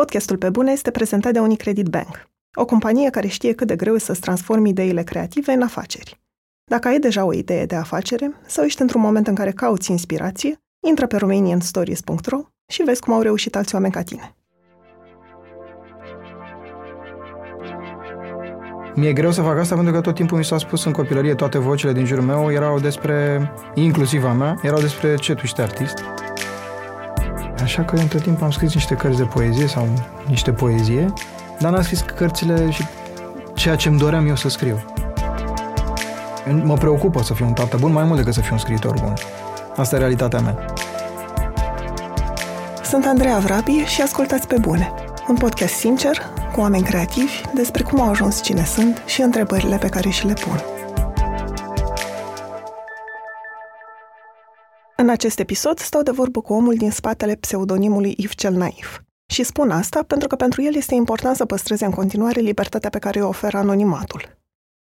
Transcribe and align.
Podcastul 0.00 0.36
Pe 0.36 0.50
Bune 0.50 0.72
este 0.72 0.90
prezentat 0.90 1.32
de 1.32 1.38
Unicredit 1.38 1.86
Bank, 1.86 2.28
o 2.54 2.64
companie 2.64 3.10
care 3.10 3.26
știe 3.26 3.52
cât 3.52 3.66
de 3.66 3.76
greu 3.76 3.94
e 3.94 3.98
să-ți 3.98 4.20
transformi 4.20 4.68
ideile 4.68 5.02
creative 5.02 5.52
în 5.52 5.62
afaceri. 5.62 6.20
Dacă 6.70 6.88
ai 6.88 6.98
deja 6.98 7.24
o 7.24 7.32
idee 7.32 7.66
de 7.66 7.74
afacere 7.74 8.32
sau 8.46 8.64
ești 8.64 8.80
într-un 8.80 9.00
moment 9.00 9.26
în 9.26 9.34
care 9.34 9.50
cauți 9.50 9.90
inspirație, 9.90 10.56
intră 10.88 11.06
pe 11.06 11.16
romanianstories.ro 11.16 12.40
și 12.72 12.82
vezi 12.82 13.00
cum 13.00 13.12
au 13.12 13.20
reușit 13.20 13.56
alți 13.56 13.74
oameni 13.74 13.92
ca 13.92 14.02
tine. 14.02 14.34
Mi-e 18.94 19.12
greu 19.12 19.30
să 19.30 19.42
fac 19.42 19.58
asta 19.58 19.74
pentru 19.74 19.92
că 19.92 20.00
tot 20.00 20.14
timpul 20.14 20.38
mi 20.38 20.44
s-a 20.44 20.58
spus 20.58 20.84
în 20.84 20.92
copilărie 20.92 21.34
toate 21.34 21.58
vocile 21.58 21.92
din 21.92 22.04
jurul 22.04 22.24
meu 22.24 22.52
erau 22.52 22.80
despre, 22.80 23.50
inclusiv 23.74 24.24
a 24.24 24.32
mea, 24.32 24.58
erau 24.62 24.80
despre 24.80 25.14
ce 25.14 25.34
tu 25.34 25.40
ești 25.42 25.60
artist. 25.60 26.04
Așa 27.62 27.82
că 27.82 27.96
între 27.96 28.18
timp 28.18 28.42
am 28.42 28.50
scris 28.50 28.74
niște 28.74 28.94
cărți 28.94 29.18
de 29.18 29.24
poezie 29.24 29.66
sau 29.66 29.88
niște 30.28 30.52
poezie, 30.52 31.12
dar 31.58 31.72
n-am 31.72 31.82
scris 31.82 32.00
cărțile 32.00 32.70
și 32.70 32.82
ceea 33.54 33.76
ce 33.76 33.88
îmi 33.88 33.98
doream 33.98 34.26
eu 34.26 34.36
să 34.36 34.48
scriu. 34.48 34.84
Mă 36.62 36.74
preocupă 36.74 37.22
să 37.22 37.34
fiu 37.34 37.46
un 37.46 37.52
tată 37.52 37.76
bun 37.76 37.92
mai 37.92 38.04
mult 38.04 38.18
decât 38.18 38.34
să 38.34 38.40
fiu 38.40 38.52
un 38.52 38.58
scriitor 38.58 38.94
bun. 39.00 39.14
Asta 39.76 39.96
e 39.96 39.98
realitatea 39.98 40.40
mea. 40.40 40.64
Sunt 42.82 43.04
Andreea 43.06 43.38
Vrabi 43.38 43.72
și 43.72 44.02
ascultați 44.02 44.46
pe 44.46 44.56
bune. 44.60 44.92
Un 45.28 45.34
podcast 45.34 45.74
sincer, 45.74 46.22
cu 46.52 46.60
oameni 46.60 46.82
creativi, 46.82 47.40
despre 47.54 47.82
cum 47.82 48.00
au 48.00 48.10
ajuns 48.10 48.42
cine 48.42 48.64
sunt 48.64 49.02
și 49.06 49.20
întrebările 49.20 49.76
pe 49.76 49.88
care 49.88 50.08
și 50.08 50.26
le 50.26 50.32
pun. 50.32 50.75
În 54.98 55.08
acest 55.08 55.38
episod 55.38 55.78
stau 55.78 56.02
de 56.02 56.10
vorbă 56.10 56.40
cu 56.40 56.52
omul 56.52 56.74
din 56.74 56.90
spatele 56.90 57.34
pseudonimului 57.34 58.14
Yves 58.16 58.36
cel 58.36 58.52
Naiv. 58.52 59.04
Și 59.26 59.42
spun 59.42 59.70
asta 59.70 60.02
pentru 60.02 60.28
că 60.28 60.36
pentru 60.36 60.62
el 60.62 60.74
este 60.74 60.94
important 60.94 61.36
să 61.36 61.44
păstreze 61.44 61.84
în 61.84 61.90
continuare 61.90 62.40
libertatea 62.40 62.90
pe 62.90 62.98
care 62.98 63.22
o 63.22 63.28
oferă 63.28 63.56
anonimatul. 63.56 64.38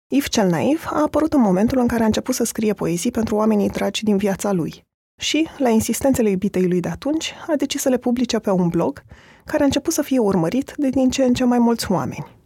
Yves 0.08 0.28
cel 0.28 0.48
Naiv 0.48 0.84
a 0.91 1.03
apărut 1.03 1.33
în 1.33 1.41
momentul 1.41 1.78
în 1.78 1.86
care 1.86 2.03
a 2.03 2.06
început 2.06 2.34
să 2.34 2.45
scrie 2.45 2.73
poezii 2.73 3.11
pentru 3.11 3.34
oamenii 3.34 3.69
dragi 3.69 4.05
din 4.05 4.17
viața 4.17 4.53
lui 4.53 4.84
și, 5.20 5.48
la 5.58 5.69
insistențele 5.69 6.30
iubitei 6.30 6.69
lui 6.69 6.80
de 6.80 6.89
atunci, 6.89 7.34
a 7.48 7.56
decis 7.56 7.80
să 7.80 7.89
le 7.89 7.98
publice 7.98 8.39
pe 8.39 8.50
un 8.50 8.69
blog 8.69 9.03
care 9.45 9.62
a 9.62 9.67
început 9.67 9.92
să 9.92 10.03
fie 10.03 10.19
urmărit 10.19 10.75
de 10.77 10.89
din 10.89 11.11
ce 11.11 11.25
în 11.25 11.34
ce 11.34 11.45
mai 11.45 11.58
mulți 11.58 11.92
oameni. 11.92 12.42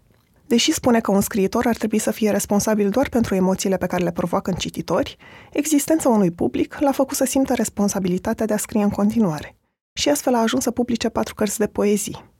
Deși 0.47 0.73
spune 0.73 1.01
că 1.01 1.11
un 1.11 1.21
scriitor 1.21 1.67
ar 1.67 1.77
trebui 1.77 1.99
să 1.99 2.11
fie 2.11 2.31
responsabil 2.31 2.91
doar 2.91 3.09
pentru 3.09 3.35
emoțiile 3.35 3.77
pe 3.77 3.87
care 3.87 4.03
le 4.05 4.13
provoacă 4.13 4.51
în 4.51 4.57
cititori, 4.57 5.17
existența 5.53 6.09
unui 6.09 6.31
public 6.31 6.77
l-a 6.81 6.93
făcut 6.93 7.17
să 7.17 7.25
simtă 7.25 7.55
responsabilitatea 7.55 8.47
de 8.47 8.53
a 8.53 8.57
scrie 8.57 8.83
în 8.83 8.91
continuare. 8.91 9.57
Și 9.99 10.09
astfel 10.09 10.35
a 10.35 10.41
ajuns 10.41 10.63
să 10.63 10.71
publice 10.71 11.09
patru 11.09 11.35
cărți 11.35 11.59
de 11.59 11.67
poezii. 11.67 12.35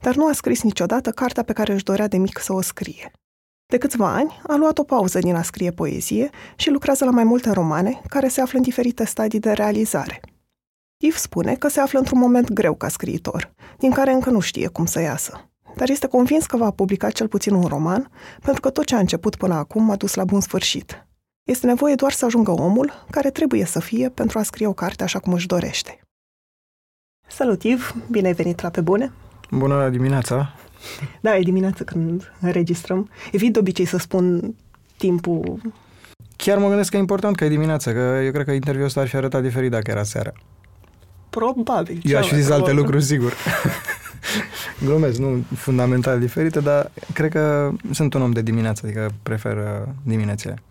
Dar 0.00 0.14
nu 0.14 0.26
a 0.26 0.32
scris 0.32 0.62
niciodată 0.62 1.10
cartea 1.10 1.42
pe 1.42 1.52
care 1.52 1.72
își 1.72 1.84
dorea 1.84 2.08
de 2.08 2.16
mic 2.16 2.38
să 2.38 2.52
o 2.52 2.60
scrie. 2.60 3.10
De 3.66 3.78
câțiva 3.78 4.14
ani 4.14 4.40
a 4.46 4.56
luat 4.56 4.78
o 4.78 4.82
pauză 4.82 5.18
din 5.18 5.34
a 5.34 5.42
scrie 5.42 5.70
poezie 5.70 6.30
și 6.56 6.70
lucrează 6.70 7.04
la 7.04 7.10
mai 7.10 7.24
multe 7.24 7.50
romane 7.50 8.00
care 8.08 8.28
se 8.28 8.40
află 8.40 8.58
în 8.58 8.64
diferite 8.64 9.04
stadii 9.04 9.40
de 9.40 9.52
realizare. 9.52 10.20
Yves 10.96 11.20
spune 11.20 11.54
că 11.54 11.68
se 11.68 11.80
află 11.80 11.98
într-un 11.98 12.18
moment 12.18 12.52
greu 12.52 12.74
ca 12.74 12.88
scriitor, 12.88 13.54
din 13.78 13.90
care 13.90 14.12
încă 14.12 14.30
nu 14.30 14.40
știe 14.40 14.68
cum 14.68 14.86
să 14.86 15.00
iasă 15.00 15.51
dar 15.76 15.88
este 15.88 16.06
convins 16.06 16.46
că 16.46 16.56
va 16.56 16.70
publica 16.70 17.10
cel 17.10 17.28
puțin 17.28 17.54
un 17.54 17.64
roman, 17.64 18.10
pentru 18.42 18.60
că 18.60 18.70
tot 18.70 18.84
ce 18.84 18.94
a 18.94 18.98
început 18.98 19.36
până 19.36 19.54
acum 19.54 19.90
a 19.90 19.96
dus 19.96 20.14
la 20.14 20.24
bun 20.24 20.40
sfârșit. 20.40 21.06
Este 21.42 21.66
nevoie 21.66 21.94
doar 21.94 22.12
să 22.12 22.24
ajungă 22.24 22.50
omul 22.50 23.06
care 23.10 23.30
trebuie 23.30 23.64
să 23.64 23.80
fie 23.80 24.08
pentru 24.08 24.38
a 24.38 24.42
scrie 24.42 24.66
o 24.66 24.72
carte 24.72 25.02
așa 25.02 25.18
cum 25.18 25.32
își 25.32 25.46
dorește. 25.46 26.00
Salut, 27.28 27.62
Iv! 27.62 27.94
Bine 28.10 28.26
ai 28.26 28.32
venit 28.32 28.60
la 28.60 28.70
Pe 28.70 28.80
Bune! 28.80 29.12
Bună 29.50 29.88
dimineața! 29.88 30.54
Da, 31.20 31.36
e 31.36 31.42
dimineața 31.42 31.84
când 31.84 32.32
înregistrăm. 32.40 33.10
Evit 33.32 33.52
de 33.52 33.58
obicei 33.58 33.84
să 33.84 33.98
spun 33.98 34.54
timpul... 34.96 35.60
Chiar 36.36 36.58
mă 36.58 36.68
gândesc 36.68 36.90
că 36.90 36.96
e 36.96 37.00
important 37.00 37.36
că 37.36 37.44
e 37.44 37.48
dimineața, 37.48 37.92
că 37.92 38.20
eu 38.24 38.30
cred 38.32 38.44
că 38.44 38.52
interviul 38.52 38.84
ăsta 38.84 39.00
ar 39.00 39.08
fi 39.08 39.16
arătat 39.16 39.42
diferit 39.42 39.70
dacă 39.70 39.90
era 39.90 40.02
seara. 40.02 40.32
Probabil. 41.30 42.00
Eu 42.02 42.18
aș 42.18 42.28
fi 42.28 42.34
zis 42.34 42.50
alte 42.50 42.72
lucruri, 42.72 43.02
sigur. 43.02 43.32
Glumesc, 44.84 45.18
nu 45.18 45.44
fundamental 45.56 46.18
diferite, 46.18 46.60
dar 46.60 46.90
cred 47.12 47.30
că 47.30 47.72
sunt 47.90 48.14
un 48.14 48.22
om 48.22 48.30
de 48.30 48.42
dimineață, 48.42 48.82
adică 48.84 49.10
prefer 49.22 49.56
uh, 49.56 49.88
diminețile. 50.02 50.62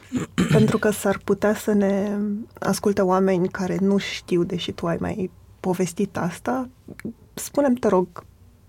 Pentru 0.52 0.78
că 0.78 0.90
s-ar 0.90 1.20
putea 1.24 1.54
să 1.54 1.72
ne 1.72 2.18
asculte 2.58 3.00
oameni 3.00 3.48
care 3.48 3.76
nu 3.80 3.98
știu, 3.98 4.44
deși 4.44 4.72
tu 4.72 4.86
ai 4.86 4.96
mai 5.00 5.30
povestit 5.60 6.16
asta. 6.16 6.68
Spunem, 7.34 7.74
te 7.74 7.88
rog, 7.88 8.08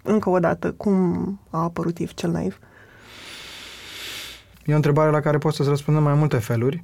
încă 0.04 0.30
o 0.30 0.40
dată, 0.40 0.72
cum 0.72 1.40
a 1.50 1.64
apărut 1.64 1.98
Iv 1.98 2.14
cel 2.14 2.32
naiv? 2.32 2.60
E 4.66 4.74
o 4.74 4.76
întrebare 4.76 5.12
la 5.12 5.20
care 5.20 5.38
pot 5.38 5.54
să-ți 5.54 5.70
răspundem 5.70 6.04
mai 6.04 6.14
multe 6.14 6.38
feluri 6.38 6.84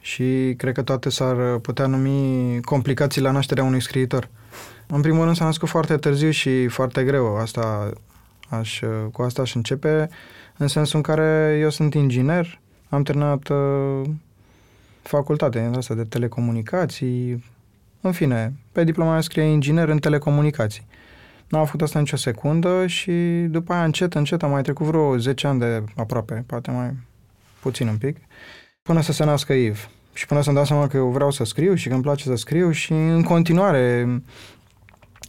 și 0.00 0.54
cred 0.56 0.74
că 0.74 0.82
toate 0.82 1.10
s-ar 1.10 1.58
putea 1.58 1.86
numi 1.86 2.60
complicații 2.60 3.20
la 3.20 3.30
nașterea 3.30 3.64
unui 3.64 3.80
scriitor. 3.82 4.28
În 4.86 5.00
primul 5.00 5.24
rând 5.24 5.36
s-a 5.36 5.44
născut 5.44 5.68
foarte 5.68 5.96
târziu 5.96 6.30
și 6.30 6.68
foarte 6.68 7.04
greu. 7.04 7.36
Asta 7.36 7.92
aș, 8.48 8.80
cu 9.12 9.22
asta 9.22 9.42
aș 9.42 9.54
începe, 9.54 10.08
în 10.56 10.68
sensul 10.68 10.96
în 10.96 11.02
care 11.02 11.58
eu 11.60 11.70
sunt 11.70 11.94
inginer, 11.94 12.60
am 12.88 13.02
terminat 13.02 13.48
uh, 13.48 14.10
facultatea 15.02 15.70
asta 15.76 15.94
de 15.94 16.04
telecomunicații, 16.04 17.44
în 18.00 18.12
fine, 18.12 18.52
pe 18.72 18.84
diploma 18.84 19.10
mea 19.10 19.20
scrie 19.20 19.42
inginer 19.42 19.88
în 19.88 19.98
telecomunicații. 19.98 20.86
N-am 21.48 21.64
făcut 21.64 21.82
asta 21.82 21.98
nicio 21.98 22.16
secundă 22.16 22.86
și 22.86 23.12
după 23.48 23.72
aia 23.72 23.84
încet, 23.84 24.14
încet 24.14 24.42
am 24.42 24.50
mai 24.50 24.62
trecut 24.62 24.86
vreo 24.86 25.18
10 25.18 25.46
ani 25.46 25.58
de 25.58 25.84
aproape, 25.96 26.44
poate 26.46 26.70
mai 26.70 26.92
puțin 27.60 27.88
un 27.88 27.96
pic, 27.96 28.16
până 28.88 29.00
să 29.00 29.12
se 29.12 29.24
nască 29.24 29.52
Iv. 29.52 29.88
Și 30.12 30.26
până 30.26 30.40
să-mi 30.42 30.54
dau 30.56 30.64
seama 30.64 30.86
că 30.86 30.96
eu 30.96 31.08
vreau 31.08 31.30
să 31.30 31.44
scriu 31.44 31.74
și 31.74 31.88
că 31.88 31.94
îmi 31.94 32.02
place 32.02 32.24
să 32.24 32.34
scriu 32.34 32.70
și 32.70 32.92
în 32.92 33.22
continuare 33.22 34.08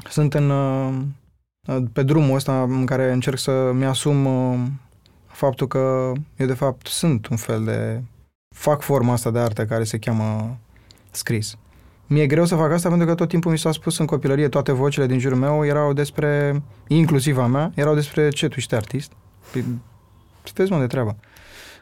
sunt 0.10 0.34
în, 0.34 0.50
uh, 0.50 1.84
pe 1.94 2.04
drumul 2.04 2.36
ăsta 2.36 2.62
în 2.62 2.86
care 2.86 3.12
încerc 3.12 3.38
să-mi 3.38 3.86
asum 3.86 4.26
uh, 4.26 4.60
faptul 5.28 5.68
că 5.68 6.12
eu 6.36 6.48
de 6.48 6.54
fapt 6.54 6.88
sunt 6.88 7.28
un 7.28 7.38
fel 7.38 7.64
de... 7.64 8.02
fac 8.56 8.82
forma 8.82 9.14
asta 9.14 9.32
de 9.32 9.40
artă 9.40 9.66
care 9.66 9.84
se 9.84 9.98
cheamă 9.98 10.58
scris. 11.12 11.56
Mi-e 12.08 12.28
greu 12.28 12.46
să 12.46 12.56
fac 12.56 12.72
asta 12.72 12.90
pentru 12.90 13.08
că 13.08 13.16
tot 13.16 13.30
timpul 13.30 13.52
mi 13.52 13.58
s-a 13.58 13.72
spus 13.72 13.98
în 13.98 14.06
copilărie 14.06 14.50
toate 14.50 14.72
vocile 14.72 15.06
din 15.06 15.20
jurul 15.20 15.38
meu 15.38 15.66
erau 15.66 15.94
despre, 15.94 16.62
inclusiv 16.88 17.38
a 17.38 17.48
mea, 17.48 17.72
erau 17.76 17.94
despre 17.94 18.30
ce 18.30 18.48
tu 18.48 18.56
ești 18.58 18.76
artist. 18.76 19.12
Păi, 19.52 19.66
sunteți 20.44 20.72
mă 20.72 20.80
de 20.80 20.88
treabă. 20.88 21.16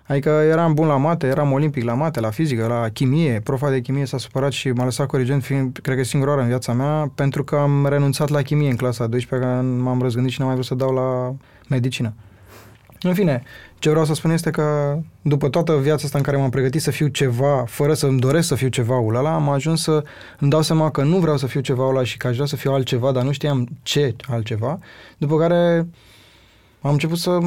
Adică 0.07 0.29
eram 0.29 0.73
bun 0.73 0.87
la 0.87 0.97
mate, 0.97 1.27
eram 1.27 1.51
olimpic 1.51 1.83
la 1.83 1.93
mate, 1.93 2.19
la 2.19 2.29
fizică, 2.29 2.67
la 2.67 2.89
chimie. 2.89 3.41
Profa 3.43 3.69
de 3.69 3.81
chimie 3.81 4.05
s-a 4.05 4.17
supărat 4.17 4.51
și 4.51 4.69
m-a 4.69 4.83
lăsat 4.83 5.07
corigent, 5.07 5.43
fiind, 5.43 5.79
cred 5.81 5.97
că 5.97 6.03
singura 6.03 6.31
oară 6.31 6.43
în 6.43 6.47
viața 6.47 6.73
mea, 6.73 7.11
pentru 7.15 7.43
că 7.43 7.55
am 7.55 7.87
renunțat 7.87 8.29
la 8.29 8.41
chimie 8.41 8.69
în 8.69 8.75
clasa 8.75 9.03
a 9.03 9.07
12 9.07 9.47
că 9.47 9.61
m-am 9.61 10.01
răzgândit 10.01 10.31
și 10.31 10.39
n-am 10.39 10.47
mai 10.47 10.57
vrut 10.57 10.67
să 10.67 10.75
dau 10.75 10.93
la 10.93 11.35
medicină. 11.69 12.13
În 13.01 13.13
fine, 13.13 13.43
ce 13.79 13.89
vreau 13.89 14.05
să 14.05 14.13
spun 14.13 14.31
este 14.31 14.49
că 14.49 14.97
după 15.21 15.49
toată 15.49 15.77
viața 15.77 16.01
asta 16.05 16.17
în 16.17 16.23
care 16.23 16.37
m-am 16.37 16.49
pregătit 16.49 16.81
să 16.81 16.91
fiu 16.91 17.07
ceva, 17.07 17.63
fără 17.67 17.93
să-mi 17.93 18.19
doresc 18.19 18.47
să 18.47 18.55
fiu 18.55 18.67
ceva 18.67 18.95
ăla, 18.95 19.33
am 19.33 19.49
ajuns 19.49 19.81
să 19.81 20.03
îmi 20.39 20.49
dau 20.49 20.61
seama 20.61 20.91
că 20.91 21.03
nu 21.03 21.17
vreau 21.17 21.37
să 21.37 21.47
fiu 21.47 21.59
ceva 21.59 21.87
ăla 21.87 22.03
și 22.03 22.17
că 22.17 22.27
aș 22.27 22.33
vrea 22.33 22.47
să 22.47 22.55
fiu 22.55 22.71
altceva, 22.71 23.11
dar 23.11 23.23
nu 23.23 23.31
știam 23.31 23.67
ce 23.83 24.15
altceva. 24.27 24.79
După 25.17 25.37
care 25.37 25.87
am 26.81 26.91
început 26.91 27.17
să 27.17 27.39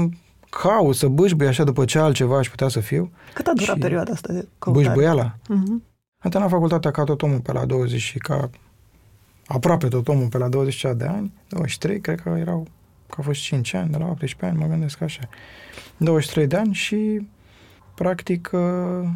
caut, 0.50 0.94
să 0.94 1.08
bâșbui 1.08 1.46
așa 1.46 1.64
după 1.64 1.84
ce 1.84 1.98
altceva 1.98 2.38
aș 2.38 2.48
putea 2.48 2.68
să 2.68 2.80
fiu. 2.80 3.10
Cât 3.34 3.46
a 3.46 3.52
durat 3.52 3.74
și 3.74 3.80
perioada 3.80 4.12
asta 4.12 4.32
de 4.32 4.48
căutare? 4.58 4.86
Bâșbuiala? 4.86 5.34
Uh-huh. 5.34 5.88
Am 6.18 6.30
terminat 6.30 6.50
facultatea 6.50 6.90
ca 6.90 7.04
tot 7.04 7.22
omul 7.22 7.40
pe 7.40 7.52
la 7.52 7.64
20 7.64 8.00
și 8.00 8.18
ca 8.18 8.50
aproape 9.46 9.88
tot 9.88 10.08
omul 10.08 10.28
pe 10.28 10.38
la 10.38 10.48
20 10.48 10.80
de 10.96 11.04
ani, 11.04 11.32
23, 11.48 12.00
cred 12.00 12.20
că 12.20 12.28
erau, 12.28 12.66
că 13.06 13.14
au 13.16 13.22
fost 13.22 13.40
5 13.40 13.74
ani, 13.74 13.90
de 13.90 13.96
la 13.96 14.04
18 14.04 14.44
ani, 14.44 14.58
mă 14.58 14.66
gândesc 14.66 15.00
așa. 15.00 15.28
23 15.96 16.46
de 16.46 16.56
ani 16.56 16.74
și 16.74 17.28
practic 17.94 18.50
uh, 18.52 19.08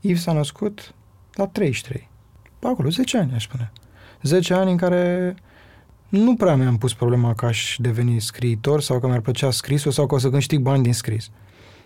Yves 0.00 0.22
s-a 0.22 0.32
născut 0.32 0.94
la 1.32 1.46
33. 1.46 2.08
Pe 2.58 2.66
acolo, 2.66 2.88
10 2.88 3.18
ani, 3.18 3.32
aș 3.34 3.42
spune. 3.42 3.72
10 4.22 4.54
ani 4.54 4.70
în 4.70 4.76
care 4.76 5.34
nu 6.08 6.34
prea 6.36 6.56
mi-am 6.56 6.78
pus 6.78 6.94
problema 6.94 7.34
că 7.34 7.46
aș 7.46 7.76
deveni 7.78 8.20
scriitor 8.20 8.80
sau 8.80 8.98
că 8.98 9.06
mi-ar 9.06 9.20
plăcea 9.20 9.50
scrisul 9.50 9.92
sau 9.92 10.06
că 10.06 10.14
o 10.14 10.18
să 10.18 10.30
câștig 10.30 10.60
bani 10.60 10.82
din 10.82 10.92
scris. 10.92 11.30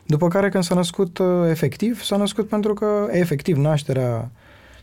După 0.06 0.28
care 0.28 0.48
când 0.48 0.64
s-a 0.64 0.74
născut 0.74 1.18
uh, 1.18 1.26
efectiv, 1.48 2.02
s-a 2.02 2.16
născut 2.16 2.48
pentru 2.48 2.74
că 2.74 3.08
efectiv 3.10 3.56
nașterea 3.56 4.30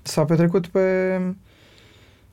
s-a 0.01 0.25
petrecut 0.25 0.67
pe 0.67 1.19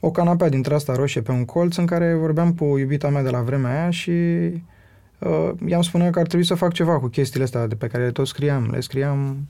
o 0.01 0.11
canapea 0.11 0.49
dintre 0.49 0.75
asta 0.75 0.95
roșie 0.95 1.21
pe 1.21 1.33
un 1.33 1.45
colț 1.45 1.77
în 1.77 1.87
care 1.87 2.15
vorbeam 2.15 2.53
cu 2.53 2.65
iubita 2.79 3.09
mea 3.09 3.23
de 3.23 3.31
la 3.31 3.41
vremea 3.41 3.81
aia 3.81 3.91
și 3.91 4.11
uh, 4.11 5.51
i-am 5.67 5.83
spune 5.83 6.11
că 6.11 6.19
ar 6.19 6.27
trebui 6.27 6.47
să 6.47 6.55
fac 6.55 6.73
ceva 6.73 6.99
cu 6.99 7.07
chestiile 7.07 7.45
astea 7.45 7.67
de 7.67 7.75
pe 7.75 7.87
care 7.87 8.05
le 8.05 8.11
tot 8.11 8.27
scriam. 8.27 8.69
Le 8.71 8.81
scriam 8.81 9.47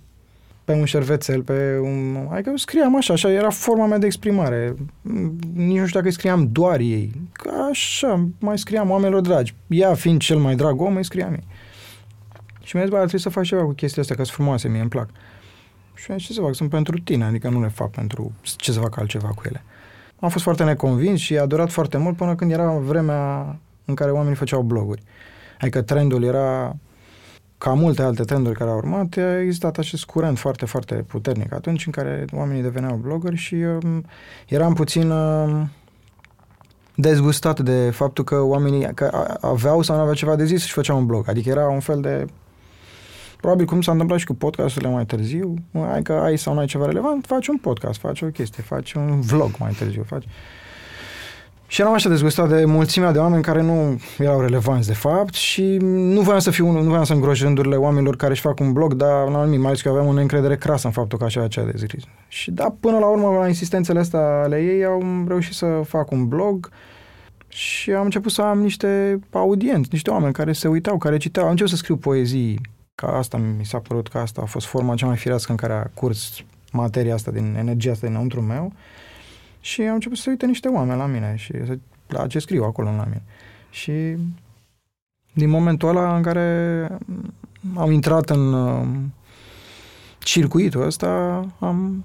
pe 0.67 0.73
un 0.73 0.85
șervețel, 0.85 1.43
pe 1.43 1.79
un... 1.83 2.27
Adică 2.31 2.53
scriam 2.55 2.97
așa, 2.97 3.13
așa 3.13 3.31
era 3.31 3.51
forma 3.51 3.87
mea 3.87 3.99
de 3.99 4.07
exprimare. 4.07 4.75
Nici 5.55 5.79
nu 5.79 5.87
știu 5.87 6.01
dacă 6.01 6.13
scriam 6.13 6.49
doar 6.53 6.81
ei. 6.81 7.13
Așa, 7.71 8.29
mai 8.39 8.59
scriam 8.59 8.91
oamenilor 8.91 9.21
dragi. 9.21 9.55
Ea 9.67 9.95
fiind 9.95 10.21
cel 10.21 10.39
mai 10.39 10.55
drag 10.55 10.81
om, 10.81 10.97
îi 10.97 11.05
scriam 11.05 11.33
ei. 11.33 11.45
Și 12.63 12.77
mi-a 12.77 12.85
zis, 12.85 12.93
bă, 12.93 13.01
ar 13.01 13.07
trebui 13.07 13.25
să 13.25 13.29
faci 13.29 13.47
ceva 13.47 13.63
cu 13.63 13.73
chestiile 13.73 14.03
astea, 14.03 14.17
că 14.17 14.23
sunt 14.23 14.37
frumoase, 14.37 14.69
mie 14.69 14.81
îmi 14.81 14.89
plac. 14.89 15.09
Și 15.95 16.11
am 16.11 16.17
ce 16.17 16.33
să 16.33 16.41
fac, 16.41 16.55
sunt 16.55 16.71
pentru 16.71 16.99
tine, 16.99 17.25
adică 17.25 17.49
nu 17.49 17.61
le 17.61 17.69
fac 17.69 17.91
pentru 17.91 18.33
ce 18.43 18.73
să 18.73 18.81
fac 18.81 18.99
altceva 18.99 19.29
cu 19.29 19.43
ele. 19.47 19.65
Am 20.21 20.29
fost 20.29 20.45
foarte 20.45 20.65
neconvins 20.65 21.21
și 21.21 21.39
a 21.39 21.47
durat 21.47 21.71
foarte 21.71 21.97
mult 21.97 22.17
până 22.17 22.35
când 22.35 22.51
era 22.51 22.71
vremea 22.71 23.57
în 23.85 23.95
care 23.95 24.11
oamenii 24.11 24.37
făceau 24.37 24.63
bloguri. 24.63 25.03
Adică 25.61 25.83
trendul 25.83 26.23
era 26.23 26.77
ca 27.59 27.73
multe 27.73 28.03
alte 28.03 28.23
trenduri 28.23 28.59
care 28.59 28.71
au 28.71 28.77
urmat, 28.77 29.17
a 29.17 29.41
existat 29.41 29.79
acest 29.79 30.05
curent 30.05 30.39
foarte, 30.39 30.67
foarte 30.67 30.95
puternic 30.95 31.53
atunci 31.53 31.87
în 31.87 31.93
care 31.93 32.25
oamenii 32.33 32.63
deveneau 32.63 32.97
blogări 32.97 33.37
și 33.37 33.55
um, 33.55 34.05
eram 34.49 34.75
puțin 34.75 35.11
uh, 35.11 35.63
dezgustat 36.95 37.61
de 37.61 37.91
faptul 37.91 38.25
că 38.25 38.41
oamenii 38.41 38.95
că 38.95 39.37
aveau 39.41 39.83
sau 39.83 39.95
nu 39.95 40.01
aveau 40.01 40.17
ceva 40.17 40.37
de 40.37 40.45
zis 40.45 40.65
și 40.65 40.73
făceau 40.73 40.99
un 40.99 41.07
blog. 41.07 41.29
Adică 41.29 41.49
era 41.49 41.69
un 41.69 41.81
fel 41.81 42.01
de 42.01 42.27
Probabil 43.41 43.67
cum 43.67 43.83
s-a 43.83 43.93
întâmplat 43.93 44.19
și 44.19 44.27
cu 44.27 44.35
podcasturile 44.35 44.91
mai 44.91 45.07
târziu, 45.07 45.55
ai 45.93 46.03
că 46.03 46.13
ai 46.13 46.39
sau 46.39 46.55
nu 46.55 46.61
ai 46.61 46.67
ceva 46.67 46.87
relevant, 46.87 47.27
faci 47.27 47.47
un 47.47 47.57
podcast, 47.57 48.01
faci 48.01 48.23
o 48.23 48.27
chestie, 48.27 48.63
faci 48.63 48.93
un 48.93 49.21
vlog 49.21 49.51
mai 49.59 49.73
târziu, 49.73 50.03
faci... 50.03 50.25
Și 51.67 51.81
eram 51.81 51.93
așa 51.93 52.09
dezgustat 52.09 52.49
de 52.49 52.65
mulțimea 52.65 53.13
de 53.13 53.19
oameni 53.19 53.43
care 53.43 53.63
nu 53.63 54.01
erau 54.19 54.41
relevanți 54.41 54.87
de 54.87 54.95
fapt 54.95 55.35
și 55.35 55.77
nu 55.81 56.21
voiam 56.21 56.41
să 56.41 56.51
fiu 56.51 56.69
unul, 56.69 56.83
nu 56.83 56.89
voiam 56.89 57.05
să 57.05 57.13
îngroș 57.13 57.41
rândurile 57.43 57.77
oamenilor 57.77 58.17
care 58.17 58.33
își 58.33 58.41
fac 58.41 58.61
un 58.61 58.73
blog, 58.73 58.95
dar 58.95 59.29
n-am 59.29 59.45
nimic, 59.45 59.59
mai 59.59 59.69
ales 59.69 59.83
că 59.83 59.89
aveam 59.89 60.07
o 60.07 60.13
neîncredere 60.13 60.57
crasă 60.57 60.87
în 60.87 60.93
faptul 60.93 61.19
că 61.19 61.25
așa 61.25 61.49
ce 61.49 61.63
de 61.65 61.73
zis. 61.75 62.05
Și 62.29 62.51
da, 62.51 62.77
până 62.81 62.99
la 62.99 63.07
urmă, 63.07 63.39
la 63.39 63.47
insistențele 63.47 63.99
astea 63.99 64.43
ale 64.43 64.63
ei, 64.63 64.85
au 64.85 65.25
reușit 65.29 65.55
să 65.55 65.81
fac 65.85 66.11
un 66.11 66.29
blog 66.29 66.71
și 67.49 67.93
am 67.93 68.05
început 68.05 68.33
să 68.33 68.43
am 68.43 68.61
niște 68.61 69.21
audienți, 69.31 69.89
niște 69.93 70.11
oameni 70.11 70.33
care 70.33 70.53
se 70.53 70.69
uitau, 70.69 70.99
care 70.99 71.17
citeau. 71.17 71.45
Am 71.45 71.51
început 71.51 71.73
să 71.73 71.79
scriu 71.79 71.97
poezii, 71.97 72.61
ca 72.95 73.07
asta 73.07 73.37
mi 73.37 73.65
s-a 73.65 73.79
părut 73.79 74.09
că 74.09 74.19
asta 74.19 74.41
a 74.43 74.47
fost 74.47 74.67
forma 74.67 74.95
cea 74.95 75.07
mai 75.07 75.17
firească 75.17 75.51
în 75.51 75.57
care 75.57 75.73
a 75.73 75.91
curs 75.95 76.45
materia 76.73 77.15
asta 77.15 77.31
din 77.31 77.55
energia 77.59 77.91
asta 77.91 78.07
dinăuntru 78.07 78.41
meu 78.41 78.73
și 79.67 79.83
am 79.83 79.95
început 79.95 80.17
să 80.17 80.23
se 80.23 80.31
uite 80.31 80.47
niște 80.47 80.69
oameni 80.69 80.99
la 80.99 81.07
mine 81.07 81.35
și 81.37 81.53
la 82.07 82.27
ce 82.27 82.39
scriu 82.39 82.65
acolo 82.65 82.91
la 82.91 83.05
mine. 83.05 83.23
Și 83.71 83.93
din 85.33 85.49
momentul 85.49 85.89
ăla 85.89 86.17
în 86.17 86.23
care 86.23 86.89
am 87.75 87.91
intrat 87.91 88.31
în 88.31 88.53
uh, 88.53 88.87
circuitul 90.19 90.83
ăsta, 90.83 91.09
am 91.59 92.05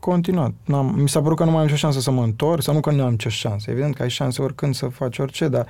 continuat. 0.00 0.52
N-am, 0.64 0.94
mi 0.94 1.08
s-a 1.08 1.20
părut 1.20 1.36
că 1.36 1.44
nu 1.44 1.50
mai 1.50 1.58
am 1.60 1.64
nicio 1.64 1.76
șansă 1.76 2.00
să 2.00 2.10
mă 2.10 2.22
întorc, 2.22 2.62
sau 2.62 2.74
nu 2.74 2.80
că 2.80 2.90
nu 2.90 3.04
am 3.04 3.10
nicio 3.10 3.28
șansă. 3.28 3.70
Evident 3.70 3.94
că 3.94 4.02
ai 4.02 4.10
șanse 4.10 4.42
oricând 4.42 4.74
să 4.74 4.86
faci 4.86 5.18
orice, 5.18 5.48
dar 5.48 5.66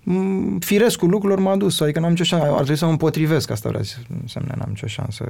m- 0.00 0.58
firescul 0.58 1.08
lucrurilor 1.08 1.42
m-a 1.42 1.56
dus, 1.56 1.80
adică 1.80 2.00
n-am 2.00 2.10
nicio 2.10 2.24
șansă. 2.24 2.46
Ar 2.46 2.54
trebui 2.54 2.76
să 2.76 2.84
mă 2.84 2.90
împotrivesc, 2.90 3.50
asta 3.50 3.68
vrea 3.68 3.82
să 3.82 3.96
însemne, 4.20 4.54
n-am 4.56 4.68
nicio 4.68 4.86
șansă. 4.86 5.24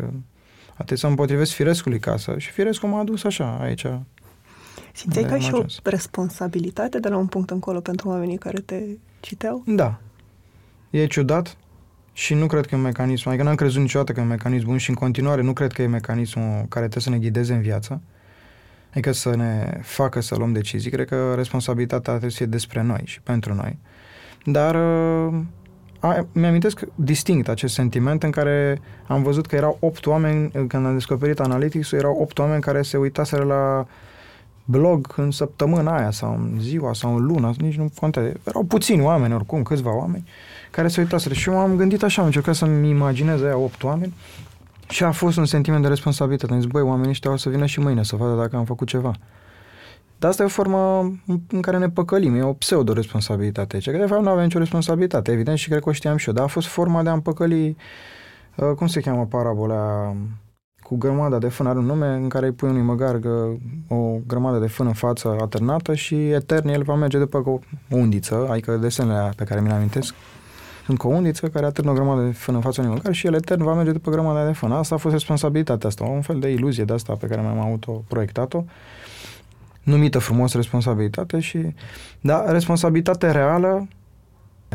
Ar 0.69 0.85
trebui 0.85 0.99
să 0.99 1.07
mă 1.07 1.13
împotrivesc 1.13 1.53
firescului 1.53 1.99
casă 1.99 2.35
și 2.39 2.51
firescul 2.51 2.89
m-a 2.89 3.05
dus 3.05 3.25
așa, 3.25 3.59
aici. 3.61 3.87
Simțeai 4.95 5.25
ca 5.25 5.39
și 5.39 5.55
o 5.55 5.65
responsabilitate 5.83 6.99
de 6.99 7.09
la 7.09 7.17
un 7.17 7.27
punct 7.27 7.51
încolo 7.51 7.81
pentru 7.81 8.09
oamenii 8.09 8.39
care 8.39 8.61
te 8.61 8.83
citeau? 9.21 9.63
Da. 9.67 10.01
E 10.91 11.07
ciudat 11.07 11.57
și 12.13 12.35
nu 12.35 12.47
cred 12.47 12.67
că 12.67 12.75
e 12.75 12.77
un 12.77 12.85
mecanism, 12.85 13.29
adică 13.29 13.43
n-am 13.43 13.55
crezut 13.55 13.81
niciodată 13.81 14.13
că 14.13 14.21
e 14.21 14.23
un 14.23 14.29
mecanism 14.29 14.67
bun 14.67 14.77
și 14.77 14.91
în 14.91 14.97
continuare 14.97 15.43
nu 15.43 15.53
cred 15.53 15.73
că 15.73 15.83
e 15.83 15.87
mecanismul 15.87 16.67
care 16.69 16.89
trebuie 16.89 17.03
să 17.03 17.11
ne 17.11 17.19
ghideze 17.19 17.55
în 17.55 17.61
viață. 17.61 18.01
Adică 18.91 19.13
să 19.13 19.37
ne 19.37 19.81
facă 19.83 20.21
să 20.21 20.35
luăm 20.35 20.53
decizii. 20.53 20.91
Cred 20.91 21.09
că 21.09 21.35
responsabilitatea 21.35 22.11
trebuie 22.11 22.31
să 22.31 22.37
fie 22.37 22.47
despre 22.47 22.83
noi 22.83 23.01
și 23.05 23.21
pentru 23.21 23.55
noi. 23.55 23.79
Dar 24.45 24.75
uh, 24.75 25.41
mi-amintesc 26.33 26.81
distinct 26.95 27.49
acest 27.49 27.75
sentiment 27.75 28.23
în 28.23 28.31
care 28.31 28.81
am 29.07 29.23
văzut 29.23 29.47
că 29.47 29.57
erau 29.57 29.77
opt 29.81 30.07
oameni, 30.07 30.51
când 30.51 30.87
am 30.87 30.93
descoperit 30.93 31.41
Analytics, 31.41 31.93
erau 31.93 32.17
opt 32.21 32.39
oameni 32.39 32.63
care 32.63 32.83
se 32.83 32.97
uitaseră 32.97 33.43
la 33.43 33.87
blog 34.65 35.13
în 35.17 35.31
săptămâna 35.31 35.97
aia 35.97 36.11
sau 36.11 36.33
în 36.33 36.61
ziua 36.61 36.93
sau 36.93 37.17
în 37.17 37.25
luna, 37.25 37.53
nici 37.59 37.77
nu 37.77 37.91
contează. 38.01 38.33
Erau 38.45 38.63
puțini 38.63 39.03
oameni 39.03 39.35
oricum, 39.35 39.63
câțiva 39.63 39.97
oameni 39.97 40.25
care 40.71 40.89
se 40.89 41.01
uitaseră 41.01 41.35
și 41.35 41.49
eu 41.49 41.59
am 41.59 41.77
gândit 41.77 42.03
așa, 42.03 42.21
am 42.21 42.27
încercat 42.27 42.55
să-mi 42.55 42.89
imaginez 42.89 43.43
aia 43.43 43.57
opt 43.57 43.83
oameni 43.83 44.15
și 44.89 45.05
a 45.05 45.11
fost 45.11 45.37
un 45.37 45.45
sentiment 45.45 45.83
de 45.83 45.89
responsabilitate. 45.89 46.53
Am 46.53 46.61
zis, 46.61 46.71
băi, 46.71 46.83
oamenii 46.83 47.11
ăștia 47.11 47.31
o 47.31 47.37
să 47.37 47.49
vină 47.49 47.67
și 47.67 47.81
mâine 47.81 48.03
să 48.03 48.17
vadă 48.17 48.41
dacă 48.41 48.57
am 48.57 48.65
făcut 48.65 48.89
ceva. 48.89 49.13
Dar 50.19 50.31
asta 50.31 50.43
e 50.43 50.47
o 50.47 50.49
formă 50.49 51.13
în 51.49 51.61
care 51.61 51.79
ne 51.79 51.91
păcălim, 51.91 52.35
e 52.35 52.43
o 52.43 52.53
pseudo-responsabilitate. 52.53 53.79
Ce 53.79 53.91
că 53.91 53.99
de 53.99 54.07
fapt 54.07 54.23
nu 54.23 54.29
avem 54.29 54.43
nicio 54.43 54.59
responsabilitate, 54.59 55.33
evident, 55.33 55.59
și 55.59 55.69
cred 55.69 55.81
că 55.81 55.89
o 55.89 55.93
știam 55.93 56.17
și 56.17 56.29
eu, 56.29 56.35
dar 56.35 56.45
a 56.45 56.47
fost 56.47 56.67
forma 56.67 57.03
de 57.03 57.09
a 57.09 57.13
împăcăli, 57.13 57.77
uh, 58.57 58.71
cum 58.77 58.87
se 58.87 59.01
cheamă 59.01 59.27
parabola, 59.27 60.15
cu 60.89 60.97
grămada 60.97 61.39
de 61.39 61.49
fân, 61.49 61.67
are 61.67 61.79
un 61.79 61.85
nume 61.85 62.07
în 62.07 62.29
care 62.29 62.47
îi 62.47 62.53
pui 62.53 62.69
unui 62.69 62.83
măgar 62.83 63.21
o 63.89 64.17
grămadă 64.27 64.59
de 64.59 64.67
fân 64.67 64.87
în 64.87 64.93
față 64.93 65.37
atârnată 65.41 65.95
și 65.95 66.31
etern 66.31 66.69
el 66.69 66.83
va 66.83 66.95
merge 66.95 67.19
după 67.19 67.39
o 67.39 67.59
undiță, 67.91 68.47
adică 68.51 68.77
desenele 68.77 69.31
pe 69.37 69.45
care 69.45 69.61
mi 69.61 69.67
le 69.67 69.73
amintesc, 69.73 70.15
sunt 70.85 70.99
cu 70.99 71.09
o 71.09 71.11
undiță 71.11 71.49
care 71.49 71.67
atârnă 71.67 71.91
o 71.91 71.95
grămadă 71.95 72.23
de 72.23 72.33
fân 72.33 72.55
în 72.55 72.61
fața 72.61 72.83
unui 72.83 72.95
măgar 72.95 73.15
și 73.15 73.27
el 73.27 73.35
etern 73.35 73.63
va 73.63 73.75
merge 73.75 73.93
după 73.93 74.11
grămada 74.11 74.47
de 74.47 74.53
fân. 74.53 74.73
Asta 74.73 74.95
a 74.95 74.99
fost 74.99 75.15
responsabilitatea 75.15 75.89
asta, 75.89 76.05
un 76.05 76.23
fel 76.23 76.39
de 76.39 76.49
iluzie 76.49 76.85
de 76.85 76.93
asta 76.93 77.13
pe 77.13 77.27
care 77.27 77.41
mi-am 77.41 77.61
auto-proiectat-o 77.61 78.65
numită 79.83 80.19
frumos 80.19 80.55
responsabilitate 80.55 81.41
și, 81.41 81.75
da, 82.21 82.51
responsabilitate 82.51 83.31
reală 83.31 83.89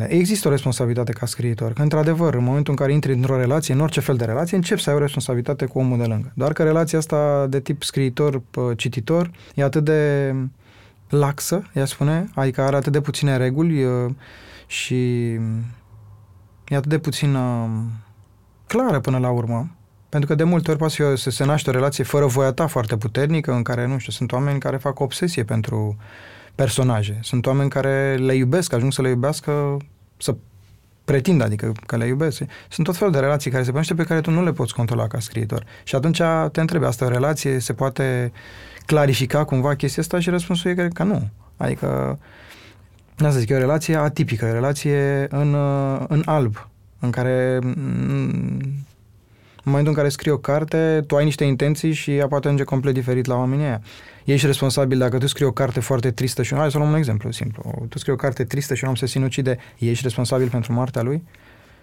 Există 0.08 0.48
o 0.48 0.52
responsabilitate 0.52 1.12
ca 1.12 1.26
scriitor, 1.26 1.74
că 1.74 1.82
într-adevăr, 1.82 2.34
în 2.34 2.44
momentul 2.44 2.74
în 2.74 2.80
care 2.80 2.94
intri 2.94 3.14
într-o 3.14 3.38
relație, 3.38 3.74
în 3.74 3.80
orice 3.80 4.00
fel 4.00 4.16
de 4.16 4.26
relație, 4.26 4.58
începi 4.58 4.82
să 4.82 4.90
ai 4.90 4.96
o 4.96 5.00
responsabilitate 5.00 5.66
cu 5.66 5.80
omul 5.80 5.98
de 5.98 6.06
lângă. 6.06 6.32
Doar 6.34 6.54
că 6.54 6.64
relația 6.64 6.98
asta 6.98 7.48
de 7.48 7.60
tip 7.60 7.84
scriitor-cititor 7.84 9.32
e 9.56 9.64
atât 9.64 9.84
de 9.84 10.34
laxă, 11.10 11.64
ea 11.74 11.86
spune, 11.86 12.30
adică 12.36 12.62
are 12.62 12.76
atât 12.76 12.92
de 12.92 13.02
puține 13.02 13.38
reguli 13.38 13.86
și 14.68 15.32
e 16.68 16.76
atât 16.76 16.90
de 16.90 16.98
puțin 16.98 17.38
clară 18.68 19.00
până 19.00 19.18
la 19.18 19.30
urmă, 19.30 19.72
pentru 20.10 20.30
că 20.30 20.36
de 20.36 20.44
multe 20.44 20.70
ori 20.70 20.80
poate 20.80 21.16
să 21.16 21.30
se 21.30 21.46
naște 21.46 21.70
o 21.70 21.74
relație 21.74 22.04
fără 22.04 22.26
voia 22.26 22.52
ta 22.52 22.68
foarte 22.68 22.98
puternică, 22.98 23.52
în 23.52 23.62
care, 23.62 23.88
nu 23.88 23.98
știu, 23.98 24.12
sunt 24.12 24.32
oameni 24.32 24.60
care 24.60 24.78
fac 24.78 25.00
obsesie 25.00 25.44
pentru 25.44 25.98
personaje. 26.64 27.20
Sunt 27.22 27.46
oameni 27.46 27.70
care 27.70 28.16
le 28.16 28.34
iubesc, 28.36 28.74
ajung 28.74 28.94
să 28.94 29.02
le 29.02 29.10
iubească, 29.10 29.78
să 30.18 30.36
pretind, 31.06 31.42
adică 31.42 31.72
că 31.86 31.98
le 31.98 32.06
iubesc. 32.06 32.42
Sunt 32.70 32.86
tot 32.86 32.98
felul 32.98 33.14
de 33.14 33.20
relații 33.20 33.52
care 33.52 33.64
se 33.64 33.72
pănește 33.72 33.94
pe 33.94 34.04
care 34.04 34.22
tu 34.22 34.32
nu 34.32 34.44
le 34.44 34.52
poți 34.52 34.74
controla 34.74 35.08
ca 35.08 35.20
scriitor. 35.20 35.66
Și 35.84 35.96
atunci 35.96 36.22
te 36.52 36.60
întrebi, 36.60 36.86
asta 36.86 37.06
o 37.06 37.10
relație 37.10 37.60
se 37.60 37.74
poate 37.74 38.32
clarifica 38.86 39.44
cumva 39.44 39.76
chestia 39.76 40.04
asta 40.04 40.20
și 40.20 40.30
răspunsul 40.30 40.72
e 40.72 40.88
că 40.94 41.04
nu. 41.04 41.30
Adică, 41.58 42.20
nu 43.18 43.32
să 43.32 43.40
zic, 43.40 43.50
e 43.50 43.56
o 43.56 43.58
relație 43.58 43.96
atipică, 43.96 44.46
e 44.46 44.50
o 44.50 44.54
relație 44.54 45.28
în, 45.30 45.54
în 46.08 46.22
alb, 46.26 46.68
în 47.00 47.12
care 47.12 47.60
în 47.62 48.62
momentul 49.70 49.92
în 49.92 49.98
care 49.98 50.10
scrii 50.10 50.32
o 50.32 50.38
carte, 50.38 51.04
tu 51.08 51.16
ai 51.16 51.24
niște 51.24 51.44
intenții 51.44 51.94
și 51.94 52.16
ea 52.16 52.28
poate 52.28 52.46
ajunge 52.46 52.64
complet 52.64 52.94
diferit 52.94 53.26
la 53.26 53.36
oamenii 53.36 53.66
aia. 53.66 53.82
Ești 54.24 54.46
responsabil 54.46 54.98
dacă 54.98 55.18
tu 55.18 55.28
scrii 55.28 55.48
o 55.48 55.52
carte 55.52 55.80
foarte 55.80 56.12
tristă 56.12 56.44
și... 56.44 56.56
Hai 56.56 56.72
să 56.72 56.78
luăm 56.78 56.90
un 56.90 56.96
exemplu 56.96 57.32
simplu. 57.32 57.86
Tu 57.90 57.98
scrii 57.98 58.14
o 58.14 58.16
carte 58.16 58.44
tristă 58.44 58.74
și 58.74 58.84
un 58.84 58.90
om 58.90 58.96
se 58.96 59.06
sinucide, 59.06 59.58
ești 59.78 60.04
responsabil 60.04 60.50
pentru 60.50 60.74
moartea 60.74 61.02
lui? 61.02 61.24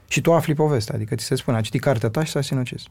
Și 0.08 0.20
tu 0.20 0.32
afli 0.32 0.54
povestea, 0.54 0.94
adică 0.94 1.14
ți 1.14 1.24
se 1.24 1.34
spune, 1.34 1.56
a 1.56 1.60
citit 1.60 1.80
cartea 1.80 2.08
ta 2.08 2.24
și 2.24 2.30
s-a 2.30 2.40
sinucis. 2.40 2.82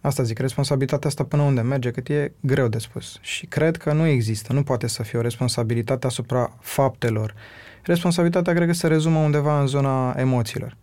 Asta 0.00 0.22
zic, 0.22 0.38
responsabilitatea 0.38 1.08
asta 1.08 1.24
până 1.24 1.42
unde 1.42 1.60
merge, 1.60 1.90
cât 1.90 2.08
e 2.08 2.32
greu 2.40 2.68
de 2.68 2.78
spus. 2.78 3.18
Și 3.20 3.46
cred 3.46 3.76
că 3.76 3.92
nu 3.92 4.06
există, 4.06 4.52
nu 4.52 4.62
poate 4.62 4.86
să 4.86 5.02
fie 5.02 5.18
o 5.18 5.22
responsabilitate 5.22 6.06
asupra 6.06 6.56
faptelor. 6.60 7.34
Responsabilitatea 7.82 8.54
cred 8.54 8.66
că 8.66 8.72
se 8.72 8.86
rezumă 8.86 9.18
undeva 9.18 9.60
în 9.60 9.66
zona 9.66 10.14
emoțiilor 10.16 10.76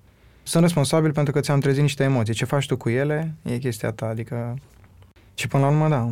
sunt 0.43 0.63
responsabil 0.63 1.11
pentru 1.11 1.33
că 1.33 1.39
ți-am 1.39 1.59
trezit 1.59 1.81
niște 1.81 2.03
emoții. 2.03 2.33
Ce 2.33 2.45
faci 2.45 2.65
tu 2.65 2.77
cu 2.77 2.89
ele 2.89 3.33
e 3.41 3.57
chestia 3.57 3.91
ta, 3.91 4.05
adică... 4.05 4.55
Și 5.33 5.47
până 5.47 5.63
la 5.63 5.69
urmă, 5.69 5.87
da, 5.87 6.11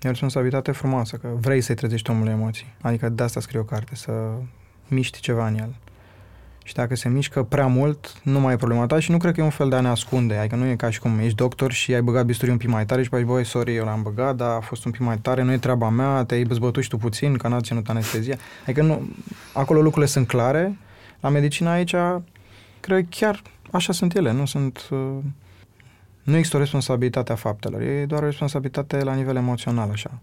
e 0.00 0.08
o 0.08 0.10
responsabilitate 0.10 0.72
frumoasă, 0.72 1.16
că 1.16 1.28
vrei 1.40 1.60
să-i 1.60 1.74
trezești 1.74 2.10
omul 2.10 2.26
emoții. 2.26 2.74
Adică 2.80 3.08
de 3.08 3.22
asta 3.22 3.40
scrie 3.40 3.60
o 3.60 3.64
carte, 3.64 3.94
să 3.94 4.12
miști 4.88 5.20
ceva 5.20 5.46
în 5.46 5.58
el. 5.58 5.74
Și 6.64 6.74
dacă 6.74 6.96
se 6.96 7.08
mișcă 7.08 7.42
prea 7.42 7.66
mult, 7.66 8.20
nu 8.22 8.40
mai 8.40 8.52
e 8.52 8.56
problema 8.56 8.86
ta 8.86 8.98
și 8.98 9.10
nu 9.10 9.16
cred 9.16 9.34
că 9.34 9.40
e 9.40 9.44
un 9.44 9.50
fel 9.50 9.68
de 9.68 9.76
a 9.76 9.80
ne 9.80 9.88
ascunde. 9.88 10.36
Adică 10.36 10.56
nu 10.56 10.66
e 10.66 10.76
ca 10.76 10.90
și 10.90 11.00
cum 11.00 11.18
ești 11.18 11.34
doctor 11.34 11.72
și 11.72 11.94
ai 11.94 12.02
băgat 12.02 12.24
bisturi 12.24 12.50
un 12.50 12.56
pic 12.56 12.68
mai 12.68 12.86
tare 12.86 13.02
și 13.02 13.08
păi, 13.08 13.24
băi, 13.24 13.44
sorry, 13.44 13.74
eu 13.74 13.84
l-am 13.84 14.02
băgat, 14.02 14.36
dar 14.36 14.50
a 14.50 14.60
fost 14.60 14.84
un 14.84 14.90
pic 14.90 15.00
mai 15.00 15.18
tare, 15.18 15.42
nu 15.42 15.52
e 15.52 15.58
treaba 15.58 15.88
mea, 15.88 16.24
te-ai 16.24 16.44
băzbătut 16.44 16.82
și 16.82 16.88
tu 16.88 16.96
puțin, 16.96 17.36
că 17.36 17.48
n-a 17.48 17.60
ținut 17.60 17.88
anestezia. 17.88 18.36
Adică 18.62 18.82
nu, 18.82 19.08
acolo 19.52 19.80
lucrurile 19.80 20.10
sunt 20.10 20.26
clare. 20.26 20.78
La 21.20 21.28
medicina 21.28 21.72
aici, 21.72 21.94
cred 22.80 23.06
chiar 23.10 23.42
așa 23.72 23.92
sunt 23.92 24.14
ele, 24.16 24.32
nu 24.32 24.46
sunt... 24.46 24.88
Uh, 24.90 25.18
Nu 26.24 26.36
există 26.36 26.56
o 26.56 26.60
responsabilitate 26.60 27.32
a 27.32 27.36
faptelor, 27.36 27.80
e 27.80 28.06
doar 28.06 28.22
o 28.22 28.26
responsabilitate 28.26 29.04
la 29.04 29.14
nivel 29.14 29.36
emoțional, 29.36 29.90
așa. 29.90 30.20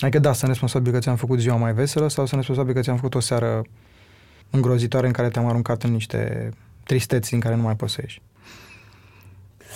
Adică 0.00 0.18
da, 0.18 0.32
sunt 0.32 0.50
responsabil 0.50 0.92
că 0.92 0.98
ți-am 0.98 1.16
făcut 1.16 1.38
ziua 1.38 1.56
mai 1.56 1.74
veselă 1.74 2.08
sau 2.08 2.26
sunt 2.26 2.38
responsabil 2.38 2.74
că 2.74 2.80
ți-am 2.80 2.96
făcut 2.96 3.14
o 3.14 3.20
seară 3.20 3.62
îngrozitoare 4.50 5.06
în 5.06 5.12
care 5.12 5.28
te-am 5.28 5.46
aruncat 5.46 5.82
în 5.82 5.92
niște 5.92 6.50
tristeți 6.84 7.30
din 7.30 7.40
care 7.40 7.54
nu 7.54 7.62
mai 7.62 7.76
poți 7.76 7.92
să 7.92 8.00
ieși. 8.02 8.22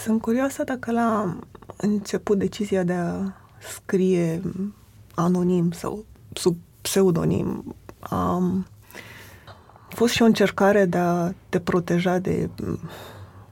Sunt 0.02 0.20
curioasă 0.20 0.64
dacă 0.64 0.92
la 0.92 1.38
început 1.76 2.38
decizia 2.38 2.82
de 2.82 2.92
a 2.92 3.32
scrie 3.58 4.42
anonim 5.14 5.70
sau 5.70 6.04
sub 6.32 6.56
pseudonim 6.80 7.75
a 7.98 8.42
fost 9.99 10.14
și 10.14 10.23
o 10.23 10.25
încercare 10.25 10.85
de 10.85 10.99
a 10.99 11.33
te 11.49 11.61
proteja 11.61 12.19
de 12.19 12.50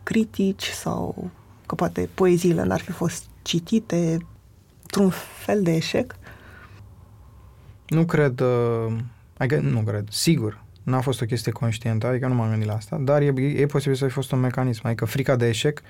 critici 0.03 0.67
sau 0.67 1.31
că 1.67 1.75
poate 1.75 2.09
poeziile 2.15 2.63
n-ar 2.63 2.81
fi 2.81 2.91
fost 2.91 3.25
citite 3.43 4.19
într-un 4.83 5.11
fel 5.45 5.63
de 5.63 5.75
eșec? 5.75 6.17
Nu 7.89 8.05
cred, 8.05 8.41
uh, 8.41 8.97
adică 9.37 9.61
nu 9.61 9.81
cred, 9.81 10.09
sigur, 10.11 10.65
n-a 10.83 11.01
fost 11.01 11.21
o 11.21 11.25
chestie 11.25 11.53
conștientă, 11.53 12.07
adică 12.07 12.27
nu 12.27 12.35
m-am 12.35 12.49
gândit 12.49 12.69
la 12.69 12.75
asta, 12.75 12.97
dar 12.97 13.23
e, 13.23 13.27
e 13.41 13.67
posibil 13.67 13.97
să 13.97 14.07
fi 14.07 14.13
fost 14.13 14.33
un 14.33 14.41
mecanism, 14.41 14.87
adică 14.87 15.05
frica 15.05 15.37
de 15.37 15.49
eșec 15.49 15.83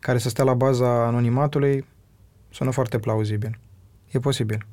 care 0.00 0.18
să 0.18 0.28
stea 0.28 0.44
la 0.44 0.54
baza 0.54 1.06
anonimatului 1.06 1.84
sună 2.50 2.70
foarte 2.70 2.98
plauzibil. 2.98 3.58
E 4.10 4.18
posibil. 4.18 4.66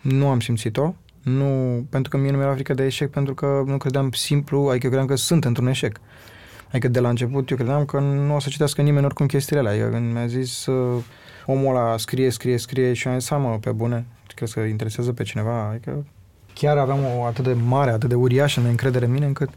Nu 0.00 0.28
am 0.28 0.40
simțit-o, 0.40 0.94
nu, 1.22 1.84
pentru 1.90 2.10
că 2.10 2.16
mie 2.16 2.30
nu 2.30 2.36
mi-era 2.36 2.54
frică 2.54 2.74
de 2.74 2.84
eșec, 2.84 3.10
pentru 3.10 3.34
că 3.34 3.62
nu 3.66 3.76
credeam 3.76 4.10
simplu, 4.10 4.68
adică 4.68 4.86
credeam 4.86 5.06
că 5.06 5.16
sunt 5.16 5.44
într-un 5.44 5.66
eșec. 5.66 6.00
Adică 6.68 6.88
de 6.88 7.00
la 7.00 7.08
început 7.08 7.50
eu 7.50 7.56
credeam 7.56 7.84
că 7.84 7.98
nu 7.98 8.34
o 8.34 8.40
să 8.40 8.48
citească 8.48 8.82
nimeni 8.82 9.04
oricum 9.04 9.26
chestiile 9.26 9.60
alea. 9.60 9.72
Adică 9.72 9.88
când 9.88 10.12
mi-a 10.12 10.26
zis 10.26 10.66
uh, 10.66 11.02
omul 11.46 11.76
ăla 11.76 11.96
scrie, 11.96 12.30
scrie, 12.30 12.58
scrie 12.58 12.92
și 12.92 13.08
am 13.08 13.18
zis, 13.18 13.30
mă, 13.30 13.58
pe 13.60 13.70
bune, 13.70 14.06
crezi 14.34 14.54
că 14.54 14.60
interesează 14.60 15.12
pe 15.12 15.22
cineva? 15.22 15.68
Adică 15.68 16.06
chiar 16.54 16.76
aveam 16.76 16.98
o 17.18 17.24
atât 17.24 17.44
de 17.44 17.52
mare, 17.52 17.90
atât 17.90 18.08
de 18.08 18.14
uriașă 18.14 18.60
de 18.60 18.68
încredere 18.68 19.04
în 19.04 19.12
mine, 19.12 19.26
încât 19.26 19.48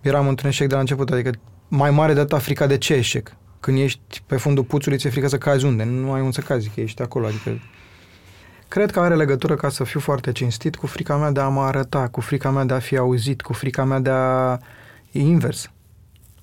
eram 0.00 0.28
într-un 0.28 0.48
eșec 0.48 0.68
de 0.68 0.74
la 0.74 0.80
început. 0.80 1.10
Adică 1.10 1.30
mai 1.68 1.90
mare 1.90 2.12
de 2.12 2.20
atât 2.20 2.40
frica 2.40 2.66
de 2.66 2.78
ce 2.78 2.94
eșec? 2.94 3.36
Când 3.60 3.78
ești 3.78 4.22
pe 4.26 4.36
fundul 4.36 4.64
puțului, 4.64 4.98
ți-e 4.98 5.10
frică 5.10 5.28
să 5.28 5.38
cazi 5.38 5.64
unde? 5.64 5.84
Nu 5.84 6.12
ai 6.12 6.20
unde 6.20 6.32
să 6.32 6.40
cazi, 6.40 6.70
că 6.74 6.80
ești 6.80 7.02
acolo. 7.02 7.26
Adică 7.26 7.58
Cred 8.70 8.90
că 8.90 9.00
are 9.00 9.16
legătură, 9.16 9.54
ca 9.54 9.68
să 9.68 9.84
fiu 9.84 10.00
foarte 10.00 10.32
cinstit, 10.32 10.76
cu 10.76 10.86
frica 10.86 11.16
mea 11.16 11.30
de 11.30 11.40
a 11.40 11.48
mă 11.48 11.62
arăta, 11.62 12.08
cu 12.08 12.20
frica 12.20 12.50
mea 12.50 12.64
de 12.64 12.74
a 12.74 12.78
fi 12.78 12.96
auzit, 12.96 13.40
cu 13.40 13.52
frica 13.52 13.84
mea 13.84 13.98
de 13.98 14.10
a... 14.10 14.58
E 15.12 15.20
invers. 15.20 15.70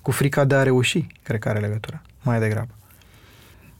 Cu 0.02 0.10
frica 0.10 0.44
de 0.44 0.54
a 0.54 0.62
reuși, 0.62 1.06
cred 1.22 1.40
că 1.40 1.48
are 1.48 1.58
legătură, 1.58 2.02
mai 2.22 2.38
degrabă. 2.38 2.74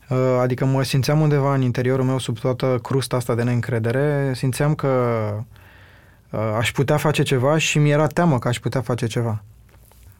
Uh, 0.08 0.18
adică 0.40 0.64
mă 0.64 0.82
simțeam 0.82 1.20
undeva 1.20 1.54
în 1.54 1.62
interiorul 1.62 2.04
meu, 2.04 2.18
sub 2.18 2.38
toată 2.38 2.78
crusta 2.82 3.16
asta 3.16 3.34
de 3.34 3.42
neîncredere, 3.42 4.32
simțeam 4.34 4.74
că 4.74 4.88
uh, 6.30 6.40
aș 6.58 6.72
putea 6.72 6.96
face 6.96 7.22
ceva 7.22 7.58
și 7.58 7.78
mi-era 7.78 8.06
teamă 8.06 8.38
că 8.38 8.48
aș 8.48 8.58
putea 8.58 8.80
face 8.80 9.06
ceva. 9.06 9.42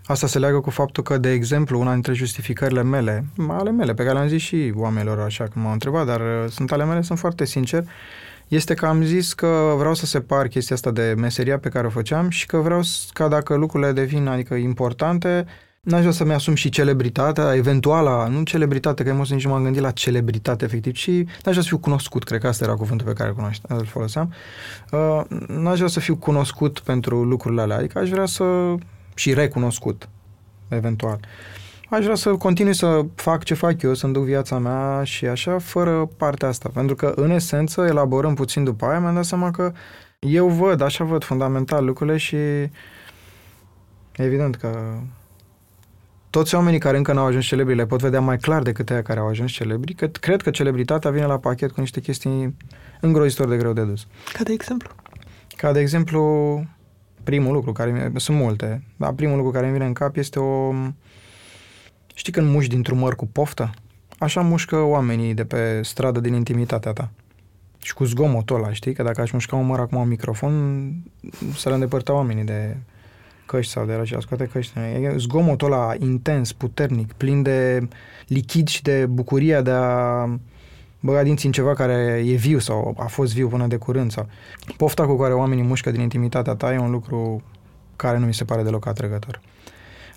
Asta 0.08 0.26
se 0.26 0.38
leagă 0.38 0.60
cu 0.60 0.70
faptul 0.70 1.02
că, 1.02 1.18
de 1.18 1.30
exemplu, 1.30 1.80
una 1.80 1.92
dintre 1.92 2.12
justificările 2.12 2.82
mele, 2.82 3.24
ale 3.48 3.70
mele, 3.70 3.94
pe 3.94 4.02
care 4.02 4.14
le-am 4.14 4.28
zis 4.28 4.42
și 4.42 4.72
oamenilor 4.76 5.20
așa 5.20 5.44
când 5.44 5.64
m-au 5.64 5.72
întrebat, 5.72 6.06
dar 6.06 6.20
uh, 6.20 6.50
sunt 6.50 6.72
ale 6.72 6.84
mele, 6.84 7.02
sunt 7.02 7.18
foarte 7.18 7.44
sincer, 7.44 7.84
este 8.48 8.74
că 8.74 8.86
am 8.86 9.02
zis 9.02 9.32
că 9.32 9.74
vreau 9.78 9.94
să 9.94 10.06
separ 10.06 10.46
chestia 10.46 10.76
asta 10.76 10.90
de 10.90 11.14
meseria 11.16 11.58
pe 11.58 11.68
care 11.68 11.86
o 11.86 11.90
făceam 11.90 12.28
și 12.28 12.46
că 12.46 12.56
vreau 12.56 12.80
ca 13.12 13.28
dacă 13.28 13.54
lucrurile 13.54 13.92
devin 13.92 14.26
adică 14.26 14.54
importante, 14.54 15.46
n-aș 15.80 16.00
vrea 16.00 16.12
să-mi 16.12 16.32
asum 16.32 16.54
și 16.54 16.68
celebritatea, 16.68 17.54
eventuala, 17.54 18.26
nu 18.26 18.42
celebritate, 18.42 19.04
că 19.04 19.12
nici 19.12 19.44
nu 19.44 19.50
m-am 19.50 19.62
gândit 19.62 19.82
la 19.82 19.90
celebritate 19.90 20.64
efectiv, 20.64 20.92
ci 20.92 21.10
n-aș 21.10 21.24
vrea 21.42 21.62
să 21.62 21.68
fiu 21.68 21.78
cunoscut, 21.78 22.24
cred 22.24 22.40
că 22.40 22.46
asta 22.46 22.64
era 22.64 22.74
cuvântul 22.74 23.06
pe 23.06 23.12
care 23.12 23.34
îl 23.68 23.84
foloseam. 23.84 24.32
Uh, 24.90 25.20
n-aș 25.48 25.76
vrea 25.76 25.88
să 25.88 26.00
fiu 26.00 26.16
cunoscut 26.16 26.78
pentru 26.78 27.22
lucrurile 27.22 27.60
alea, 27.60 27.76
adică 27.76 27.98
aș 27.98 28.08
vrea 28.08 28.26
să 28.26 28.44
și 29.18 29.34
recunoscut, 29.34 30.08
eventual. 30.68 31.20
Aș 31.90 32.02
vrea 32.02 32.14
să 32.14 32.36
continui 32.36 32.74
să 32.74 33.04
fac 33.14 33.44
ce 33.44 33.54
fac 33.54 33.82
eu, 33.82 33.94
să-mi 33.94 34.12
duc 34.12 34.24
viața 34.24 34.58
mea 34.58 35.04
și 35.04 35.26
așa, 35.26 35.58
fără 35.58 36.10
partea 36.16 36.48
asta. 36.48 36.70
Pentru 36.72 36.94
că, 36.94 37.12
în 37.16 37.30
esență, 37.30 37.80
elaborăm 37.80 38.34
puțin 38.34 38.64
după 38.64 38.86
aia, 38.86 39.00
mi-am 39.00 39.14
dat 39.14 39.24
seama 39.24 39.50
că 39.50 39.72
eu 40.18 40.48
văd, 40.48 40.80
așa 40.80 41.04
văd 41.04 41.24
fundamental 41.24 41.84
lucrurile 41.84 42.16
și 42.16 42.36
evident 44.16 44.56
că 44.56 44.98
toți 46.30 46.54
oamenii 46.54 46.78
care 46.78 46.96
încă 46.96 47.12
n-au 47.12 47.26
ajuns 47.26 47.44
celebri 47.44 47.74
le 47.74 47.86
pot 47.86 48.00
vedea 48.00 48.20
mai 48.20 48.38
clar 48.38 48.62
decât 48.62 48.90
aia 48.90 49.02
care 49.02 49.20
au 49.20 49.28
ajuns 49.28 49.50
celebri, 49.50 49.94
că 49.94 50.06
cred 50.06 50.42
că 50.42 50.50
celebritatea 50.50 51.10
vine 51.10 51.26
la 51.26 51.38
pachet 51.38 51.70
cu 51.70 51.80
niște 51.80 52.00
chestii 52.00 52.56
îngrozitor 53.00 53.48
de 53.48 53.56
greu 53.56 53.72
de 53.72 53.82
dus. 53.82 54.06
Ca 54.32 54.42
de 54.42 54.52
exemplu? 54.52 54.90
Ca 55.56 55.72
de 55.72 55.80
exemplu, 55.80 56.62
primul 57.28 57.52
lucru 57.52 57.72
care 57.72 58.12
sunt 58.16 58.36
multe, 58.36 58.82
dar 58.96 59.12
primul 59.12 59.36
lucru 59.36 59.52
care 59.52 59.66
mi 59.66 59.72
vine 59.72 59.84
în 59.84 59.92
cap 59.92 60.16
este 60.16 60.38
o 60.38 60.74
știi 62.14 62.32
când 62.32 62.50
muști 62.50 62.70
dintr-un 62.70 62.98
măr 62.98 63.14
cu 63.14 63.26
poftă? 63.26 63.70
Așa 64.18 64.40
mușcă 64.40 64.76
oamenii 64.76 65.34
de 65.34 65.44
pe 65.44 65.82
stradă 65.82 66.20
din 66.20 66.34
intimitatea 66.34 66.92
ta. 66.92 67.10
Și 67.82 67.94
cu 67.94 68.04
zgomotul 68.04 68.56
ăla, 68.56 68.72
știi? 68.72 68.92
Că 68.92 69.02
dacă 69.02 69.20
aș 69.20 69.30
mușca 69.30 69.56
un 69.56 69.66
măr 69.66 69.80
acum 69.80 69.98
un 69.98 70.08
microfon, 70.08 70.92
să 71.54 71.68
le 71.68 71.74
îndepărta 71.74 72.12
oamenii 72.12 72.44
de 72.44 72.76
căști 73.46 73.72
sau 73.72 73.86
de 73.86 73.94
la 73.94 74.04
și 74.04 74.16
scoate 74.20 74.44
căști. 74.44 74.78
E 74.78 75.14
zgomotul 75.16 75.72
ăla 75.72 75.94
intens, 75.98 76.52
puternic, 76.52 77.12
plin 77.12 77.42
de 77.42 77.88
lichid 78.26 78.68
și 78.68 78.82
de 78.82 79.06
bucuria 79.06 79.62
de 79.62 79.70
a 79.70 80.24
băga 81.00 81.22
dinții 81.22 81.46
în 81.46 81.52
ceva 81.52 81.74
care 81.74 82.22
e 82.26 82.34
viu 82.34 82.58
sau 82.58 82.96
a 82.98 83.06
fost 83.06 83.34
viu 83.34 83.48
până 83.48 83.66
de 83.66 83.76
curând. 83.76 84.12
Sau... 84.12 84.28
Pofta 84.76 85.06
cu 85.06 85.16
care 85.16 85.32
oamenii 85.32 85.64
mușcă 85.64 85.90
din 85.90 86.00
intimitatea 86.00 86.54
ta 86.54 86.72
e 86.72 86.78
un 86.78 86.90
lucru 86.90 87.42
care 87.96 88.18
nu 88.18 88.26
mi 88.26 88.34
se 88.34 88.44
pare 88.44 88.62
deloc 88.62 88.86
atrăgător. 88.86 89.40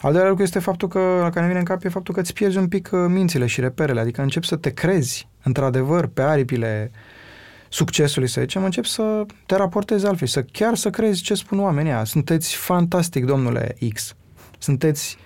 Al 0.02 0.12
doilea 0.12 0.30
lucru 0.30 0.44
este 0.44 0.60
faptul 0.60 0.88
că, 0.88 1.00
la 1.22 1.30
care 1.30 1.48
vine 1.48 1.60
în 1.60 1.66
cap, 1.66 1.84
e 1.84 1.90
faptul 1.90 2.14
că 2.14 2.20
îți 2.20 2.34
pierzi 2.34 2.58
un 2.58 2.68
pic 2.68 2.90
uh, 2.92 3.06
mințile 3.08 3.46
și 3.46 3.62
reperele, 3.62 4.00
adică 4.00 4.22
începi 4.22 4.48
să 4.48 4.56
te 4.56 4.74
crezi, 4.74 5.28
într-adevăr, 5.44 6.08
pe 6.08 6.22
aripile 6.22 6.92
succesului, 7.70 8.28
să 8.28 8.42
zicem, 8.42 8.64
începi 8.64 8.88
să 8.88 9.26
te 9.46 9.56
raportezi 9.56 10.06
altfel, 10.06 10.28
să 10.28 10.44
chiar 10.44 10.76
să 10.76 10.90
crezi 10.90 11.22
ce 11.22 11.34
spun 11.34 11.60
oamenii 11.60 11.92
aia. 11.92 12.04
Sunteți 12.04 12.56
fantastic, 12.56 13.26
domnule 13.26 13.76
X. 13.94 14.16
Sunteți 14.58 15.18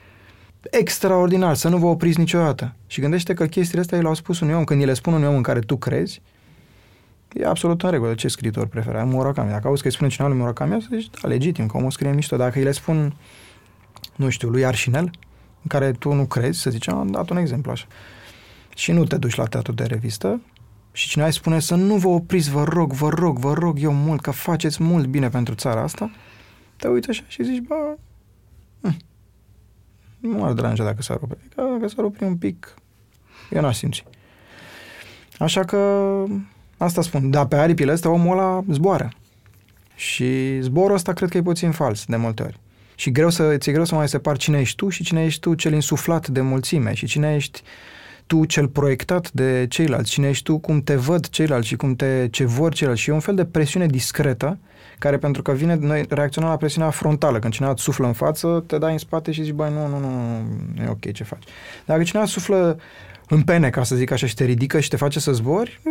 extraordinar, 0.71 1.55
să 1.55 1.69
nu 1.69 1.77
vă 1.77 1.85
opriți 1.85 2.19
niciodată. 2.19 2.75
Și 2.87 3.01
gândește 3.01 3.33
că 3.33 3.45
chestiile 3.45 3.81
astea 3.81 4.01
le-au 4.01 4.13
spus 4.13 4.39
unui 4.39 4.53
om, 4.53 4.63
când 4.63 4.79
îi 4.79 4.85
le 4.85 4.93
spun 4.93 5.13
unui 5.13 5.27
om 5.27 5.35
în 5.35 5.41
care 5.41 5.59
tu 5.59 5.77
crezi, 5.77 6.21
e 7.33 7.45
absolut 7.45 7.83
în 7.83 7.89
regulă. 7.89 8.13
Ce 8.13 8.27
scriitor 8.27 8.67
prefera? 8.67 9.03
Murakami. 9.03 9.49
Dacă 9.49 9.67
auzi 9.67 9.81
că 9.81 9.87
îi 9.87 9.93
spune 9.93 10.09
cineva 10.09 10.29
lui 10.29 10.41
Murakami, 10.41 10.81
să 10.81 10.87
zici, 10.91 11.09
da, 11.21 11.27
legitim, 11.27 11.67
că 11.67 11.77
omul 11.77 11.91
scrie 11.91 12.11
mișto. 12.11 12.37
Dacă 12.37 12.57
îi 12.57 12.63
le 12.63 12.71
spun, 12.71 13.15
nu 14.15 14.29
știu, 14.29 14.49
lui 14.49 14.65
Arșinel, 14.65 15.03
în 15.61 15.67
care 15.67 15.91
tu 15.91 16.13
nu 16.13 16.25
crezi, 16.25 16.59
să 16.59 16.69
zicem, 16.69 16.95
am 16.97 17.07
dat 17.07 17.29
un 17.29 17.37
exemplu 17.37 17.71
așa. 17.71 17.85
Și 18.75 18.91
nu 18.91 19.05
te 19.05 19.17
duci 19.17 19.35
la 19.35 19.45
teatru 19.45 19.71
de 19.71 19.83
revistă 19.83 20.41
și 20.95 21.07
cineva 21.07 21.27
îi 21.27 21.35
spune 21.35 21.59
să 21.59 21.75
nu 21.75 21.95
vă 21.95 22.07
opriți, 22.07 22.49
vă 22.49 22.63
rog, 22.63 22.93
vă 22.93 23.09
rog, 23.09 23.37
vă 23.37 23.53
rog 23.53 23.79
eu 23.79 23.93
mult, 23.93 24.21
că 24.21 24.31
faceți 24.31 24.83
mult 24.83 25.05
bine 25.05 25.29
pentru 25.29 25.53
țara 25.53 25.81
asta, 25.81 26.11
te 26.75 26.87
uiți 26.87 27.09
așa 27.09 27.23
și 27.27 27.43
zici, 27.43 27.61
bă, 27.61 27.97
hm, 28.81 28.97
nu 30.25 30.37
m-ar 30.37 30.53
deranja 30.53 30.83
dacă 30.83 31.01
s-ar 31.01 31.17
opri. 31.21 31.37
Dacă 31.55 31.87
s-ar 31.87 32.03
opri 32.05 32.23
un 32.23 32.35
pic, 32.35 32.73
eu 33.51 33.61
n-aș 33.61 33.77
simți. 33.77 34.03
Așa 35.39 35.63
că 35.63 35.77
asta 36.77 37.01
spun. 37.01 37.29
Dar 37.29 37.45
pe 37.45 37.55
aripile 37.55 37.91
astea 37.91 38.09
omul 38.09 38.37
ăla 38.37 38.63
zboară. 38.71 39.11
Și 39.95 40.59
zborul 40.61 40.95
ăsta 40.95 41.13
cred 41.13 41.29
că 41.29 41.37
e 41.37 41.41
puțin 41.41 41.71
fals 41.71 42.05
de 42.05 42.15
multe 42.15 42.43
ori. 42.43 42.59
Și 42.95 43.11
greu 43.11 43.29
să, 43.29 43.57
ți-e 43.57 43.71
greu 43.71 43.85
să 43.85 43.95
mai 43.95 44.07
separi 44.07 44.39
cine 44.39 44.59
ești 44.59 44.75
tu 44.75 44.89
și 44.89 45.03
cine 45.03 45.23
ești 45.23 45.39
tu 45.39 45.53
cel 45.53 45.73
insuflat 45.73 46.27
de 46.27 46.41
mulțime 46.41 46.93
și 46.93 47.05
cine 47.05 47.35
ești 47.35 47.61
tu 48.27 48.45
cel 48.45 48.67
proiectat 48.67 49.31
de 49.31 49.65
ceilalți, 49.69 50.11
cine 50.11 50.27
ești 50.27 50.43
tu 50.43 50.57
cum 50.57 50.81
te 50.81 50.95
văd 50.95 51.29
ceilalți 51.29 51.67
și 51.67 51.75
cum 51.75 51.95
te 51.95 52.27
ce 52.31 52.45
vor 52.45 52.73
ceilalți. 52.73 53.01
Și 53.01 53.09
e 53.09 53.13
un 53.13 53.19
fel 53.19 53.35
de 53.35 53.45
presiune 53.45 53.85
discretă 53.85 54.57
care 54.99 55.17
pentru 55.17 55.41
că 55.41 55.51
vine, 55.51 55.75
noi 55.75 56.05
reacționăm 56.09 56.49
la 56.49 56.57
presiunea 56.57 56.89
frontală. 56.89 57.39
Când 57.39 57.53
cineva 57.53 57.71
îți 57.71 57.83
suflă 57.83 58.07
în 58.07 58.13
față, 58.13 58.63
te 58.67 58.77
dai 58.77 58.91
în 58.91 58.97
spate 58.97 59.31
și 59.31 59.43
zici, 59.43 59.53
băi, 59.53 59.71
nu, 59.71 59.87
nu, 59.87 59.99
nu, 59.99 60.09
nu 60.75 60.83
e 60.83 60.87
ok 60.89 61.11
ce 61.11 61.23
faci. 61.23 61.43
Dacă 61.85 62.03
cineva 62.03 62.25
suflă 62.25 62.79
în 63.27 63.41
pene, 63.41 63.69
ca 63.69 63.83
să 63.83 63.95
zic 63.95 64.11
așa, 64.11 64.27
și 64.27 64.35
te 64.35 64.43
ridică 64.43 64.79
și 64.79 64.89
te 64.89 64.95
face 64.95 65.19
să 65.19 65.31
zbori, 65.31 65.81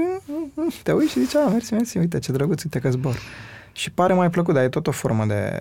te 0.82 0.92
uiți 0.92 1.12
și 1.12 1.20
zici, 1.20 1.34
a, 1.34 1.48
mersi, 1.48 1.72
mersi, 1.72 1.98
uite 1.98 2.18
ce 2.18 2.32
drăguț, 2.32 2.62
uite 2.62 2.78
că 2.78 2.90
zbor. 2.90 3.18
Și 3.72 3.90
pare 3.90 4.12
mai 4.12 4.30
plăcut, 4.30 4.54
dar 4.54 4.62
e 4.62 4.68
tot 4.68 4.86
o 4.86 4.90
formă 4.90 5.24
de 5.24 5.58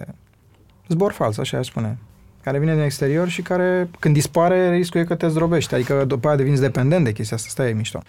zbor 0.88 1.12
fals, 1.12 1.38
așa 1.38 1.58
aș 1.58 1.68
spune 1.68 1.98
care 2.44 2.60
vine 2.60 2.74
din 2.74 2.84
exterior 2.84 3.28
și 3.28 3.42
care, 3.42 3.90
când 4.00 4.14
dispare, 4.14 4.70
riscul 4.72 5.00
e 5.00 5.04
că 5.04 5.16
te 5.16 5.28
zdrobești. 5.28 5.74
Adică 5.74 6.04
după 6.08 6.28
aia 6.28 6.38
devinzi 6.38 6.62
dependent 6.62 7.04
de 7.04 7.12
chestia 7.12 7.38
asta. 7.38 7.48
Asta 7.50 7.70
e 7.70 7.74
mișto. 7.74 8.00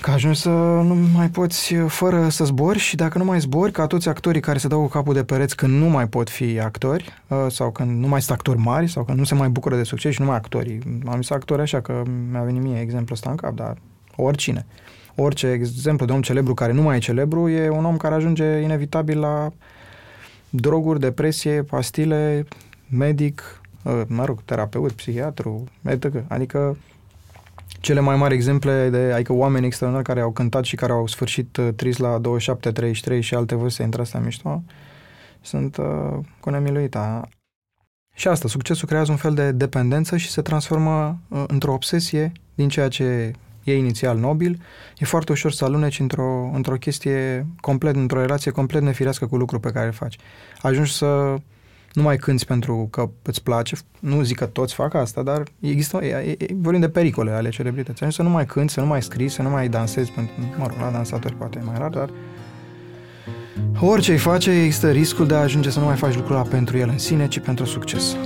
Că 0.00 0.10
ajungi 0.10 0.40
să 0.40 0.48
nu 0.48 0.94
mai 1.14 1.28
poți 1.28 1.74
fără 1.74 2.28
să 2.28 2.44
zbori 2.44 2.78
și 2.78 2.96
dacă 2.96 3.18
nu 3.18 3.24
mai 3.24 3.40
zbori, 3.40 3.72
ca 3.72 3.86
toți 3.86 4.08
actorii 4.08 4.40
care 4.40 4.58
se 4.58 4.68
dau 4.68 4.80
cu 4.80 4.88
capul 4.88 5.14
de 5.14 5.24
pereți 5.24 5.56
când 5.56 5.72
nu 5.72 5.86
mai 5.86 6.08
pot 6.08 6.30
fi 6.30 6.60
actori 6.60 7.14
uh, 7.28 7.46
sau 7.48 7.70
când 7.70 8.00
nu 8.00 8.08
mai 8.08 8.22
sunt 8.22 8.36
actori 8.36 8.58
mari 8.58 8.88
sau 8.88 9.04
când 9.04 9.18
nu 9.18 9.24
se 9.24 9.34
mai 9.34 9.48
bucură 9.48 9.76
de 9.76 9.82
succes 9.82 10.12
și 10.12 10.20
nu 10.20 10.26
mai 10.26 10.36
actorii. 10.36 10.78
Am 11.06 11.20
zis 11.20 11.30
actori 11.30 11.62
așa 11.62 11.80
că 11.80 12.02
mi-a 12.30 12.42
venit 12.42 12.62
mie 12.62 12.80
exemplul 12.80 13.12
ăsta 13.12 13.30
în 13.30 13.36
cap, 13.36 13.54
dar 13.54 13.76
oricine. 14.16 14.66
Orice 15.14 15.46
exemplu 15.46 16.06
de 16.06 16.12
om 16.12 16.20
celebru 16.20 16.54
care 16.54 16.72
nu 16.72 16.82
mai 16.82 16.96
e 16.96 17.00
celebru 17.00 17.48
e 17.48 17.68
un 17.68 17.84
om 17.84 17.96
care 17.96 18.14
ajunge 18.14 18.44
inevitabil 18.44 19.18
la 19.18 19.52
droguri, 20.50 21.00
depresie, 21.00 21.62
pastile, 21.62 22.46
medic, 22.88 23.60
uh, 23.82 24.02
mă 24.06 24.24
rog, 24.24 24.42
terapeut, 24.42 24.92
psihiatru, 24.92 25.64
etc. 25.82 26.24
Adică 26.28 26.76
cele 27.80 28.00
mai 28.00 28.16
mari 28.16 28.34
exemple 28.34 28.90
de 28.90 29.12
adică 29.12 29.32
oameni 29.32 29.66
extraordinari 29.66 30.08
care 30.08 30.20
au 30.20 30.32
cântat 30.32 30.64
și 30.64 30.76
care 30.76 30.92
au 30.92 31.06
sfârșit 31.06 31.56
uh, 31.56 31.68
trist 31.76 31.98
la 31.98 32.18
27, 32.18 32.72
33 32.72 33.20
și 33.20 33.34
alte 33.34 33.54
vârste 33.54 33.82
între 33.82 34.00
astea 34.00 34.20
mișto, 34.20 34.62
sunt 35.40 35.76
uh, 35.76 36.18
cu 36.40 36.50
nemiluita. 36.50 37.28
Și 38.14 38.28
asta, 38.28 38.48
succesul 38.48 38.88
creează 38.88 39.10
un 39.10 39.16
fel 39.16 39.34
de 39.34 39.52
dependență 39.52 40.16
și 40.16 40.30
se 40.30 40.42
transformă 40.42 41.18
uh, 41.28 41.44
într-o 41.46 41.72
obsesie 41.72 42.32
din 42.54 42.68
ceea 42.68 42.88
ce 42.88 43.32
e 43.64 43.76
inițial 43.76 44.18
nobil, 44.18 44.60
e 44.98 45.04
foarte 45.04 45.32
ușor 45.32 45.52
să 45.52 45.64
aluneci 45.64 46.00
într-o, 46.00 46.50
într-o 46.54 46.76
chestie 46.76 47.46
complet, 47.60 47.94
într-o 47.94 48.20
relație 48.20 48.50
complet 48.50 48.82
nefirească 48.82 49.26
cu 49.26 49.36
lucrul 49.36 49.60
pe 49.60 49.70
care 49.70 49.86
îl 49.86 49.92
faci. 49.92 50.16
Ajungi 50.62 50.92
să 50.92 51.36
nu 51.96 52.02
mai 52.02 52.16
cânti 52.16 52.44
pentru 52.44 52.88
că 52.90 53.10
îți 53.22 53.42
place, 53.42 53.76
nu 54.00 54.22
zic 54.22 54.36
că 54.36 54.46
toți 54.46 54.74
fac 54.74 54.94
asta, 54.94 55.22
dar 55.22 55.42
există, 55.60 56.04
e, 56.04 56.36
e, 56.38 56.46
vorbim 56.54 56.80
de 56.80 56.88
pericole 56.88 57.30
ale 57.30 57.48
celebrității. 57.48 57.94
Ajungi 57.94 58.16
să 58.16 58.22
nu 58.22 58.28
mai 58.28 58.46
cânti, 58.46 58.72
să 58.72 58.80
nu 58.80 58.86
mai 58.86 59.02
scrii, 59.02 59.28
să 59.28 59.42
nu 59.42 59.48
mai 59.48 59.68
dansezi, 59.68 60.10
pentru, 60.10 60.34
mă 60.58 60.66
rog, 60.66 60.76
la 60.80 60.90
dansatori 60.90 61.34
poate 61.34 61.58
e 61.62 61.64
mai 61.64 61.74
rar, 61.78 61.90
dar 61.90 62.10
orice 63.80 64.12
îi 64.12 64.18
face, 64.18 64.50
există 64.50 64.90
riscul 64.90 65.26
de 65.26 65.34
a 65.34 65.38
ajunge 65.38 65.70
să 65.70 65.78
nu 65.78 65.84
mai 65.84 65.96
faci 65.96 66.14
lucrul 66.14 66.36
ăla 66.36 66.44
pentru 66.44 66.76
el 66.76 66.88
în 66.88 66.98
sine, 66.98 67.28
ci 67.28 67.38
pentru 67.38 67.64
succes. 67.64 68.16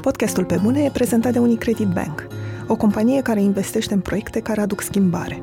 Podcastul 0.00 0.44
Pe 0.44 0.58
Bune 0.62 0.82
e 0.82 0.90
prezentat 0.90 1.32
de 1.32 1.38
Unicredit 1.38 1.88
Bank, 1.88 2.26
o 2.66 2.76
companie 2.76 3.22
care 3.22 3.42
investește 3.42 3.94
în 3.94 4.00
proiecte 4.00 4.40
care 4.40 4.60
aduc 4.60 4.80
schimbare. 4.80 5.42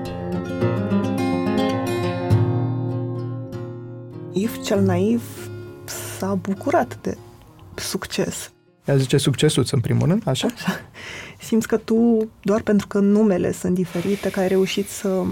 If 4.33 4.63
cel 4.63 4.81
naiv 4.81 5.49
s-a 5.85 6.35
bucurat 6.35 7.01
de 7.01 7.17
succes. 7.75 8.51
Ea 8.85 8.95
zice 8.95 9.17
succesul 9.17 9.65
în 9.71 9.79
primul 9.79 10.07
rând, 10.07 10.27
așa? 10.27 10.47
așa? 10.53 10.71
Simți 11.39 11.67
că 11.67 11.77
tu, 11.77 12.29
doar 12.41 12.61
pentru 12.61 12.87
că 12.87 12.99
numele 12.99 13.51
sunt 13.51 13.73
diferite, 13.73 14.31
că 14.31 14.39
ai 14.39 14.47
reușit 14.47 14.89
să 14.89 15.23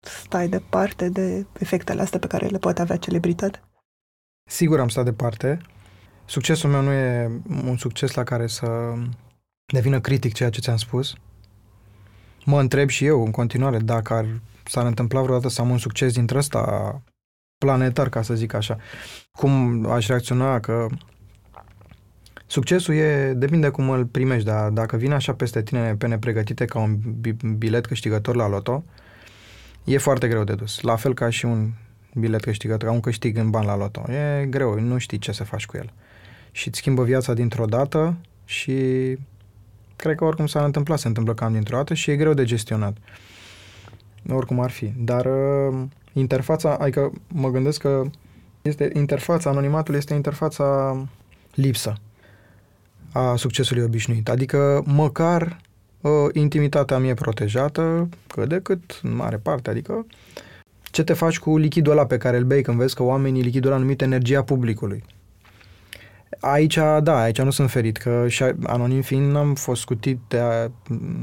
stai 0.00 0.48
departe 0.48 1.08
de 1.08 1.46
efectele 1.58 2.00
astea 2.00 2.18
pe 2.18 2.26
care 2.26 2.46
le 2.46 2.58
poate 2.58 2.80
avea 2.80 2.96
celebritate? 2.96 3.62
Sigur 4.50 4.80
am 4.80 4.88
stat 4.88 5.04
departe. 5.04 5.58
Succesul 6.24 6.70
meu 6.70 6.82
nu 6.82 6.92
e 6.92 7.40
un 7.64 7.76
succes 7.76 8.14
la 8.14 8.24
care 8.24 8.46
să 8.46 8.94
devină 9.72 10.00
critic 10.00 10.32
ceea 10.32 10.50
ce 10.50 10.60
ți-am 10.60 10.76
spus. 10.76 11.14
Mă 12.44 12.60
întreb 12.60 12.88
și 12.88 13.04
eu 13.04 13.24
în 13.24 13.30
continuare 13.30 13.78
dacă 13.78 14.14
ar, 14.14 14.26
s-ar 14.64 14.86
întâmpla 14.86 15.22
vreodată 15.22 15.48
să 15.48 15.60
am 15.60 15.70
un 15.70 15.78
succes 15.78 16.12
dintre 16.12 16.38
ăsta 16.38 17.02
planetar, 17.64 18.08
ca 18.08 18.22
să 18.22 18.34
zic 18.34 18.54
așa. 18.54 18.76
Cum 19.32 19.86
aș 19.90 20.06
reacționa 20.06 20.60
că 20.60 20.86
Succesul 22.46 22.94
e, 22.94 23.32
depinde 23.32 23.68
cum 23.68 23.90
îl 23.90 24.04
primești, 24.04 24.44
dar 24.44 24.70
dacă 24.70 24.96
vine 24.96 25.14
așa 25.14 25.34
peste 25.34 25.62
tine 25.62 25.94
pe 25.96 26.06
nepregătite 26.06 26.64
ca 26.64 26.78
un 26.78 26.98
bilet 27.58 27.86
câștigător 27.86 28.36
la 28.36 28.48
loto, 28.48 28.84
e 29.84 29.98
foarte 29.98 30.28
greu 30.28 30.44
de 30.44 30.54
dus. 30.54 30.80
La 30.80 30.96
fel 30.96 31.14
ca 31.14 31.30
și 31.30 31.44
un 31.44 31.70
bilet 32.14 32.42
câștigător, 32.42 32.88
ca 32.88 32.94
un 32.94 33.00
câștig 33.00 33.36
în 33.36 33.50
bani 33.50 33.66
la 33.66 33.76
loto. 33.76 34.12
E 34.12 34.46
greu, 34.46 34.80
nu 34.80 34.98
știi 34.98 35.18
ce 35.18 35.32
să 35.32 35.44
faci 35.44 35.66
cu 35.66 35.76
el. 35.76 35.92
Și 36.50 36.68
îți 36.68 36.78
schimbă 36.78 37.04
viața 37.04 37.34
dintr-o 37.34 37.64
dată 37.64 38.16
și 38.44 38.74
cred 39.96 40.16
că 40.16 40.24
oricum 40.24 40.46
s-ar 40.46 40.64
întâmpla, 40.64 40.96
se 40.96 41.08
întâmplă 41.08 41.34
cam 41.34 41.52
dintr-o 41.52 41.76
dată 41.76 41.94
și 41.94 42.10
e 42.10 42.16
greu 42.16 42.34
de 42.34 42.44
gestionat. 42.44 42.96
Oricum 44.28 44.60
ar 44.60 44.70
fi. 44.70 44.92
Dar 44.96 45.26
uh, 45.26 45.82
interfața, 46.14 46.76
adică 46.76 47.12
mă 47.28 47.50
gândesc 47.50 47.80
că 47.80 48.02
este 48.62 48.90
interfața, 48.94 49.50
anonimatul 49.50 49.94
este 49.94 50.14
interfața 50.14 50.96
lipsă 51.54 51.94
a 53.12 53.36
succesului 53.36 53.82
obișnuit. 53.82 54.28
Adică 54.28 54.82
măcar 54.86 55.60
uh, 56.00 56.10
intimitatea 56.32 56.98
mie 56.98 57.14
protejată, 57.14 58.08
cât 58.26 58.48
de 58.48 58.60
cât, 58.62 59.00
în 59.02 59.14
mare 59.14 59.36
parte, 59.36 59.70
adică 59.70 60.06
ce 60.82 61.04
te 61.04 61.12
faci 61.12 61.38
cu 61.38 61.56
lichidul 61.56 61.92
ăla 61.92 62.06
pe 62.06 62.16
care 62.16 62.36
îl 62.36 62.44
bei 62.44 62.62
când 62.62 62.78
vezi 62.78 62.94
că 62.94 63.02
oamenii 63.02 63.42
lichidul 63.42 63.70
ăla 63.70 63.80
numit 63.80 64.02
energia 64.02 64.42
publicului. 64.42 65.04
Aici, 66.40 66.78
da, 67.02 67.20
aici 67.20 67.40
nu 67.40 67.50
sunt 67.50 67.70
ferit, 67.70 67.96
că 67.96 68.24
și 68.28 68.44
anonim 68.62 69.00
fiind 69.00 69.30
n-am 69.30 69.54
fost 69.54 69.80
scutit 69.80 70.18
de 70.28 70.38
a, 70.38 70.70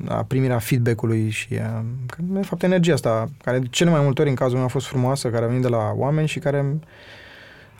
a 0.07 0.23
primirea 0.23 0.59
feedback-ului 0.59 1.29
și 1.29 1.55
a, 1.55 1.83
că, 2.05 2.15
de 2.19 2.41
fapt 2.41 2.63
energia 2.63 2.93
asta, 2.93 3.29
care 3.43 3.59
de 3.59 3.67
cele 3.69 3.89
mai 3.89 4.01
multe 4.01 4.21
ori 4.21 4.29
în 4.29 4.35
cazul 4.35 4.55
meu 4.55 4.65
a 4.65 4.69
fost 4.69 4.87
frumoasă, 4.87 5.29
care 5.29 5.43
a 5.43 5.47
venit 5.47 5.61
de 5.61 5.67
la 5.67 5.91
oameni 5.95 6.27
și 6.27 6.39
care 6.39 6.79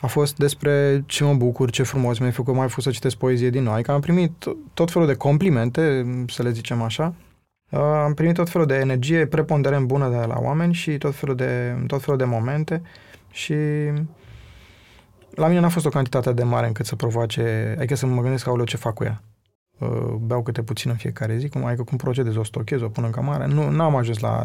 a 0.00 0.06
fost 0.06 0.36
despre 0.36 1.02
ce 1.06 1.24
mă 1.24 1.34
bucur, 1.34 1.70
ce 1.70 1.82
frumos 1.82 2.18
mi-ai 2.18 2.32
făcut, 2.32 2.54
mai 2.54 2.68
fost 2.68 2.86
să 2.86 2.92
citesc 2.92 3.16
poezie 3.16 3.50
din 3.50 3.62
nou. 3.62 3.72
Adică 3.72 3.92
am 3.92 4.00
primit 4.00 4.32
tot 4.74 4.90
felul 4.90 5.06
de 5.06 5.14
complimente, 5.14 6.06
să 6.28 6.42
le 6.42 6.50
zicem 6.50 6.82
așa. 6.82 7.14
Am 8.04 8.14
primit 8.14 8.34
tot 8.34 8.48
felul 8.48 8.66
de 8.66 8.74
energie 8.74 9.26
preponderent 9.26 9.86
bună 9.86 10.08
de 10.08 10.26
la 10.26 10.38
oameni 10.38 10.72
și 10.72 10.98
tot 10.98 11.14
felul 11.14 11.36
de, 11.36 11.76
tot 11.86 12.02
felul 12.02 12.18
de 12.18 12.24
momente 12.24 12.82
și 13.30 13.54
la 15.34 15.46
mine 15.46 15.60
n-a 15.60 15.68
fost 15.68 15.86
o 15.86 15.88
cantitate 15.88 16.32
de 16.32 16.42
mare 16.42 16.66
încât 16.66 16.86
să 16.86 16.96
provoace, 16.96 17.74
adică 17.78 17.94
să 17.94 18.06
mă 18.06 18.22
gândesc, 18.22 18.46
aoleu, 18.46 18.64
ce 18.64 18.76
fac 18.76 18.94
cu 18.94 19.04
ea. 19.04 19.22
Uh, 19.78 20.14
beau 20.20 20.42
câte 20.42 20.62
puțin 20.62 20.90
în 20.90 20.96
fiecare 20.96 21.36
zi, 21.36 21.48
cum, 21.48 21.64
adică 21.64 21.82
cum 21.82 21.96
procedez, 21.96 22.36
o 22.36 22.44
stochez, 22.44 22.80
o 22.80 22.88
pun 22.88 23.04
în 23.04 23.10
camară. 23.10 23.46
Nu 23.46 23.70
n-am 23.70 23.96
ajuns 23.96 24.18
la 24.18 24.44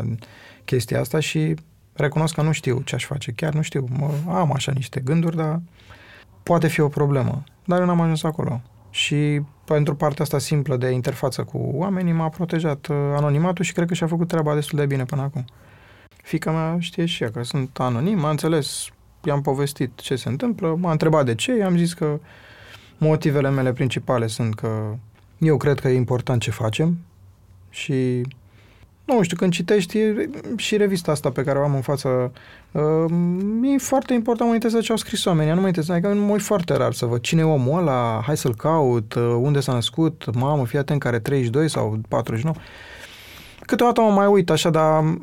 chestia 0.65 1.00
asta 1.00 1.19
și 1.19 1.56
recunosc 1.93 2.34
că 2.34 2.41
nu 2.41 2.52
știu 2.52 2.82
ce 2.86 2.95
aș 2.95 3.06
face. 3.06 3.32
Chiar 3.32 3.54
nu 3.54 3.62
știu. 3.62 3.86
Mă, 3.89 4.12
am 4.28 4.54
așa 4.54 4.71
niște 4.71 5.00
gânduri, 5.00 5.36
dar 5.36 5.62
poate 6.43 6.67
fi 6.67 6.80
o 6.80 6.88
problemă. 6.88 7.43
Dar 7.65 7.80
eu 7.80 7.86
n-am 7.86 8.02
ajuns 8.02 8.23
acolo. 8.23 8.62
Și 8.89 9.41
pentru 9.65 9.95
partea 9.95 10.23
asta 10.23 10.39
simplă 10.39 10.78
de 10.78 10.89
interfață 10.89 11.43
cu 11.43 11.58
oamenii 11.73 12.13
m-a 12.13 12.30
protejat 12.30 12.88
uh, 12.88 12.95
anonimatul 13.15 13.65
și 13.65 13.73
cred 13.73 13.88
că 13.88 13.93
și-a 13.93 14.08
făcut 14.08 14.28
treaba 14.28 14.54
destul 14.54 14.80
de 14.80 14.86
bine 14.86 15.06
până 15.06 15.21
acum. 15.21 15.45
Fica 16.23 16.52
mea 16.52 16.80
știe 16.80 17.06
și 17.06 17.23
ea 17.23 17.32
că 17.32 17.43
sunt 17.43 17.80
anonim, 17.80 18.19
m-a 18.19 18.30
înțeles 18.30 18.88
i-am 19.23 19.41
povestit 19.41 19.99
ce 19.99 20.15
se 20.15 20.30
întâmplă, 20.30 20.75
m-a 20.80 20.91
întrebat 20.91 21.25
de 21.25 21.36
ce, 21.36 21.58
i-am 21.58 21.77
zis 21.77 21.93
că 21.93 22.19
motivele 22.97 23.49
mele 23.49 23.73
principale 23.73 24.27
sunt 24.27 24.56
că 24.56 24.95
eu 25.38 25.58
cred 25.58 25.80
că 25.80 25.88
e 25.88 25.95
important 25.95 26.41
ce 26.41 26.51
facem 26.51 26.97
și 27.69 28.25
nu 29.08 29.21
știu, 29.21 29.38
când 29.38 29.51
citești 29.51 29.99
și 30.56 30.77
revista 30.77 31.12
asta 31.12 31.32
pe 31.32 31.43
care 31.43 31.60
o 31.60 31.63
am 31.63 31.75
în 31.75 31.82
față, 31.82 32.32
uh, 32.71 33.71
e 33.73 33.77
foarte 33.77 34.13
important, 34.13 34.49
mă 34.49 34.56
interesează 34.56 34.86
ce 34.86 34.91
au 34.91 34.97
scris 34.97 35.25
oamenii, 35.25 35.53
nu 35.53 35.62
mă 35.62 35.67
interesează, 35.67 36.08
adică 36.08 36.21
mă 36.23 36.38
foarte 36.38 36.73
rar 36.73 36.93
să 36.93 37.06
văd 37.06 37.21
cine 37.21 37.41
e 37.41 37.43
omul 37.43 37.80
ăla, 37.80 38.21
hai 38.25 38.38
să-l 38.38 38.56
caut, 38.56 39.13
uh, 39.13 39.38
unde 39.41 39.60
s-a 39.60 39.73
născut, 39.73 40.36
mamă, 40.36 40.65
fii 40.65 40.77
atent, 40.77 40.99
care 40.99 41.19
32 41.19 41.69
sau 41.69 41.99
49. 42.08 42.56
Câteodată 43.67 44.01
mă 44.01 44.10
mai 44.10 44.27
uit 44.27 44.49
așa, 44.49 44.69
dar 44.69 45.17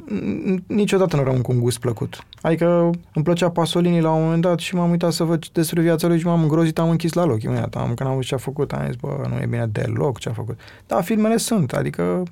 niciodată 0.66 1.16
nu 1.16 1.22
rămân 1.22 1.40
cu 1.40 1.52
un 1.52 1.60
gust 1.60 1.78
plăcut. 1.78 2.26
Adică 2.40 2.90
îmi 3.14 3.24
plăcea 3.24 3.50
Pasolini 3.50 4.00
la 4.00 4.10
un 4.10 4.22
moment 4.22 4.42
dat 4.42 4.58
și 4.58 4.74
m-am 4.74 4.90
uitat 4.90 5.12
să 5.12 5.24
văd 5.24 5.48
despre 5.48 5.80
viața 5.80 6.06
lui 6.06 6.18
și 6.18 6.26
m-am 6.26 6.42
îngrozit, 6.42 6.78
am 6.78 6.90
închis 6.90 7.12
la 7.12 7.24
loc. 7.24 7.42
Imediat, 7.42 7.74
am, 7.74 7.94
când 7.94 8.00
am 8.00 8.08
văzut 8.08 8.24
ce 8.24 8.34
a 8.34 8.38
făcut, 8.38 8.72
am 8.72 8.86
zis, 8.86 8.94
bă, 8.94 9.26
nu 9.28 9.38
e 9.40 9.46
bine 9.46 9.66
deloc 9.66 10.18
ce 10.18 10.28
a 10.28 10.32
făcut. 10.32 10.58
Dar 10.86 11.02
filmele 11.02 11.36
sunt, 11.36 11.72
adică 11.72 12.22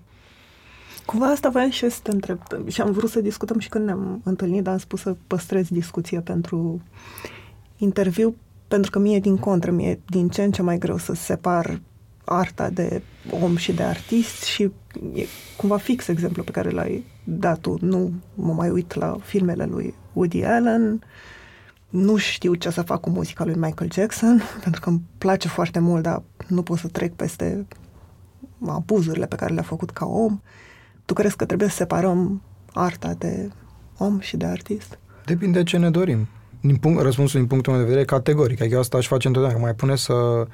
Cumva 1.07 1.27
asta 1.27 1.48
voiam 1.48 1.70
și 1.70 1.90
să 1.90 1.98
te 2.03 2.11
întreb. 2.11 2.38
Și 2.68 2.81
am 2.81 2.92
vrut 2.92 3.11
să 3.11 3.20
discutăm 3.20 3.59
și 3.59 3.68
când 3.68 3.85
ne-am 3.85 4.20
întâlnit, 4.25 4.62
dar 4.62 4.72
am 4.72 4.79
spus 4.79 5.01
să 5.01 5.16
păstrez 5.27 5.68
discuția 5.68 6.20
pentru 6.20 6.81
interviu, 7.77 8.37
pentru 8.68 8.90
că 8.90 8.98
mie, 8.98 9.18
din 9.18 9.37
contră, 9.37 9.70
mie 9.70 10.01
din 10.07 10.29
ce 10.29 10.42
în 10.42 10.51
ce 10.51 10.62
mai 10.62 10.79
greu 10.79 10.96
să 10.96 11.14
separ 11.14 11.81
arta 12.24 12.70
de 12.70 13.02
om 13.30 13.56
și 13.56 13.72
de 13.72 13.82
artist 13.82 14.42
și 14.42 14.62
e 15.14 15.26
cumva 15.56 15.76
fix 15.76 16.08
exemplu 16.08 16.42
pe 16.42 16.50
care 16.50 16.70
l-ai 16.70 17.04
dat 17.24 17.61
tu. 17.61 17.76
Nu 17.80 18.12
mă 18.35 18.52
mai 18.52 18.70
uit 18.70 18.94
la 18.94 19.16
filmele 19.22 19.64
lui 19.64 19.94
Woody 20.12 20.44
Allen, 20.44 21.02
nu 21.88 22.16
știu 22.16 22.54
ce 22.54 22.70
să 22.70 22.82
fac 22.82 23.00
cu 23.00 23.11
muzica 23.11 23.44
lui 23.44 23.54
Michael 23.54 23.92
Jackson, 23.92 24.42
pentru 24.62 24.80
că 24.80 24.88
îmi 24.88 25.02
place 25.18 25.48
foarte 25.48 25.78
mult, 25.78 26.02
dar 26.02 26.22
nu 26.48 26.62
pot 26.62 26.78
să 26.78 26.88
trec 26.88 27.14
peste 27.14 27.66
abuzurile 28.66 29.26
pe 29.26 29.37
care 29.37 29.54
le-a 29.54 29.62
făcut 29.62 29.90
ca 29.90 30.06
om. 30.06 30.40
Tu 31.04 31.14
crezi 31.14 31.37
că 31.37 31.44
trebuie 31.44 31.68
să 31.68 31.74
separăm 31.74 32.42
arta 32.72 33.14
de 33.18 33.50
om 33.98 34.20
și 34.20 34.37
de 34.37 34.46
artist? 34.46 34.98
Depinde 35.24 35.62
ce 35.62 35.76
ne 35.76 35.90
dorim. 35.90 36.28
Din 36.62 36.77
punct, 36.77 37.03
răspunsul 37.03 37.38
din 37.38 37.48
punctul 37.48 37.72
meu 37.72 37.83
de 37.83 37.88
vedere 37.88 38.07
categoric. 38.07 38.61
Adică 38.61 38.75
eu 38.75 38.81
asta 38.81 38.96
aș 38.96 39.07
face 39.07 39.27
întotdeauna. 39.27 39.61
Mai 39.61 39.75
pune 39.75 39.96
să... 39.96 40.46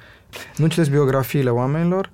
Nu 0.55 0.67
citesc 0.67 0.89
biografiile 0.89 1.49
oamenilor. 1.49 2.11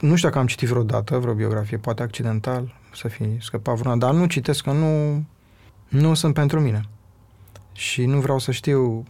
Nu 0.00 0.14
știu 0.14 0.28
dacă 0.28 0.40
am 0.40 0.46
citit 0.46 0.68
vreodată 0.68 1.18
vreo 1.18 1.34
biografie, 1.34 1.76
poate 1.76 2.02
accidental, 2.02 2.74
să 2.94 3.08
fi 3.08 3.24
scăpat 3.40 3.76
vreuna, 3.76 3.96
dar 3.96 4.12
nu 4.12 4.26
citesc, 4.26 4.64
că 4.64 4.72
nu, 4.72 5.24
nu 5.88 6.14
sunt 6.14 6.34
pentru 6.34 6.60
mine. 6.60 6.80
Și 7.72 8.04
nu 8.04 8.20
vreau 8.20 8.38
să 8.38 8.50
știu 8.50 9.04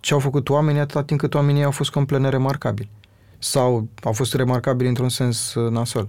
ce 0.00 0.14
au 0.14 0.18
făcut 0.18 0.48
oamenii 0.48 0.80
atâta 0.80 1.02
timp 1.02 1.20
cât 1.20 1.34
oamenii 1.34 1.64
au 1.64 1.70
fost 1.70 1.90
complet 1.90 2.20
neremarcabili. 2.20 2.90
Sau 3.38 3.88
au 4.02 4.12
fost 4.12 4.34
remarcabili 4.34 4.88
într-un 4.88 5.08
sens 5.08 5.54
uh, 5.54 5.70
nasol. 5.70 6.08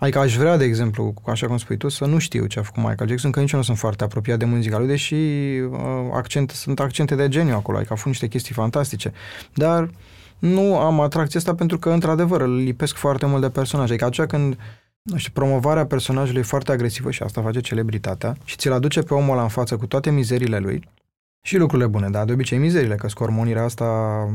Adică 0.00 0.18
aș 0.18 0.36
vrea, 0.36 0.56
de 0.56 0.64
exemplu, 0.64 1.14
așa 1.26 1.46
cum 1.46 1.56
spui 1.56 1.76
tu, 1.76 1.88
să 1.88 2.04
nu 2.04 2.18
știu 2.18 2.46
ce 2.46 2.58
a 2.58 2.62
făcut 2.62 2.82
Michael 2.82 3.08
Jackson, 3.08 3.30
că 3.30 3.40
nici 3.40 3.52
eu 3.52 3.58
nu 3.58 3.64
sunt 3.64 3.78
foarte 3.78 4.04
apropiat 4.04 4.38
de 4.38 4.44
muzica 4.44 4.78
lui, 4.78 4.86
deși 4.86 5.14
uh, 5.14 5.78
accent, 6.12 6.50
sunt 6.50 6.80
accente 6.80 7.14
de 7.14 7.28
geniu 7.28 7.54
acolo, 7.54 7.76
adică 7.76 7.92
a 7.92 7.96
făcut 7.96 8.10
niște 8.10 8.26
chestii 8.26 8.54
fantastice. 8.54 9.12
Dar 9.54 9.90
nu 10.38 10.78
am 10.78 11.00
atracția 11.00 11.40
asta 11.40 11.54
pentru 11.54 11.78
că, 11.78 11.90
într-adevăr, 11.90 12.40
îl 12.40 12.54
lipesc 12.54 12.96
foarte 12.96 13.26
mult 13.26 13.40
de 13.40 13.50
personaje. 13.50 13.92
Adică 13.92 14.04
atunci 14.04 14.28
când 14.28 14.56
nu 15.02 15.16
știu, 15.16 15.32
promovarea 15.32 15.86
personajului 15.86 16.40
e 16.40 16.44
foarte 16.44 16.72
agresivă 16.72 17.10
și 17.10 17.22
asta 17.22 17.42
face 17.42 17.60
celebritatea 17.60 18.36
și 18.44 18.56
ți-l 18.56 18.72
aduce 18.72 19.00
pe 19.00 19.14
omul 19.14 19.32
ăla 19.32 19.42
în 19.42 19.48
față 19.48 19.76
cu 19.76 19.86
toate 19.86 20.10
mizerile 20.10 20.58
lui 20.58 20.88
și 21.42 21.56
lucrurile 21.56 21.88
bune, 21.88 22.08
dar 22.08 22.24
de 22.24 22.32
obicei 22.32 22.58
mizerile, 22.58 22.94
că 22.94 23.08
scormonirea 23.08 23.64
asta 23.64 24.28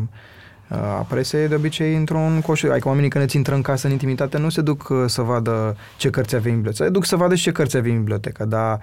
a 0.67 1.06
presei 1.10 1.47
de 1.47 1.56
obicei 1.56 1.95
într-un 1.95 2.41
coș. 2.41 2.63
Adică 2.63 2.88
oamenii 2.88 3.10
când 3.10 3.23
îți 3.23 3.36
intră 3.36 3.56
în 3.56 3.62
casă 3.62 3.86
în 3.86 3.91
intimitate 3.91 4.38
nu 4.38 4.49
se 4.49 4.62
duc 4.62 4.89
uh, 4.89 5.04
să 5.08 5.21
vadă 5.21 5.78
ce 5.97 6.10
cărți 6.10 6.36
avem 6.36 6.51
în 6.51 6.58
bibliotecă. 6.58 6.84
Se 6.84 6.89
duc 6.89 7.06
să 7.06 7.15
vadă 7.15 7.36
și 7.36 7.43
ce 7.43 7.51
cărți 7.51 7.78
avem 7.78 7.91
în 7.91 7.97
bibliotecă, 7.97 8.45
dar 8.45 8.80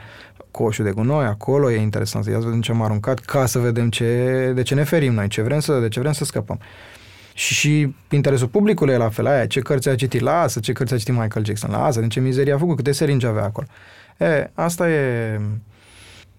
coșul 0.51 0.85
de 0.85 0.91
gunoi, 0.91 1.25
acolo 1.25 1.71
e 1.71 1.81
interesant. 1.81 2.27
Ia 2.27 2.39
să 2.39 2.45
vedem 2.45 2.61
ce 2.61 2.73
am 2.73 2.83
aruncat 2.83 3.19
ca 3.19 3.47
să 3.47 3.59
vedem 3.59 3.91
ce, 3.91 4.53
de 4.55 4.63
ce 4.63 4.75
ne 4.75 4.85
ferim 4.85 5.15
noi, 5.15 5.29
ce 5.29 5.43
vrem 5.43 5.61
să, 5.61 5.79
de 5.79 5.89
ce 5.89 6.01
vrem 6.01 6.13
să 6.13 6.25
scăpăm. 6.25 6.61
Și, 7.35 7.55
și 7.55 7.95
interesul 8.11 8.49
publicului 8.49 8.95
e 8.95 8.97
la 8.97 9.09
fel, 9.09 9.27
aia, 9.27 9.47
ce 9.47 9.61
cărți 9.61 9.89
a 9.89 9.95
citit, 9.95 10.21
lasă, 10.21 10.61
ce 10.61 10.73
cărți 10.73 10.95
a 10.95 10.97
citit 10.97 11.15
Michael 11.15 11.45
Jackson, 11.45 11.71
lasă, 11.71 12.01
din 12.01 12.09
ce 12.09 12.21
mizerie 12.21 12.53
a 12.53 12.59
făcut, 12.59 12.77
câte 12.77 12.93
seringi 12.93 13.27
avea 13.27 13.45
acolo. 13.45 13.67
E, 14.19 14.51
asta 14.55 14.91
e, 14.91 15.41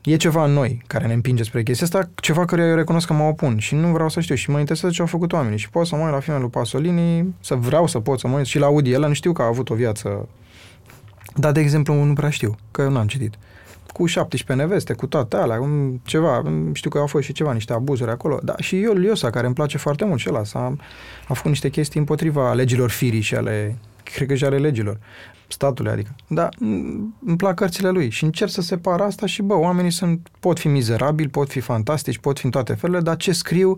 e 0.03 0.15
ceva 0.15 0.45
în 0.45 0.51
noi 0.51 0.81
care 0.87 1.07
ne 1.07 1.13
împinge 1.13 1.43
spre 1.43 1.63
chestia 1.63 1.85
asta, 1.85 2.09
ceva 2.15 2.45
care 2.45 2.61
eu 2.61 2.75
recunosc 2.75 3.07
că 3.07 3.13
mă 3.13 3.23
opun 3.23 3.57
și 3.57 3.75
nu 3.75 3.91
vreau 3.91 4.09
să 4.09 4.19
știu. 4.19 4.35
Și 4.35 4.49
mă 4.49 4.59
interesează 4.59 4.95
ce 4.95 5.01
au 5.01 5.07
făcut 5.07 5.33
oamenii. 5.33 5.57
Și 5.57 5.69
pot 5.69 5.87
să 5.87 5.95
mă 5.95 6.03
uit 6.03 6.11
la 6.11 6.19
filmul 6.19 6.41
lui 6.41 6.49
Pasolini, 6.49 7.35
să 7.39 7.55
vreau 7.55 7.87
să 7.87 7.99
pot 7.99 8.19
să 8.19 8.27
mă 8.27 8.37
uit 8.37 8.45
și 8.45 8.59
la 8.59 8.67
Woody 8.67 8.95
Allen, 8.95 9.13
știu 9.13 9.31
că 9.31 9.41
a 9.41 9.45
avut 9.45 9.69
o 9.69 9.75
viață, 9.75 10.27
dar 11.35 11.51
de 11.51 11.59
exemplu 11.59 12.03
nu 12.03 12.13
prea 12.13 12.29
știu, 12.29 12.55
că 12.71 12.81
eu 12.81 12.91
n-am 12.91 13.07
citit. 13.07 13.33
Cu 13.93 14.05
17 14.05 14.65
neveste, 14.65 14.93
cu 14.93 15.07
toate 15.07 15.35
alea, 15.35 15.59
ceva, 16.03 16.43
știu 16.73 16.89
că 16.89 16.97
au 16.97 17.07
fost 17.07 17.23
și 17.23 17.33
ceva, 17.33 17.53
niște 17.53 17.73
abuzuri 17.73 18.11
acolo, 18.11 18.39
dar 18.43 18.55
și 18.61 18.81
eu, 18.81 18.93
Liosa, 18.93 19.29
care 19.29 19.45
îmi 19.45 19.55
place 19.55 19.77
foarte 19.77 20.05
mult 20.05 20.19
și 20.19 20.29
ăla, 20.29 20.41
a, 20.53 20.77
a 21.27 21.33
făcut 21.33 21.49
niște 21.49 21.69
chestii 21.69 21.99
împotriva 21.99 22.53
legilor 22.53 22.89
firii 22.89 23.21
și 23.21 23.35
ale, 23.35 23.77
cred 24.03 24.27
că 24.27 24.35
și 24.35 24.45
ale 24.45 24.57
legilor 24.57 24.99
statului, 25.47 25.91
adică. 25.91 26.15
Da, 26.27 26.49
îmi 27.25 27.37
plac 27.37 27.55
cărțile 27.55 27.89
lui 27.89 28.09
și 28.09 28.23
încerc 28.23 28.51
să 28.51 28.61
separ 28.61 29.01
asta 29.01 29.25
și, 29.25 29.41
bă, 29.41 29.53
oamenii 29.53 29.91
sunt, 29.91 30.27
pot 30.39 30.59
fi 30.59 30.67
mizerabili, 30.67 31.29
pot 31.29 31.49
fi 31.49 31.59
fantastici, 31.59 32.17
pot 32.17 32.39
fi 32.39 32.45
în 32.45 32.51
toate 32.51 32.73
felurile, 32.73 33.03
dar 33.03 33.15
ce 33.15 33.31
scriu 33.31 33.75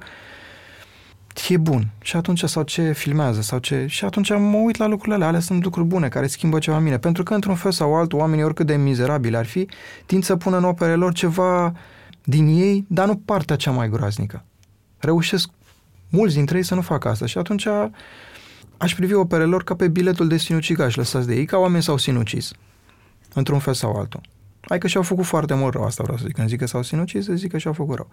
e 1.50 1.58
bun. 1.58 1.88
Și 2.02 2.16
atunci, 2.16 2.44
sau 2.44 2.64
ce 2.64 2.92
filmează, 2.92 3.42
sau 3.42 3.60
ce... 3.60 3.86
Și 3.88 4.06
atunci 4.06 4.30
mă 4.30 4.58
uit 4.58 4.78
la 4.78 4.88
lucrurile 4.88 5.16
alea, 5.16 5.28
alea 5.28 5.40
sunt 5.40 5.64
lucruri 5.64 5.88
bune, 5.88 6.08
care 6.08 6.28
schimbă 6.28 6.60
ceva 6.60 6.78
în 6.78 6.84
mine. 6.84 6.98
Pentru 6.98 7.24
că, 7.24 7.34
într-un 7.34 7.56
fel 7.56 7.72
sau 7.72 7.96
altul, 7.96 8.20
oamenii, 8.20 8.44
oricât 8.44 8.66
de 8.66 8.76
mizerabili 8.76 9.36
ar 9.36 9.46
fi, 9.46 9.68
tind 10.06 10.24
să 10.24 10.36
pună 10.36 10.58
în 10.58 10.64
operele 10.64 10.96
lor 10.96 11.14
ceva 11.14 11.74
din 12.24 12.48
ei, 12.48 12.86
dar 12.88 13.08
nu 13.08 13.16
partea 13.26 13.56
cea 13.56 13.72
mai 13.72 13.90
groaznică. 13.90 14.44
Reușesc 14.98 15.50
mulți 16.10 16.36
dintre 16.36 16.58
ei 16.58 16.64
să 16.64 16.76
nu 16.76 16.82
facă 16.82 17.10
asta 17.10 17.26
și 17.26 17.38
atunci 17.38 17.68
aș 18.78 18.96
privi 18.96 19.14
operele 19.14 19.50
lor 19.50 19.64
ca 19.64 19.76
pe 19.76 19.88
biletul 19.88 20.28
de 20.28 20.38
sinucigaș 20.38 20.96
lăsați 20.96 21.28
de 21.28 21.36
ei, 21.36 21.46
ca 21.46 21.58
oameni 21.58 21.84
s-au 21.84 21.98
sinucis, 21.98 22.52
într-un 23.34 23.60
fel 23.60 23.74
sau 23.74 23.96
altul. 23.96 24.22
Hai 24.62 24.78
că 24.78 24.88
și-au 24.88 25.04
făcut 25.04 25.26
foarte 25.26 25.54
mult 25.54 25.74
rău, 25.74 25.84
asta 25.84 26.04
vreau 26.04 26.18
să 26.18 26.24
zic. 26.26 26.36
Când 26.36 26.48
zic 26.48 26.60
că 26.60 26.68
s-au 26.68 26.84
sinucis, 26.84 27.26
să 27.26 27.34
zic 27.34 27.52
că 27.52 27.58
și-au 27.58 27.74
făcut 27.74 27.96
rău. 27.96 28.08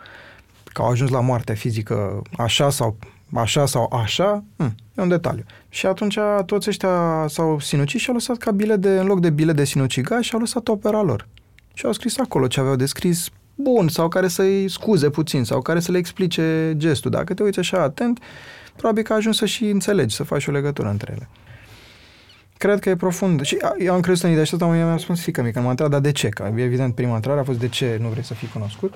Că 0.73 0.83
au 0.83 0.91
ajuns 0.91 1.11
la 1.11 1.21
moartea 1.21 1.55
fizică 1.55 2.23
așa 2.37 2.71
sau 2.71 2.97
așa 3.33 3.67
sau 3.67 3.93
așa, 3.93 4.45
hm, 4.57 4.75
e 4.97 5.03
un 5.03 5.09
detaliu. 5.09 5.45
Și 5.69 5.87
atunci 5.87 6.19
toți 6.47 6.69
ăștia 6.69 7.27
s-au 7.29 7.61
sinucis 7.61 8.01
și 8.01 8.09
au 8.09 8.15
lăsat 8.15 8.37
ca 8.37 8.51
bile 8.51 8.77
de, 8.77 8.89
în 8.99 9.07
loc 9.07 9.21
de 9.21 9.31
bile 9.31 9.53
de 9.53 9.65
sinucigaș, 9.65 10.27
și 10.27 10.35
au 10.35 10.41
lăsat 10.41 10.69
opera 10.69 11.03
lor. 11.03 11.29
Și 11.75 11.87
au 11.87 11.93
scris 11.93 12.19
acolo 12.19 12.47
ce 12.47 12.61
aveau 12.61 12.77
de 12.77 12.87
scris 12.87 13.29
bun 13.55 13.89
sau 13.89 14.09
care 14.09 14.29
să-i 14.29 14.69
scuze 14.69 15.11
puțin 15.11 15.45
sau 15.45 15.63
care 15.63 15.81
să 15.81 15.93
le 15.93 15.99
explice 15.99 16.75
gestul. 16.77 17.11
Dacă 17.11 17.35
te 17.35 17.43
uiți 17.43 17.59
așa 17.59 17.83
atent, 17.83 18.21
probabil 18.77 19.03
că 19.03 19.13
ajungi 19.13 19.39
să 19.39 19.47
și 19.47 19.65
înțelegi, 19.65 20.15
să 20.15 20.23
faci 20.23 20.47
o 20.47 20.51
legătură 20.51 20.89
între 20.89 21.13
ele. 21.17 21.29
Cred 22.57 22.81
că 22.81 22.89
e 22.89 22.97
profund. 22.97 23.43
Și 23.43 23.57
eu 23.79 23.95
am 23.95 24.01
crezut 24.01 24.23
în 24.23 24.29
ideea 24.29 24.45
asta, 24.45 24.57
dar 24.57 24.71
mi-a 24.71 24.97
spus 24.97 25.21
fică 25.21 25.43
mică, 25.43 25.61
m-a 25.61 25.71
întrebat, 25.71 25.93
dar 25.93 26.01
de 26.01 26.13
ce? 26.13 26.29
Că 26.29 26.53
evident 26.57 26.95
prima 26.95 27.15
întrebare 27.15 27.43
a 27.43 27.45
fost 27.45 27.59
de 27.59 27.69
ce 27.69 27.99
nu 28.01 28.09
vrei 28.09 28.25
să 28.25 28.35
fii 28.35 28.49
cunoscut, 28.49 28.95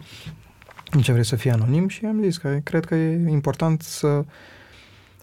de 0.91 1.01
ce 1.01 1.13
vrei 1.13 1.25
să 1.25 1.37
fii 1.37 1.51
anonim 1.51 1.89
și 1.89 2.05
am 2.05 2.23
zis 2.23 2.37
că 2.37 2.59
cred 2.63 2.85
că 2.85 2.95
e 2.95 3.29
important 3.29 3.83
să 3.83 4.25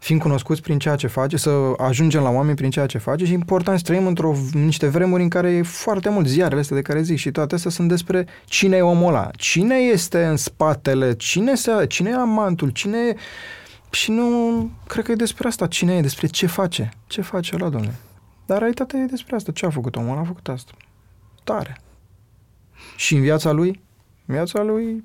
fim 0.04 0.18
cunoscuți 0.18 0.62
prin 0.62 0.80
ceea 0.80 0.96
ce 0.96 1.08
face, 1.08 1.38
să 1.38 1.74
ajungem 1.78 2.22
la 2.22 2.30
oameni 2.30 2.56
prin 2.56 2.70
ceea 2.70 2.86
ce 2.86 2.98
face 2.98 3.26
și 3.26 3.34
important 3.34 3.78
să 3.78 3.84
trăim 3.84 4.08
într-o 4.08 4.36
niște 4.54 4.88
vremuri 4.88 5.24
în 5.24 5.30
care 5.30 5.52
e 5.52 5.62
foarte 5.62 6.10
mult 6.10 6.28
ziarele 6.28 6.60
astea 6.60 6.76
de 6.76 6.82
care 6.82 7.02
zic 7.02 7.18
și 7.18 7.32
toate 7.32 7.56
astea 7.56 7.72
sunt 7.72 7.90
despre 7.90 8.26
cine 8.46 8.76
e 8.76 8.82
omul 8.82 9.08
ăla, 9.08 9.30
cine 9.36 9.76
este 9.76 10.26
în 10.26 10.38
spatele, 10.38 11.14
cine, 11.14 11.56
se, 11.56 11.72
cine 11.88 12.10
e 12.10 12.14
amantul, 12.14 12.70
cine 12.70 12.98
e 12.98 13.16
și 13.94 14.12
nu, 14.12 14.70
cred 14.88 15.06
că 15.06 15.12
e 15.12 15.16
despre 15.16 15.48
asta. 15.48 15.68
Cine 15.68 15.96
e? 15.96 16.02
Despre 16.02 16.28
ce 16.28 16.48
face? 16.48 16.90
Ce 17.08 17.22
face 17.22 17.58
la 17.58 17.70
domnule? 17.70 17.96
Dar 18.46 18.58
realitatea 18.58 19.00
e 19.00 19.06
despre 19.06 19.36
asta. 19.36 19.52
Ce 19.52 19.66
a 19.66 19.70
făcut 19.70 19.96
omul? 19.96 20.18
A 20.18 20.24
făcut 20.24 20.48
asta. 20.48 20.72
Tare. 21.44 21.78
Și 22.96 23.16
în 23.16 23.22
viața 23.22 23.52
lui? 23.52 23.82
În 24.26 24.36
viața 24.36 24.62
lui 24.62 25.04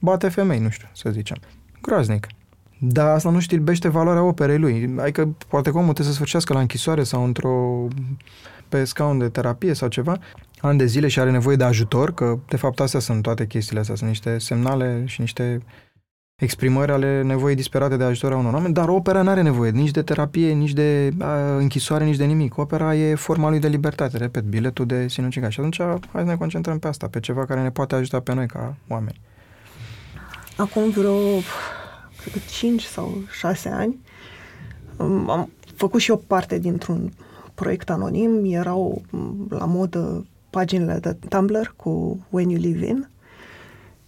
bate 0.00 0.28
femei, 0.28 0.58
nu 0.58 0.68
știu, 0.68 0.88
să 0.92 1.10
zicem. 1.10 1.36
Groaznic. 1.80 2.26
Dar 2.78 3.08
asta 3.08 3.30
nu 3.30 3.40
știlbește 3.40 3.88
valoarea 3.88 4.22
operei 4.22 4.58
lui. 4.58 4.94
Adică 4.98 5.34
poate 5.48 5.70
că 5.70 5.76
omul 5.76 5.92
trebuie 5.92 6.06
să 6.06 6.12
sfârșească 6.12 6.52
la 6.52 6.60
închisoare 6.60 7.02
sau 7.02 7.24
într-o 7.24 7.88
pe 8.68 8.84
scaun 8.84 9.18
de 9.18 9.28
terapie 9.28 9.72
sau 9.72 9.88
ceva, 9.88 10.18
ani 10.60 10.78
de 10.78 10.86
zile 10.86 11.08
și 11.08 11.20
are 11.20 11.30
nevoie 11.30 11.56
de 11.56 11.64
ajutor, 11.64 12.14
că 12.14 12.38
de 12.48 12.56
fapt 12.56 12.80
astea 12.80 13.00
sunt 13.00 13.22
toate 13.22 13.46
chestiile 13.46 13.80
astea, 13.80 13.94
sunt 13.94 14.08
niște 14.08 14.38
semnale 14.38 15.02
și 15.06 15.20
niște 15.20 15.62
exprimări 16.36 16.92
ale 16.92 17.22
nevoii 17.22 17.54
disperate 17.54 17.96
de 17.96 18.04
ajutor 18.04 18.32
a 18.32 18.36
unor 18.36 18.52
oameni, 18.52 18.74
dar 18.74 18.88
opera 18.88 19.22
nu 19.22 19.30
are 19.30 19.42
nevoie 19.42 19.70
nici 19.70 19.90
de 19.90 20.02
terapie, 20.02 20.52
nici 20.52 20.72
de 20.72 21.10
a, 21.18 21.56
închisoare, 21.56 22.04
nici 22.04 22.16
de 22.16 22.24
nimic. 22.24 22.58
Opera 22.58 22.94
e 22.94 23.14
forma 23.14 23.48
lui 23.48 23.58
de 23.58 23.68
libertate, 23.68 24.16
repet, 24.16 24.42
biletul 24.42 24.86
de 24.86 25.08
sinuciga. 25.08 25.48
Și 25.48 25.60
atunci 25.60 25.80
hai 25.80 25.98
să 26.12 26.22
ne 26.22 26.36
concentrăm 26.36 26.78
pe 26.78 26.88
asta, 26.88 27.08
pe 27.08 27.20
ceva 27.20 27.46
care 27.46 27.62
ne 27.62 27.70
poate 27.70 27.94
ajuta 27.94 28.20
pe 28.20 28.34
noi 28.34 28.46
ca 28.46 28.76
oameni. 28.88 29.20
Acum 30.56 30.90
vreo, 30.90 31.16
cred 32.20 32.32
că 32.32 32.38
5 32.50 32.82
sau 32.82 33.22
6 33.38 33.68
ani, 33.68 34.00
am 35.26 35.50
făcut 35.74 36.00
și 36.00 36.10
o 36.10 36.16
parte 36.16 36.58
dintr-un 36.58 37.12
proiect 37.54 37.90
anonim. 37.90 38.44
Erau 38.44 39.02
la 39.48 39.64
modă 39.64 40.26
paginile 40.50 40.98
de 41.00 41.16
Tumblr 41.28 41.74
cu 41.76 42.18
When 42.30 42.48
You 42.48 42.60
Live 42.60 42.86
In, 42.86 43.08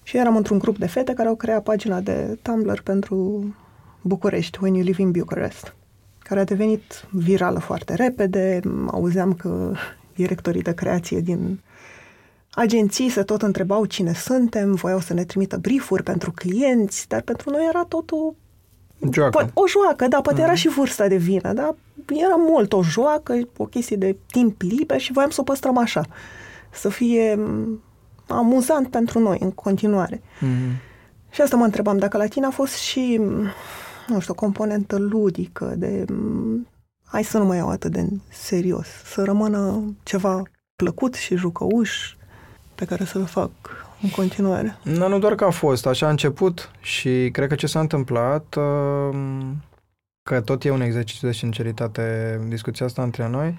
și 0.05 0.17
eram 0.17 0.37
într-un 0.37 0.59
grup 0.59 0.79
de 0.79 0.87
fete 0.87 1.13
care 1.13 1.29
au 1.29 1.35
creat 1.35 1.63
pagina 1.63 2.01
de 2.01 2.39
Tumblr 2.43 2.81
pentru 2.81 3.45
București, 4.01 4.59
When 4.63 4.75
You 4.75 4.85
Live 4.85 5.03
in 5.03 5.11
Bucharest, 5.11 5.75
care 6.19 6.41
a 6.41 6.45
devenit 6.45 7.07
virală 7.11 7.59
foarte 7.59 7.95
repede. 7.95 8.61
Auzeam 8.87 9.35
că 9.35 9.75
directorii 10.15 10.63
de 10.63 10.75
creație 10.75 11.21
din 11.21 11.61
agenții 12.51 13.09
se 13.09 13.23
tot 13.23 13.43
întrebau 13.43 13.85
cine 13.85 14.13
suntem, 14.13 14.75
voiau 14.75 15.01
să 15.01 15.15
ne 15.15 15.25
trimită 15.25 15.57
briefuri 15.57 16.03
pentru 16.03 16.33
clienți, 16.33 17.09
dar 17.09 17.21
pentru 17.21 17.51
noi 17.51 17.67
era 17.69 17.85
totul 17.85 18.35
Joacă. 19.13 19.51
o 19.55 19.67
joacă, 19.69 20.09
da, 20.09 20.21
poate 20.21 20.39
mm-hmm. 20.39 20.43
era 20.43 20.53
mhm. 20.53 20.61
și 20.61 20.69
vârsta 20.69 21.09
de 21.09 21.17
vină, 21.17 21.53
dar 21.53 21.75
era 22.07 22.35
mult 22.37 22.73
o 22.73 22.83
joacă, 22.83 23.49
o 23.57 23.65
chestie 23.65 23.97
de 23.97 24.17
timp 24.31 24.61
liber 24.61 25.01
și 25.01 25.13
voiam 25.13 25.31
să 25.31 25.41
o 25.41 25.45
păstrăm 25.45 25.79
așa. 25.79 26.03
Să 26.73 26.89
fie 26.89 27.39
amuzant 28.27 28.89
pentru 28.89 29.19
noi 29.19 29.39
în 29.41 29.51
continuare. 29.51 30.17
Mm-hmm. 30.17 30.93
Și 31.31 31.41
asta 31.41 31.57
mă 31.57 31.65
întrebam, 31.65 31.99
dacă 31.99 32.17
la 32.17 32.27
tine 32.27 32.47
a 32.47 32.51
fost 32.51 32.75
și 32.75 33.21
nu 34.07 34.21
știu, 34.21 34.33
o 34.33 34.41
componentă 34.41 34.99
ludică, 34.99 35.75
de 35.77 36.05
mm, 36.09 36.69
hai 37.05 37.25
să 37.25 37.39
nu 37.39 37.45
mă 37.45 37.55
iau 37.55 37.69
atât 37.69 37.93
de 37.93 38.09
serios, 38.29 38.87
să 39.05 39.25
rămână 39.25 39.83
ceva 40.03 40.43
plăcut 40.77 41.15
și 41.15 41.37
jucăuș 41.37 42.15
pe 42.75 42.85
care 42.85 43.05
să-l 43.05 43.25
fac 43.25 43.51
în 44.03 44.11
continuare. 44.11 44.77
Nu, 44.83 45.09
nu 45.09 45.19
doar 45.19 45.35
că 45.35 45.45
a 45.45 45.51
fost, 45.51 45.87
așa 45.87 46.07
a 46.07 46.11
început 46.11 46.71
și 46.81 47.29
cred 47.33 47.49
că 47.49 47.55
ce 47.55 47.67
s-a 47.67 47.81
întâmplat, 47.81 48.55
um, 48.55 49.63
că 50.23 50.41
tot 50.41 50.65
e 50.65 50.71
un 50.71 50.81
exercițiu 50.81 51.29
de 51.29 51.35
sinceritate 51.35 52.41
discuția 52.49 52.87
asta 52.87 53.03
între 53.03 53.29
noi, 53.29 53.57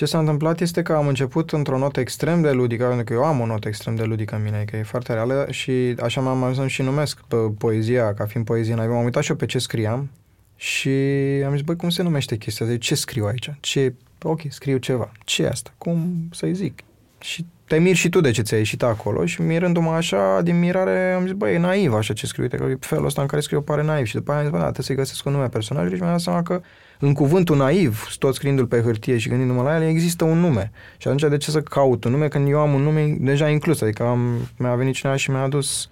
ce 0.00 0.06
s-a 0.06 0.18
întâmplat 0.18 0.60
este 0.60 0.82
că 0.82 0.92
am 0.92 1.06
început 1.06 1.52
într-o 1.52 1.78
notă 1.78 2.00
extrem 2.00 2.42
de 2.42 2.50
ludică, 2.50 2.84
pentru 2.84 3.04
că 3.04 3.12
eu 3.12 3.24
am 3.24 3.40
o 3.40 3.46
notă 3.46 3.68
extrem 3.68 3.94
de 3.94 4.02
ludică 4.02 4.34
în 4.34 4.42
mine, 4.42 4.64
că 4.70 4.76
e 4.76 4.82
foarte 4.82 5.12
reală 5.12 5.46
și 5.50 5.94
așa 6.02 6.20
m-am 6.20 6.42
ajuns 6.42 6.70
și 6.70 6.82
numesc 6.82 7.20
pe 7.28 7.36
poezia, 7.36 8.14
ca 8.14 8.24
fiind 8.24 8.46
poezie 8.46 8.74
naivă. 8.74 8.92
M-am 8.92 9.04
uitat 9.04 9.22
și 9.22 9.30
eu 9.30 9.36
pe 9.36 9.46
ce 9.46 9.58
scriam 9.58 10.10
și 10.56 10.88
am 11.46 11.52
zis, 11.52 11.60
băi, 11.60 11.76
cum 11.76 11.88
se 11.88 12.02
numește 12.02 12.36
chestia 12.36 12.66
asta? 12.66 12.78
Ce 12.78 12.94
scriu 12.94 13.24
aici? 13.26 13.50
Ce... 13.60 13.94
Ok, 14.22 14.40
scriu 14.48 14.76
ceva. 14.76 15.12
ce 15.24 15.42
e 15.42 15.48
asta? 15.48 15.72
Cum 15.78 16.28
să-i 16.32 16.54
zic? 16.54 16.80
Și 17.18 17.46
te 17.64 17.78
miri 17.78 17.96
și 17.96 18.08
tu 18.08 18.20
de 18.20 18.30
ce 18.30 18.42
ți-a 18.42 18.56
ieșit 18.56 18.82
acolo 18.82 19.26
și 19.26 19.42
mirându-mă 19.42 19.90
așa, 19.90 20.40
din 20.42 20.58
mirare, 20.58 21.12
am 21.12 21.22
zis, 21.22 21.32
băi, 21.32 21.54
e 21.54 21.58
naiv 21.58 21.92
așa 21.92 22.12
ce 22.12 22.26
scriu, 22.26 22.42
uite 22.42 22.56
că 22.56 22.76
felul 22.80 23.06
ăsta 23.06 23.20
în 23.20 23.26
care 23.26 23.40
scriu 23.40 23.62
pare 23.62 23.82
naiv 23.82 24.06
și 24.06 24.14
după 24.14 24.30
aia 24.30 24.40
am 24.40 24.46
zis, 24.46 24.52
bă, 24.52 24.58
da, 24.58 24.64
trebuie 24.64 24.84
să-i 24.84 24.96
găsesc 24.96 25.24
un 25.24 25.32
nume 25.32 25.48
personajului 25.48 25.96
și 25.96 26.02
mi-am 26.02 26.14
dat 26.14 26.22
seama 26.22 26.42
că 26.42 26.60
în 27.00 27.12
cuvântul 27.12 27.56
naiv, 27.56 28.06
tot 28.18 28.34
scriindu-l 28.34 28.66
pe 28.66 28.80
hârtie 28.80 29.18
și 29.18 29.28
gândindu-mă 29.28 29.62
la 29.62 29.76
el, 29.76 29.82
există 29.82 30.24
un 30.24 30.38
nume. 30.38 30.70
Și 30.96 31.06
atunci 31.06 31.30
de 31.30 31.36
ce 31.36 31.50
să 31.50 31.62
caut 31.62 32.04
un 32.04 32.10
nume 32.10 32.28
când 32.28 32.48
eu 32.48 32.58
am 32.58 32.74
un 32.74 32.82
nume 32.82 33.16
deja 33.20 33.48
inclus? 33.48 33.80
Adică 33.80 34.02
am, 34.02 34.48
mi-a 34.56 34.74
venit 34.74 34.94
cineva 34.94 35.16
și 35.16 35.30
mi-a 35.30 35.42
adus, 35.42 35.90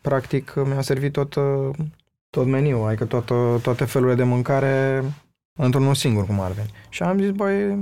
practic, 0.00 0.52
mi-a 0.66 0.80
servit 0.80 1.12
tot, 1.12 1.34
tot 2.30 2.46
meniul, 2.46 2.86
adică 2.86 3.04
toată, 3.04 3.58
toate 3.62 3.84
felurile 3.84 4.16
de 4.16 4.22
mâncare 4.22 5.04
într-unul 5.58 5.94
singur, 5.94 6.26
cum 6.26 6.40
ar 6.40 6.50
veni. 6.50 6.70
Și 6.88 7.02
am 7.02 7.18
zis, 7.18 7.30
băi, 7.30 7.78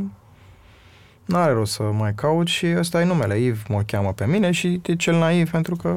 n-are 1.24 1.52
rost 1.52 1.72
să 1.72 1.82
mai 1.82 2.14
caut 2.14 2.46
și 2.46 2.66
ăsta 2.76 3.00
e 3.00 3.04
numele. 3.04 3.38
Iv 3.38 3.62
mă 3.68 3.82
cheamă 3.82 4.12
pe 4.12 4.26
mine 4.26 4.50
și 4.50 4.80
e 4.86 4.94
cel 4.94 5.18
naiv 5.18 5.50
pentru 5.50 5.76
că 5.76 5.96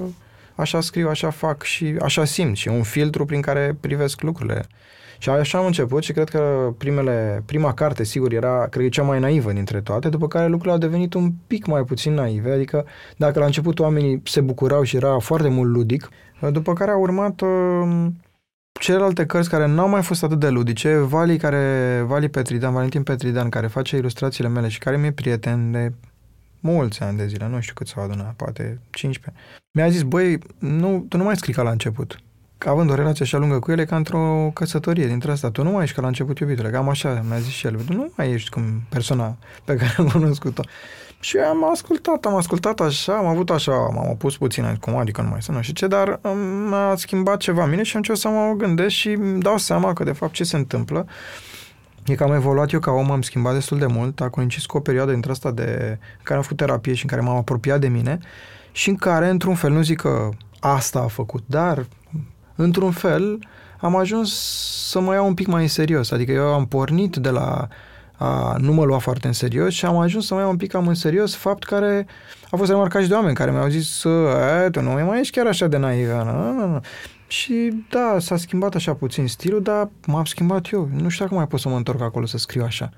așa 0.56 0.82
scriu, 0.82 1.10
așa 1.10 1.30
fac 1.30 1.64
și 1.64 1.96
așa 2.02 2.26
simt 2.26 2.58
și 2.58 2.68
un 2.68 2.84
filtru 2.84 3.26
prin 3.26 3.42
care 3.42 3.78
privesc 3.80 4.22
lucrurile. 4.22 4.66
Și 5.24 5.30
așa 5.30 5.58
am 5.58 5.66
început 5.66 6.04
și 6.04 6.12
cred 6.12 6.30
că 6.30 6.74
primele, 6.78 7.44
prima 7.46 7.74
carte, 7.74 8.04
sigur, 8.04 8.34
era, 8.34 8.68
cred 8.68 8.84
că 8.84 8.90
cea 8.90 9.04
mai 9.04 9.20
naivă 9.20 9.52
dintre 9.52 9.82
toate, 9.82 10.10
după 10.10 10.28
care 10.28 10.46
lucrurile 10.46 10.72
au 10.72 10.78
devenit 10.78 11.14
un 11.14 11.32
pic 11.48 11.66
mai 11.66 11.84
puțin 11.84 12.14
naive, 12.14 12.52
adică 12.52 12.86
dacă 13.18 13.40
la 13.40 13.46
început 13.46 13.80
oamenii 13.80 14.22
se 14.26 14.42
bucurau 14.42 14.84
și 14.84 14.96
era 14.96 15.20
foarte 15.20 15.48
mult 15.48 15.70
ludic, 15.70 16.10
după 16.52 16.74
care 16.74 16.92
a 16.92 16.96
urmat 16.96 17.42
uh, 17.42 18.08
celelalte 18.80 19.26
cărți 19.26 19.50
care 19.50 19.68
n-au 19.68 19.90
mai 19.90 20.02
fost 20.02 20.24
atât 20.24 20.40
de 20.40 20.50
ludice, 20.50 20.98
Vali, 20.98 21.38
care, 21.38 22.04
Vali 22.06 22.30
Petridan, 22.30 22.74
Valentin 22.74 23.04
Petridan, 23.04 23.50
care 23.50 23.68
face 23.68 23.98
ilustrațiile 23.98 24.50
mele 24.50 24.68
și 24.68 24.80
care 24.80 24.98
mi-e 24.98 25.12
prieten 25.12 25.72
de 25.72 25.92
mulți 26.60 27.02
ani 27.02 27.18
de 27.18 27.28
zile, 27.28 27.48
nu 27.48 27.60
știu 27.60 27.74
cât 27.74 27.88
s-au 27.88 28.04
adunat, 28.04 28.34
poate 28.34 28.80
15. 28.90 29.44
Mi-a 29.72 29.90
zis, 29.90 30.02
băi, 30.02 30.40
nu, 30.60 31.06
tu 31.10 31.18
nu 31.18 31.24
mai 31.24 31.38
scrii 31.38 31.54
ca 31.54 31.62
la 31.62 31.72
început 31.72 32.18
având 32.66 32.90
o 32.90 32.96
relație 32.96 33.26
așa 33.26 33.38
lungă 33.38 33.60
cu 33.60 33.72
ele, 33.72 33.86
ca 33.86 33.96
într-o 33.96 34.52
căsătorie 34.54 35.08
dintre 35.08 35.32
asta. 35.32 35.52
Tu 35.52 35.64
nu 35.64 35.72
mai 35.72 35.84
ești 35.84 35.96
ca 35.96 36.02
la 36.02 36.08
început 36.08 36.40
iubitule, 36.40 36.70
cam 36.70 36.90
așa 36.90 37.24
mi-a 37.28 37.38
zis 37.38 37.54
și 37.54 37.66
el. 37.66 37.76
Tu 37.88 37.94
nu 37.94 38.12
mai 38.16 38.32
ești 38.32 38.50
cum 38.50 38.64
persoana 38.90 39.38
pe 39.64 39.76
care 39.76 39.94
am 39.98 40.08
cunoscut-o. 40.08 40.62
Și 41.20 41.38
eu 41.38 41.44
am 41.44 41.72
ascultat, 41.72 42.26
am 42.26 42.36
ascultat 42.36 42.80
așa, 42.80 43.18
am 43.18 43.26
avut 43.26 43.50
așa, 43.50 43.72
m-am 43.72 44.10
opus 44.10 44.38
puțin, 44.38 44.78
cum 44.80 44.96
adică 44.98 45.22
nu 45.22 45.30
mai 45.30 45.42
să 45.42 45.52
nu 45.52 45.62
știu 45.62 45.74
ce, 45.74 45.88
dar 45.88 46.20
m-a 46.70 46.96
schimbat 46.96 47.38
ceva 47.38 47.64
în 47.64 47.70
mine 47.70 47.84
și 47.84 47.92
am 47.92 47.98
început 47.98 48.20
să 48.20 48.28
mă 48.28 48.54
gândesc 48.58 48.96
și 48.96 49.10
îmi 49.10 49.42
dau 49.42 49.58
seama 49.58 49.94
că 49.94 50.04
de 50.04 50.12
fapt 50.12 50.34
ce 50.34 50.44
se 50.44 50.56
întâmplă 50.58 51.06
e 52.06 52.16
că 52.16 52.24
am 52.24 52.34
evoluat 52.34 52.72
eu 52.72 52.80
ca 52.80 52.92
om, 52.92 53.12
am 53.12 53.22
schimbat 53.22 53.54
destul 53.54 53.78
de 53.78 53.86
mult, 53.86 54.22
a 54.22 54.30
coincis 54.30 54.66
cu 54.66 54.78
o 54.78 54.80
perioadă 54.80 55.12
dintre 55.12 55.32
asta 55.32 55.52
de, 55.52 55.98
în 56.18 56.24
care 56.24 56.36
am 56.36 56.42
făcut 56.42 56.58
terapie 56.58 56.94
și 56.94 57.04
în 57.04 57.10
care 57.10 57.22
m-am 57.22 57.36
apropiat 57.36 57.80
de 57.80 57.88
mine 57.88 58.20
și 58.72 58.90
în 58.90 58.96
care, 58.96 59.30
într-un 59.30 59.56
fel, 59.56 59.72
nu 59.72 59.82
zic 59.82 60.00
că 60.00 60.30
asta 60.60 61.00
a 61.00 61.08
făcut, 61.08 61.44
dar 61.46 61.86
într-un 62.56 62.92
fel, 62.92 63.40
am 63.80 63.96
ajuns 63.96 64.34
să 64.90 65.00
mă 65.00 65.14
iau 65.14 65.28
un 65.28 65.34
pic 65.34 65.48
mai 65.48 65.62
în 65.62 65.68
serios. 65.68 66.12
Adică 66.12 66.32
eu 66.32 66.54
am 66.54 66.66
pornit 66.66 67.16
de 67.16 67.30
la 67.30 67.68
a 68.18 68.56
nu 68.60 68.74
mă 68.74 68.84
lua 68.84 68.98
foarte 68.98 69.28
în 69.28 69.34
serios 69.34 69.74
și 69.74 69.86
am 69.86 69.98
ajuns 69.98 70.26
să 70.26 70.34
mă 70.34 70.40
iau 70.40 70.50
un 70.50 70.58
pic 70.58 70.72
cam 70.72 70.88
în 70.88 70.94
serios 70.94 71.36
fapt 71.36 71.64
care 71.64 72.08
a 72.52 72.56
fost 72.56 72.70
remarcat 72.70 73.02
și 73.02 73.08
de 73.08 73.14
oameni 73.14 73.36
care 73.36 73.52
mi-au 73.52 73.68
zis 73.68 74.00
tu 74.72 74.82
nu 74.82 74.90
mai 74.92 75.20
ești 75.20 75.38
chiar 75.38 75.48
așa 75.48 75.68
de 75.68 75.78
naivă. 75.78 76.24
Nu, 76.24 76.68
nu, 76.68 76.80
Și 77.28 77.84
da, 77.90 78.16
s-a 78.20 78.38
schimbat 78.38 78.76
așa 78.76 78.94
puțin 78.94 79.28
stilul, 79.28 79.62
dar 79.62 79.90
m-am 80.08 80.26
schimbat 80.26 80.72
eu. 80.72 80.90
Nu 80.92 81.10
știu 81.10 81.26
dacă 81.26 81.38
mai 81.38 81.48
pot 81.48 81.60
să 81.60 81.70
mă 81.70 81.76
întorc 81.76 82.02
acolo 82.02 82.26
să 82.26 82.38
scriu 82.38 82.64
așa. 82.64 82.90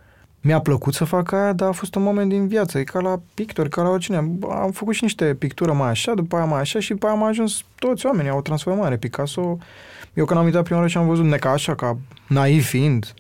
Mi-a 0.46 0.60
plăcut 0.60 0.94
să 0.94 1.04
fac 1.04 1.32
aia, 1.32 1.54
dar 1.54 1.68
a 1.68 1.72
fost 1.72 1.96
un 1.96 2.02
moment 2.04 2.30
din 2.30 2.48
viață. 2.48 2.80
E 2.80 2.84
ca 2.84 3.00
la 3.00 3.22
pictori, 3.34 3.70
ca 3.70 3.82
la 3.82 3.90
oricine. 3.90 4.18
Am 4.50 4.72
făcut 4.74 4.94
și 4.94 5.04
niște 5.04 5.36
pictură 5.36 5.74
mai 5.74 5.90
așa, 5.90 6.14
după 6.14 6.36
aia 6.36 6.46
mai 6.46 6.60
așa 6.60 6.80
și 6.80 6.90
după 6.90 7.06
aia 7.06 7.16
am 7.16 7.24
ajuns 7.24 7.64
toți 7.80 8.06
oamenii 8.06 8.32
au 8.32 8.38
o 8.38 8.42
transformare. 8.42 8.98
Picasso, 8.98 9.58
eu 10.14 10.26
când 10.26 10.40
am 10.40 10.46
uitat 10.46 10.64
prima 10.64 10.78
oară 10.78 10.90
și 10.90 10.98
am 10.98 11.08
văzut 11.08 11.26
neca 11.26 11.52
așa, 11.52 11.76
ca 11.76 11.98
naiv 12.28 12.64
fiind, 12.64 13.14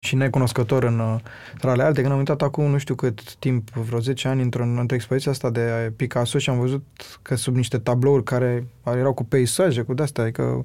și 0.00 0.16
necunoscător 0.16 0.84
în 0.84 0.98
uh, 0.98 1.20
alte, 1.62 2.00
când 2.00 2.12
am 2.12 2.18
uitat 2.18 2.42
acum 2.42 2.70
nu 2.70 2.78
știu 2.78 2.94
cât 2.94 3.34
timp, 3.34 3.70
vreo 3.70 3.98
10 3.98 4.28
ani, 4.28 4.42
într-o, 4.42 4.64
într 4.64 4.94
expoziție 4.94 5.30
asta 5.30 5.50
de 5.50 5.92
Picasso 5.96 6.38
și 6.38 6.50
am 6.50 6.58
văzut 6.58 6.84
că 7.22 7.34
sub 7.34 7.54
niște 7.54 7.78
tablouri 7.78 8.24
care 8.24 8.66
erau 8.84 9.14
cu 9.14 9.24
peisaje, 9.24 9.82
cu 9.82 9.94
de-astea, 9.94 10.22
adică 10.22 10.64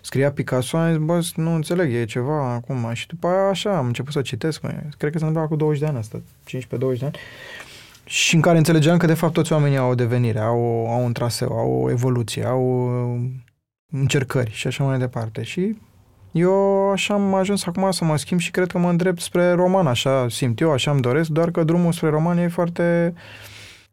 scria 0.00 0.32
Picasso, 0.32 0.76
am 0.76 0.90
zis, 0.90 0.98
bă, 0.98 1.20
nu 1.34 1.54
înțeleg, 1.54 1.92
e 1.92 2.04
ceva 2.04 2.52
acum. 2.52 2.90
Și 2.92 3.06
după 3.06 3.26
aia 3.26 3.48
așa 3.48 3.76
am 3.76 3.86
început 3.86 4.12
să 4.12 4.22
citesc, 4.22 4.62
mă. 4.62 4.68
cred 4.98 5.12
că 5.12 5.18
s-a 5.18 5.26
întâmplat 5.26 5.48
cu 5.48 5.56
20 5.56 5.80
de 5.80 5.86
ani 5.86 5.98
asta, 5.98 6.20
15-20 6.48 6.98
de 6.98 7.04
ani, 7.04 7.18
și 8.10 8.34
în 8.34 8.40
care 8.40 8.58
înțelegeam 8.58 8.96
că 8.96 9.06
de 9.06 9.14
fapt 9.14 9.32
toți 9.32 9.52
oamenii 9.52 9.76
au 9.76 9.90
o 9.90 9.94
devenire, 9.94 10.38
au, 10.38 10.86
au 10.90 11.04
un 11.04 11.12
traseu, 11.12 11.52
au 11.52 11.70
o 11.72 11.90
evoluție, 11.90 12.44
au 12.44 12.62
uh, 13.14 13.30
încercări 13.92 14.50
și 14.50 14.66
așa 14.66 14.84
mai 14.84 14.98
departe. 14.98 15.42
Și 15.42 15.76
eu 16.32 16.90
așa 16.90 17.14
am 17.14 17.34
ajuns 17.34 17.66
acum 17.66 17.90
să 17.90 18.04
mă 18.04 18.16
schimb 18.16 18.40
și 18.40 18.50
cred 18.50 18.70
că 18.70 18.78
mă 18.78 18.88
îndrept 18.88 19.20
spre 19.20 19.52
roman, 19.52 19.86
așa 19.86 20.28
simt 20.28 20.60
eu, 20.60 20.72
așa 20.72 20.90
îmi 20.90 21.00
doresc, 21.00 21.28
doar 21.28 21.50
că 21.50 21.64
drumul 21.64 21.92
spre 21.92 22.08
roman 22.08 22.38
e 22.38 22.48
foarte 22.48 23.14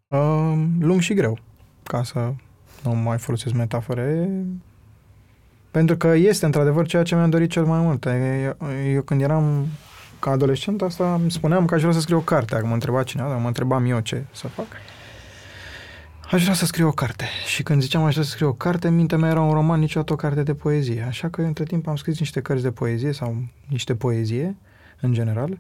uh, 0.08 0.64
lung 0.80 1.02
și 1.02 1.14
greu, 1.14 1.38
ca 1.84 2.04
să 2.04 2.34
nu 2.84 2.96
mai 2.96 3.18
folosesc 3.18 3.54
metafore, 3.54 4.30
pentru 5.78 5.98
că 5.98 6.08
este 6.08 6.46
într-adevăr 6.46 6.88
ceea 6.88 7.04
ce 7.04 7.16
mi-am 7.16 7.30
dorit 7.30 7.50
cel 7.50 7.66
mai 7.66 7.80
mult. 7.80 8.06
Eu, 8.06 8.58
eu 8.94 9.02
când 9.02 9.22
eram 9.22 9.68
ca 10.20 10.32
adolescent, 10.32 10.82
asta 10.82 11.14
îmi 11.14 11.32
spuneam 11.32 11.66
că 11.66 11.74
aș 11.74 11.82
vrea 11.82 11.94
să 11.94 12.00
scriu 12.00 12.18
o 12.18 12.22
carte. 12.22 12.54
Dacă 12.54 12.66
mă 12.66 12.74
întreba 12.74 13.04
cineva, 13.04 13.38
mă 13.38 13.48
întrebam 13.48 13.86
eu 13.86 14.00
ce 14.00 14.26
să 14.32 14.48
fac. 14.48 14.66
Aș 16.32 16.42
vrea 16.42 16.54
să 16.54 16.66
scriu 16.66 16.88
o 16.88 16.92
carte. 16.92 17.26
Și 17.46 17.64
când 17.64 17.82
ziceam 17.82 18.04
aș 18.04 18.12
vrea 18.12 18.24
să 18.26 18.30
scriu 18.30 18.48
o 18.48 18.54
carte, 18.54 18.88
în 18.88 18.96
mintea 18.96 19.18
mea 19.18 19.30
era 19.30 19.42
un 19.42 19.54
roman, 19.54 19.80
niciodată 19.80 20.14
o 20.14 20.16
carte 20.16 20.44
de 20.44 20.54
poezie. 20.54 21.06
Așa 21.08 21.30
că 21.30 21.42
între 21.42 21.64
timp 21.64 21.88
am 21.88 21.96
scris 21.96 22.20
niște 22.20 22.42
cărți 22.42 22.64
de 22.64 22.72
poezie 22.72 23.12
sau 23.12 23.44
niște 23.68 23.96
poezie, 23.96 24.56
în 25.02 25.14
general. 25.14 25.60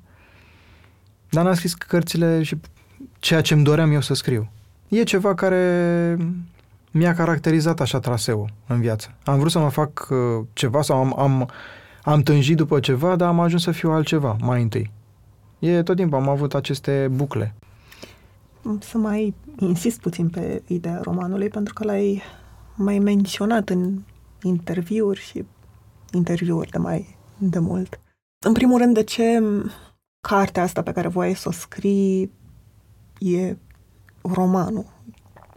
Dar 1.29 1.43
n-am 1.43 1.53
scris 1.53 1.73
cărțile 1.73 2.43
și 2.43 2.57
ceea 3.19 3.41
ce 3.41 3.53
îmi 3.53 3.63
doream 3.63 3.91
eu 3.91 4.01
să 4.01 4.13
scriu. 4.13 4.49
E 4.87 5.03
ceva 5.03 5.35
care 5.35 6.17
mi-a 6.91 7.13
caracterizat 7.13 7.79
așa 7.79 7.99
traseul 7.99 8.49
în 8.67 8.79
viață. 8.79 9.13
Am 9.23 9.39
vrut 9.39 9.51
să 9.51 9.59
mă 9.59 9.69
fac 9.69 10.07
uh, 10.09 10.45
ceva 10.53 10.81
sau 10.81 10.97
am, 10.97 11.19
am, 11.19 11.49
am 12.03 12.21
tânjit 12.21 12.57
după 12.57 12.79
ceva, 12.79 13.15
dar 13.15 13.27
am 13.27 13.39
ajuns 13.39 13.63
să 13.63 13.71
fiu 13.71 13.91
altceva 13.91 14.35
mai 14.41 14.61
întâi. 14.61 14.91
E 15.59 15.83
tot 15.83 15.95
timpul 15.95 16.17
am 16.17 16.29
avut 16.29 16.53
aceste 16.53 17.07
bucle 17.11 17.55
să 18.79 18.97
mai 18.97 19.33
insist 19.59 19.99
puțin 19.99 20.29
pe 20.29 20.63
ideea 20.67 20.99
romanului, 21.03 21.47
pentru 21.47 21.73
că 21.73 21.83
l-ai 21.83 22.21
mai 22.75 22.99
menționat 22.99 23.69
în 23.69 24.01
interviuri 24.43 25.19
și 25.19 25.45
interviuri 26.11 26.69
de 26.69 26.77
mai 26.77 27.17
de 27.37 27.59
mult. 27.59 27.99
În 28.45 28.53
primul 28.53 28.77
rând, 28.77 28.93
de 28.93 29.03
ce 29.03 29.43
cartea 30.27 30.63
asta 30.63 30.81
pe 30.81 30.91
care 30.91 31.07
voiai 31.07 31.35
să 31.35 31.49
o 31.49 31.51
scrii 31.51 32.31
e 33.19 33.57
romanul? 34.21 34.85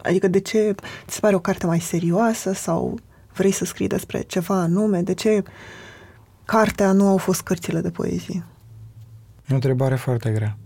Adică 0.03 0.27
de 0.27 0.39
ce 0.39 0.75
ți 1.07 1.13
se 1.13 1.19
pare 1.19 1.35
o 1.35 1.39
carte 1.39 1.65
mai 1.65 1.79
serioasă 1.79 2.53
sau 2.53 2.99
vrei 3.33 3.51
să 3.51 3.65
scrii 3.65 3.87
despre 3.87 4.21
ceva 4.21 4.55
anume? 4.55 5.01
De 5.01 5.13
ce 5.13 5.43
cartea 6.45 6.91
nu 6.91 7.07
au 7.07 7.17
fost 7.17 7.41
cărțile 7.41 7.81
de 7.81 7.89
poezie? 7.89 8.45
O 9.51 9.53
întrebare 9.53 9.95
foarte 9.95 10.31
grea. 10.31 10.57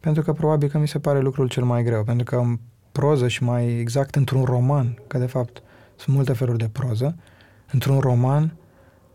Pentru 0.00 0.22
că 0.22 0.32
probabil 0.32 0.68
că 0.68 0.78
mi 0.78 0.88
se 0.88 0.98
pare 0.98 1.20
lucrul 1.20 1.48
cel 1.48 1.64
mai 1.64 1.82
greu, 1.82 2.04
pentru 2.04 2.24
că 2.24 2.36
în 2.36 2.58
proză 2.92 3.28
și 3.28 3.42
mai 3.42 3.78
exact 3.78 4.14
într-un 4.14 4.44
roman, 4.44 4.98
că 5.06 5.18
de 5.18 5.26
fapt 5.26 5.62
sunt 5.96 6.16
multe 6.16 6.32
feluri 6.32 6.58
de 6.58 6.68
proză, 6.68 7.16
într-un 7.72 7.98
roman 7.98 8.54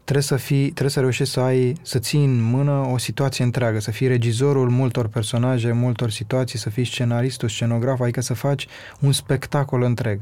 trebuie 0.05 0.23
să, 0.23 0.35
fii, 0.35 0.63
trebuie 0.63 0.89
să 0.89 0.99
reușești 0.99 1.33
să 1.33 1.39
ai, 1.39 1.77
să 1.81 1.99
ții 1.99 2.23
în 2.23 2.41
mână 2.41 2.71
o 2.71 2.97
situație 2.97 3.43
întreagă, 3.43 3.79
să 3.79 3.91
fii 3.91 4.07
regizorul 4.07 4.69
multor 4.69 5.07
personaje, 5.07 5.71
multor 5.71 6.09
situații, 6.09 6.59
să 6.59 6.69
fii 6.69 6.85
scenaristul, 6.85 7.49
scenograf, 7.49 7.99
adică 7.99 8.21
să 8.21 8.33
faci 8.33 8.67
un 8.99 9.11
spectacol 9.11 9.81
întreg. 9.81 10.21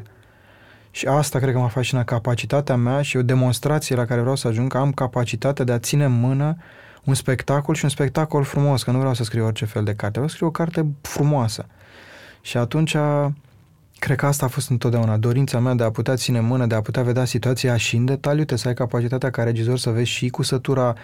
Și 0.92 1.06
asta 1.06 1.40
cred 1.40 1.54
că 1.54 1.60
mă 1.60 1.68
fascină 1.68 2.04
capacitatea 2.04 2.76
mea 2.76 3.02
și 3.02 3.18
o 3.18 3.22
demonstrație 3.22 3.96
la 3.96 4.06
care 4.06 4.22
vreau 4.22 4.36
să 4.36 4.48
ajung, 4.48 4.72
că 4.72 4.78
am 4.78 4.92
capacitatea 4.92 5.66
de 5.66 5.72
a 5.72 5.80
ține 5.80 6.06
în 6.06 6.20
mână 6.20 6.58
un 7.04 7.14
spectacol 7.14 7.76
și 7.76 7.84
un 7.84 7.90
spectacol 7.90 8.44
frumos, 8.44 8.84
că 8.84 8.92
nu 8.92 8.98
vreau 8.98 9.14
să 9.14 9.24
scriu 9.24 9.46
orice 9.46 9.66
fel 9.66 9.84
de 9.84 9.94
carte, 9.94 10.12
vreau 10.12 10.28
să 10.28 10.34
scriu 10.34 10.48
o 10.48 10.52
carte 10.52 10.86
frumoasă. 11.02 11.66
Și 12.42 12.58
atunci 12.58 12.96
Cred 14.04 14.18
că 14.18 14.26
asta 14.26 14.46
a 14.46 14.48
fost 14.48 14.70
întotdeauna 14.70 15.18
dorința 15.18 15.60
mea 15.60 15.74
de 15.74 15.84
a 15.84 15.92
putea 15.92 16.16
ține 16.16 16.40
mână, 16.40 16.66
de 16.66 16.76
a 16.76 16.82
putea 16.82 17.04
vedea 17.04 17.26
situația 17.26 17.78
și 17.78 17.96
în 17.96 18.06
detaliu, 18.06 18.44
te 18.44 18.56
să 18.56 18.68
ai 18.68 18.74
capacitatea 18.74 19.30
ca 19.30 19.44
regizor 19.44 19.78
să 19.78 19.90
vezi 19.90 20.10
și 20.10 20.30
cusătura 20.30 20.96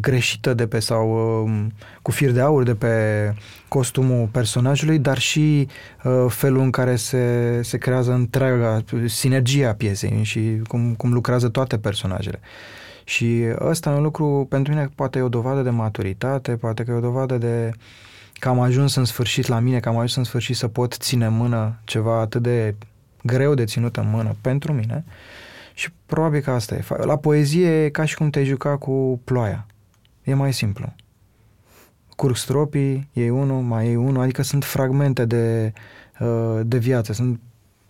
greșită 0.00 0.54
de 0.54 0.66
pe 0.66 0.78
sau 0.78 1.42
uh, 1.44 1.66
cu 2.02 2.10
fir 2.10 2.30
de 2.30 2.40
aur 2.40 2.62
de 2.62 2.74
pe 2.74 2.88
costumul 3.68 4.28
personajului, 4.32 4.98
dar 4.98 5.18
și 5.18 5.68
uh, 6.04 6.24
felul 6.28 6.60
în 6.60 6.70
care 6.70 6.96
se, 6.96 7.60
se 7.62 7.78
creează 7.78 8.12
întreaga 8.12 8.84
sinergia 9.06 9.72
piesei 9.72 10.20
și 10.22 10.60
cum, 10.68 10.94
cum 10.94 11.12
lucrează 11.12 11.48
toate 11.48 11.78
personajele. 11.78 12.40
Și 13.04 13.42
ăsta 13.60 13.90
e 13.90 13.94
un 13.94 14.02
lucru, 14.02 14.46
pentru 14.48 14.72
mine, 14.72 14.90
poate 14.94 15.18
e 15.18 15.22
o 15.22 15.28
dovadă 15.28 15.62
de 15.62 15.70
maturitate, 15.70 16.56
poate 16.56 16.82
că 16.82 16.90
e 16.90 16.94
o 16.94 17.00
dovadă 17.00 17.38
de 17.38 17.70
uh, 17.72 17.78
că 18.38 18.48
am 18.48 18.60
ajuns 18.60 18.94
în 18.94 19.04
sfârșit 19.04 19.46
la 19.46 19.58
mine, 19.58 19.80
că 19.80 19.88
am 19.88 19.94
ajuns 19.94 20.14
în 20.14 20.24
sfârșit 20.24 20.56
să 20.56 20.68
pot 20.68 20.92
ține 20.92 21.26
în 21.26 21.36
mână 21.36 21.80
ceva 21.84 22.20
atât 22.20 22.42
de 22.42 22.74
greu 23.22 23.54
de 23.54 23.64
ținut 23.64 23.96
în 23.96 24.10
mână 24.10 24.36
pentru 24.40 24.72
mine 24.72 25.04
și 25.74 25.90
probabil 26.06 26.40
că 26.40 26.50
asta 26.50 26.74
e. 26.74 26.84
La 27.04 27.16
poezie 27.16 27.84
e 27.84 27.88
ca 27.88 28.04
și 28.04 28.16
cum 28.16 28.30
te 28.30 28.44
juca 28.44 28.76
cu 28.76 29.20
ploaia. 29.24 29.66
E 30.22 30.34
mai 30.34 30.52
simplu. 30.52 30.94
Curg 32.16 32.36
stropii, 32.36 33.08
iei 33.12 33.30
unul, 33.30 33.62
mai 33.62 33.86
iei 33.86 33.96
unul, 33.96 34.22
adică 34.22 34.42
sunt 34.42 34.64
fragmente 34.64 35.24
de, 35.24 35.72
uh, 36.20 36.60
de 36.62 36.78
viață. 36.78 37.12
Sunt, 37.12 37.40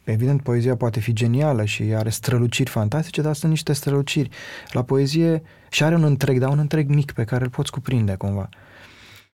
evident, 0.04 0.42
poezia 0.42 0.76
poate 0.76 1.00
fi 1.00 1.12
genială 1.12 1.64
și 1.64 1.82
are 1.82 2.08
străluciri 2.08 2.70
fantastice, 2.70 3.22
dar 3.22 3.34
sunt 3.34 3.50
niște 3.50 3.72
străluciri. 3.72 4.28
La 4.70 4.82
poezie 4.82 5.42
și 5.70 5.84
are 5.84 5.94
un 5.94 6.04
întreg, 6.04 6.38
dar 6.38 6.48
un 6.48 6.58
întreg 6.58 6.88
mic 6.88 7.12
pe 7.12 7.24
care 7.24 7.44
îl 7.44 7.50
poți 7.50 7.70
cuprinde 7.70 8.14
cumva 8.14 8.48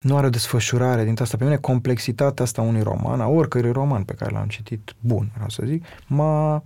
nu 0.01 0.17
are 0.17 0.27
o 0.27 0.31
desfășurare 0.31 1.05
din 1.05 1.17
asta. 1.21 1.37
Pe 1.37 1.45
mine 1.45 1.57
complexitatea 1.57 2.45
asta 2.45 2.63
unui 2.63 2.83
roman, 2.83 3.21
a 3.21 3.27
oricărui 3.27 3.73
roman 3.73 4.05
pe 4.05 4.15
care 4.15 4.31
l-am 4.31 4.49
citit, 4.49 4.95
bun, 5.01 5.31
vreau 5.35 5.49
să 5.49 5.63
zic, 5.67 5.85
m-a, 6.07 6.63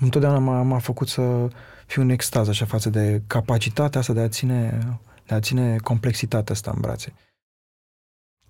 întotdeauna 0.00 0.38
m-a, 0.38 0.62
m-a 0.62 0.78
făcut 0.78 1.08
să 1.08 1.48
fiu 1.86 2.02
în 2.02 2.08
extaz 2.08 2.48
așa 2.48 2.64
față 2.64 2.90
de 2.90 3.22
capacitatea 3.26 4.00
asta 4.00 4.12
de 4.12 4.20
a 4.20 4.28
ține, 4.28 4.78
de 5.26 5.34
a 5.34 5.40
ține 5.40 5.76
complexitatea 5.76 6.54
asta 6.54 6.70
în 6.74 6.80
brațe. 6.80 7.12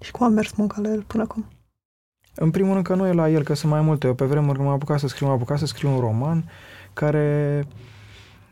Și 0.00 0.10
cum 0.10 0.26
a 0.26 0.28
mers 0.28 0.52
munca 0.52 0.80
la 0.80 0.88
el 0.88 1.02
până 1.02 1.22
acum? 1.22 1.46
În 2.34 2.50
primul 2.50 2.72
rând 2.72 2.84
că 2.84 2.94
nu 2.94 3.06
e 3.06 3.12
la 3.12 3.28
el, 3.28 3.42
că 3.42 3.54
sunt 3.54 3.72
mai 3.72 3.80
multe. 3.80 4.06
Eu 4.06 4.14
pe 4.14 4.24
vremuri 4.24 4.58
m-am 4.58 4.68
apucat 4.68 4.98
să 4.98 5.08
scriu, 5.08 5.26
m-am 5.26 5.36
apucat 5.36 5.58
să 5.58 5.66
scriu 5.66 5.90
un 5.90 6.00
roman 6.00 6.50
care 6.92 7.66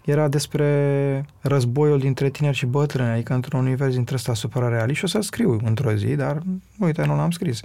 era 0.05 0.29
despre 0.29 1.27
războiul 1.41 1.99
dintre 1.99 2.31
tineri 2.31 2.57
și 2.57 2.67
bătrâni, 2.67 3.11
adică 3.11 3.35
într-un 3.35 3.61
univers 3.67 3.95
dintre 3.95 4.15
ăsta 4.15 4.35
supra 4.35 4.69
realist 4.69 4.99
și 4.99 5.05
o 5.05 5.09
să 5.09 5.21
scriu 5.21 5.61
într-o 5.65 5.95
zi, 5.95 6.15
dar 6.15 6.43
uite, 6.79 7.05
nu 7.05 7.17
l-am 7.17 7.31
scris. 7.31 7.61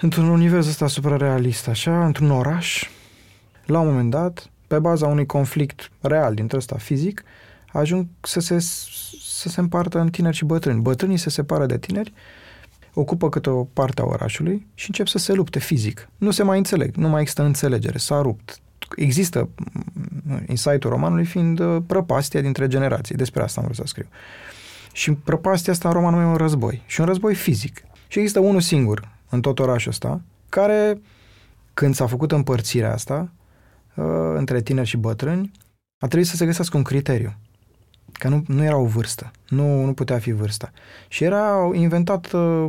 Într-un 0.00 0.28
univers 0.28 0.66
ăsta 0.66 0.86
supra 0.86 1.16
realist, 1.16 1.68
așa, 1.68 2.04
într-un 2.04 2.30
oraș, 2.30 2.88
la 3.64 3.80
un 3.80 3.86
moment 3.86 4.10
dat, 4.10 4.50
pe 4.66 4.78
baza 4.78 5.06
unui 5.06 5.26
conflict 5.26 5.90
real 6.00 6.34
dintre 6.34 6.56
ăsta 6.56 6.76
fizic, 6.76 7.24
ajung 7.72 8.06
să 8.20 8.40
se, 8.40 8.58
să 9.20 9.48
se 9.48 9.60
împartă 9.60 9.98
în 9.98 10.10
tineri 10.10 10.36
și 10.36 10.44
bătrâni. 10.44 10.80
Bătrânii 10.80 11.16
se 11.16 11.30
separă 11.30 11.66
de 11.66 11.78
tineri, 11.78 12.12
ocupă 12.94 13.28
câte 13.28 13.50
o 13.50 13.64
parte 13.64 14.00
a 14.00 14.04
orașului 14.04 14.66
și 14.74 14.84
încep 14.86 15.06
să 15.06 15.18
se 15.18 15.32
lupte 15.32 15.58
fizic. 15.58 16.08
Nu 16.16 16.30
se 16.30 16.42
mai 16.42 16.58
înțeleg, 16.58 16.94
nu 16.94 17.08
mai 17.08 17.20
există 17.20 17.42
înțelegere, 17.42 17.98
s-a 17.98 18.20
rupt 18.20 18.58
există 18.96 19.48
insight-ul 20.46 20.90
romanului 20.90 21.24
fiind 21.24 21.58
uh, 21.58 21.82
prăpastia 21.86 22.40
dintre 22.40 22.66
generații. 22.66 23.14
Despre 23.14 23.42
asta 23.42 23.60
am 23.60 23.66
vrut 23.66 23.76
să 23.76 23.82
scriu. 23.86 24.06
Și 24.92 25.12
prăpastia 25.12 25.72
asta 25.72 25.88
în 25.88 25.94
romanul 25.94 26.18
meu 26.18 26.28
e 26.28 26.30
un 26.30 26.36
război. 26.36 26.82
Și 26.86 27.00
un 27.00 27.06
război 27.06 27.34
fizic. 27.34 27.82
Și 28.08 28.18
există 28.18 28.40
unul 28.40 28.60
singur 28.60 29.08
în 29.28 29.40
tot 29.40 29.58
orașul 29.58 29.90
ăsta, 29.90 30.20
care, 30.48 31.00
când 31.74 31.94
s-a 31.94 32.06
făcut 32.06 32.32
împărțirea 32.32 32.92
asta, 32.92 33.32
uh, 33.94 34.04
între 34.36 34.60
tineri 34.60 34.88
și 34.88 34.96
bătrâni, 34.96 35.50
a 35.98 36.06
trebuit 36.06 36.28
să 36.28 36.36
se 36.36 36.46
găsească 36.46 36.76
un 36.76 36.82
criteriu. 36.82 37.34
Că 38.12 38.28
nu, 38.28 38.44
nu 38.46 38.64
era 38.64 38.76
o 38.76 38.84
vârstă. 38.84 39.30
Nu, 39.48 39.84
nu 39.84 39.92
putea 39.92 40.18
fi 40.18 40.32
vârsta. 40.32 40.72
Și 41.08 41.24
era 41.24 41.70
inventat 41.72 42.32
uh, 42.32 42.66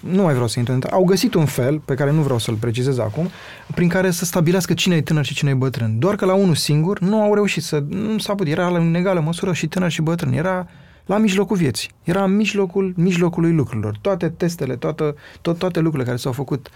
nu 0.00 0.22
mai 0.22 0.32
vreau 0.32 0.48
să 0.48 0.58
intru 0.58 0.74
în 0.74 0.82
Au 0.90 1.04
găsit 1.04 1.34
un 1.34 1.44
fel, 1.44 1.78
pe 1.78 1.94
care 1.94 2.10
nu 2.10 2.22
vreau 2.22 2.38
să-l 2.38 2.54
precizez 2.54 2.98
acum, 2.98 3.28
prin 3.74 3.88
care 3.88 4.10
să 4.10 4.24
stabilească 4.24 4.74
cine 4.74 4.96
e 4.96 5.02
tânăr 5.02 5.24
și 5.24 5.34
cine 5.34 5.50
e 5.50 5.54
bătrân. 5.54 5.98
Doar 5.98 6.14
că 6.14 6.24
la 6.24 6.34
unul 6.34 6.54
singur 6.54 6.98
nu 6.98 7.22
au 7.22 7.34
reușit 7.34 7.62
să... 7.62 7.84
Nu 7.88 8.18
s-a 8.18 8.34
putut. 8.34 8.52
Era 8.52 8.66
în 8.66 8.94
egală 8.94 9.20
măsură 9.20 9.52
și 9.52 9.68
tânăr 9.68 9.90
și 9.90 10.02
bătrân. 10.02 10.32
Era 10.32 10.68
la 11.06 11.18
mijlocul 11.18 11.56
vieții. 11.56 11.90
Era 12.02 12.24
în 12.24 12.36
mijlocul, 12.36 12.94
mijlocului 12.96 13.52
lucrurilor. 13.52 13.98
Toate 14.00 14.28
testele, 14.28 14.76
toate, 14.76 15.14
tot, 15.40 15.58
toate 15.58 15.80
lucrurile 15.80 16.08
care 16.08 16.16
s-au 16.16 16.32
făcut 16.32 16.68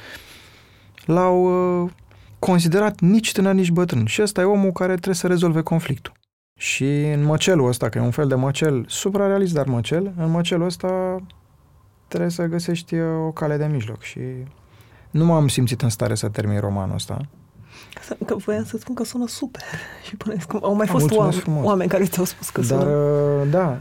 l-au 1.05 1.83
uh, 1.85 1.91
considerat 2.39 3.01
nici 3.01 3.33
tânăr, 3.33 3.55
nici 3.55 3.71
bătrân. 3.71 4.05
Și 4.05 4.23
ăsta 4.23 4.41
e 4.41 4.45
omul 4.45 4.73
care 4.73 4.93
trebuie 4.93 5.15
să 5.15 5.27
rezolve 5.27 5.61
conflictul. 5.61 6.13
Și 6.59 6.85
în 6.85 7.25
măcelul 7.25 7.69
ăsta, 7.69 7.89
că 7.89 7.99
e 7.99 8.01
un 8.01 8.11
fel 8.11 8.29
de 8.29 8.35
măcel 8.35 8.85
suprarealist, 8.89 9.55
dar 9.55 9.67
măcel, 9.67 10.13
în 10.17 10.31
măcelul 10.31 10.67
ăsta 10.67 11.21
trebuie 12.15 12.31
să 12.31 12.45
găsești 12.45 12.95
uh, 12.95 13.27
o 13.27 13.31
cale 13.31 13.57
de 13.57 13.67
mijloc 13.67 14.03
și 14.03 14.21
nu 15.11 15.25
m-am 15.25 15.49
simțit 15.49 15.83
în 15.83 15.89
stare 15.89 16.15
să 16.15 16.29
termin 16.29 16.61
romanul 16.61 16.95
ăsta. 16.95 17.21
Că 18.27 18.37
voiam 18.37 18.65
să 18.65 18.77
spun 18.79 18.95
că 18.95 19.05
sună 19.05 19.27
super 19.27 19.63
și 20.07 20.17
până 20.17 20.35
că 20.49 20.59
au 20.63 20.75
mai 20.75 20.87
fost 20.87 21.11
oameni, 21.11 21.43
oameni 21.63 21.91
care 21.91 22.05
ți-au 22.05 22.25
spus 22.25 22.49
că 22.51 22.61
Dar, 22.61 22.81
sună. 22.81 22.91
Uh, 22.91 23.51
da, 23.51 23.79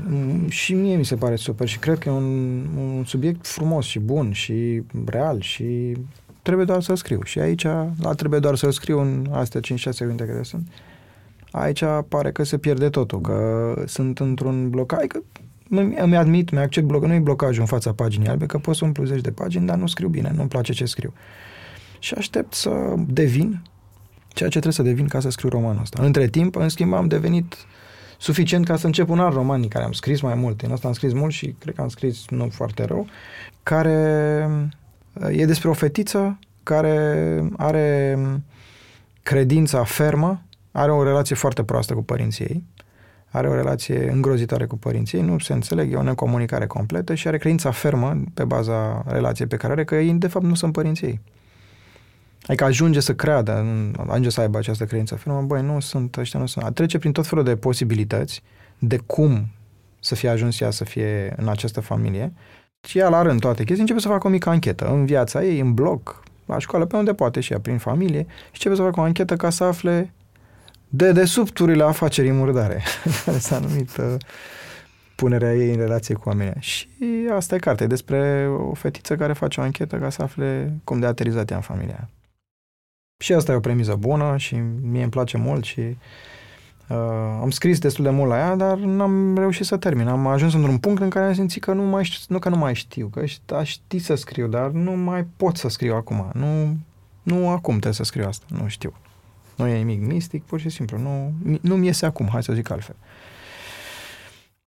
și 0.47 0.73
mie 0.73 0.95
mi 0.95 1.05
se 1.05 1.15
pare 1.15 1.35
super 1.35 1.67
și 1.67 1.79
cred 1.79 1.97
că 1.97 2.09
e 2.09 2.11
un, 2.11 2.59
un 2.77 3.03
subiect 3.05 3.47
frumos 3.47 3.85
și 3.85 3.99
bun 3.99 4.31
și 4.31 4.83
real 5.05 5.41
și 5.41 5.97
trebuie 6.41 6.65
doar 6.65 6.81
să 6.81 6.95
scriu. 6.95 7.19
Și 7.23 7.39
aici, 7.39 7.63
la 7.99 8.13
trebuie 8.15 8.39
doar 8.39 8.55
să 8.55 8.69
scriu 8.69 8.99
în 8.99 9.27
astea 9.31 9.61
5-6 9.61 9.63
cuvinte 9.97 10.25
care 10.25 10.43
sunt. 10.43 10.67
Aici 11.51 11.83
pare 12.07 12.31
că 12.31 12.43
se 12.43 12.57
pierde 12.57 12.89
totul, 12.89 13.21
că 13.21 13.73
sunt 13.85 14.19
într-un 14.19 14.69
blocaj, 14.69 15.05
că 15.07 15.19
îmi 15.79 16.17
admit, 16.17 16.49
mi 16.49 16.59
accept 16.59 16.85
bloc, 16.85 17.05
nu-i 17.05 17.19
blocajul 17.19 17.61
în 17.61 17.67
fața 17.67 17.93
paginii 17.93 18.27
albe, 18.27 18.45
că 18.45 18.57
pot 18.57 18.75
să 18.75 18.85
umplu 18.85 19.03
zeci 19.03 19.21
de 19.21 19.31
pagini, 19.31 19.65
dar 19.65 19.77
nu 19.77 19.87
scriu 19.87 20.07
bine, 20.07 20.31
nu-mi 20.35 20.49
place 20.49 20.73
ce 20.73 20.85
scriu. 20.85 21.13
Și 21.99 22.13
aștept 22.13 22.53
să 22.53 22.93
devin 22.97 23.61
ceea 24.27 24.49
ce 24.49 24.59
trebuie 24.59 24.73
să 24.73 24.81
devin 24.81 25.07
ca 25.07 25.19
să 25.19 25.29
scriu 25.29 25.49
romanul 25.49 25.81
ăsta. 25.81 26.03
Între 26.03 26.27
timp, 26.27 26.55
în 26.55 26.69
schimb, 26.69 26.93
am 26.93 27.07
devenit 27.07 27.55
suficient 28.17 28.65
ca 28.65 28.75
să 28.75 28.85
încep 28.85 29.09
un 29.09 29.19
alt 29.19 29.33
roman 29.33 29.61
în 29.61 29.67
care 29.67 29.85
am 29.85 29.91
scris 29.91 30.21
mai 30.21 30.35
mult. 30.35 30.61
În 30.61 30.71
asta 30.71 30.87
am 30.87 30.93
scris 30.93 31.13
mult 31.13 31.31
și 31.31 31.55
cred 31.59 31.75
că 31.75 31.81
am 31.81 31.87
scris 31.87 32.25
nu 32.29 32.49
foarte 32.49 32.85
rău, 32.85 33.07
care 33.63 34.49
e 35.31 35.45
despre 35.45 35.69
o 35.69 35.73
fetiță 35.73 36.39
care 36.63 37.49
are 37.57 38.17
credința 39.23 39.83
fermă, 39.83 40.41
are 40.71 40.91
o 40.91 41.03
relație 41.03 41.35
foarte 41.35 41.63
proastă 41.63 41.93
cu 41.93 42.03
părinții 42.03 42.45
ei, 42.45 42.63
are 43.33 43.47
o 43.47 43.53
relație 43.53 44.09
îngrozitoare 44.09 44.65
cu 44.65 44.77
părinții, 44.77 45.21
nu 45.21 45.39
se 45.39 45.53
înțeleg, 45.53 45.91
e 45.91 45.95
o 45.95 46.03
necomunicare 46.03 46.67
completă 46.67 47.13
și 47.13 47.27
are 47.27 47.37
credința 47.37 47.71
fermă 47.71 48.21
pe 48.33 48.43
baza 48.43 49.03
relației 49.07 49.47
pe 49.47 49.55
care 49.55 49.73
are 49.73 49.83
că 49.83 49.95
ei 49.95 50.13
de 50.13 50.27
fapt 50.27 50.45
nu 50.45 50.55
sunt 50.55 50.73
părinții 50.73 51.07
ei. 51.07 51.19
Adică 52.47 52.63
ajunge 52.63 52.99
să 52.99 53.13
creadă, 53.15 53.65
ajunge 54.07 54.29
să 54.29 54.41
aibă 54.41 54.57
această 54.57 54.85
credință 54.85 55.15
fermă, 55.15 55.41
băi, 55.41 55.61
nu 55.61 55.79
sunt, 55.79 56.17
ăștia 56.17 56.39
nu 56.39 56.45
sunt. 56.45 56.75
Trece 56.75 56.97
prin 56.97 57.11
tot 57.11 57.27
felul 57.27 57.43
de 57.43 57.55
posibilități 57.55 58.43
de 58.79 58.97
cum 58.97 59.47
să 59.99 60.15
fie 60.15 60.29
ajuns 60.29 60.59
ea 60.59 60.69
să 60.69 60.83
fie 60.83 61.33
în 61.37 61.47
această 61.47 61.81
familie 61.81 62.33
și 62.87 62.97
ea 62.97 63.09
la 63.09 63.21
rând 63.21 63.39
toate 63.39 63.63
chestii, 63.63 63.79
începe 63.79 63.99
să 63.99 64.07
facă 64.07 64.27
o 64.27 64.29
mică 64.29 64.49
anchetă 64.49 64.87
în 64.87 65.05
viața 65.05 65.43
ei, 65.43 65.59
în 65.59 65.73
blog, 65.73 66.23
la 66.45 66.57
școală, 66.57 66.85
pe 66.85 66.95
unde 66.95 67.13
poate 67.13 67.39
și 67.39 67.51
ea, 67.51 67.59
prin 67.59 67.77
familie, 67.77 68.25
și 68.27 68.51
începe 68.53 68.75
să 68.75 68.81
facă 68.81 68.99
o 68.99 69.03
anchetă 69.03 69.35
ca 69.35 69.49
să 69.49 69.63
afle 69.63 70.13
de 70.95 71.11
desubturile 71.11 71.83
afacerii 71.83 72.31
murdare, 72.31 72.81
care 73.25 73.37
s-a 73.47 73.59
numit 73.59 73.97
uh, 73.97 74.15
punerea 75.15 75.55
ei 75.55 75.69
în 75.69 75.77
relație 75.77 76.15
cu 76.15 76.29
oamenii. 76.29 76.53
Și 76.59 76.87
asta 77.35 77.55
e 77.55 77.59
carte, 77.59 77.87
despre 77.87 78.47
o 78.69 78.73
fetiță 78.73 79.15
care 79.15 79.33
face 79.33 79.59
o 79.59 79.63
anchetă 79.63 79.95
ca 79.95 80.09
să 80.09 80.21
afle 80.21 80.73
cum 80.83 80.99
de 80.99 81.05
aterizat 81.05 81.49
ea 81.49 81.55
în 81.55 81.61
familia 81.61 82.09
Și 83.23 83.33
asta 83.33 83.51
e 83.51 83.55
o 83.55 83.59
premiză 83.59 83.95
bună 83.95 84.37
și 84.37 84.55
mie 84.81 85.01
îmi 85.01 85.11
place 85.11 85.37
mult 85.37 85.63
și 85.63 85.79
uh, 85.79 86.97
am 87.41 87.49
scris 87.49 87.79
destul 87.79 88.03
de 88.03 88.09
mult 88.09 88.29
la 88.29 88.37
ea, 88.37 88.55
dar 88.55 88.77
n-am 88.77 89.37
reușit 89.37 89.65
să 89.65 89.77
termin. 89.77 90.07
Am 90.07 90.27
ajuns 90.27 90.53
într-un 90.53 90.77
punct 90.77 91.01
în 91.01 91.09
care 91.09 91.25
am 91.25 91.33
simțit 91.33 91.63
că 91.63 91.73
nu 91.73 91.83
mai 91.83 92.03
știu, 92.03 92.25
nu 92.27 92.39
că 92.39 92.49
nu 92.49 92.57
mai 92.57 92.75
știu, 92.75 93.07
că 93.07 93.23
aș 93.55 93.69
ști 93.69 93.99
să 93.99 94.15
scriu, 94.15 94.47
dar 94.47 94.69
nu 94.69 94.91
mai 94.91 95.27
pot 95.37 95.57
să 95.57 95.69
scriu 95.69 95.95
acum. 95.95 96.29
Nu, 96.33 96.77
nu 97.23 97.49
acum 97.49 97.73
trebuie 97.73 97.93
să 97.93 98.03
scriu 98.03 98.27
asta, 98.27 98.45
nu 98.47 98.67
știu. 98.67 98.93
Nu 99.55 99.67
e 99.67 99.77
nimic 99.77 100.01
mistic, 100.01 100.43
pur 100.43 100.59
și 100.59 100.69
simplu. 100.69 100.97
Nu, 100.97 101.33
nu-mi 101.61 101.85
iese 101.85 102.05
acum, 102.05 102.27
hai 102.31 102.43
să 102.43 102.53
zic 102.53 102.69
altfel. 102.71 102.95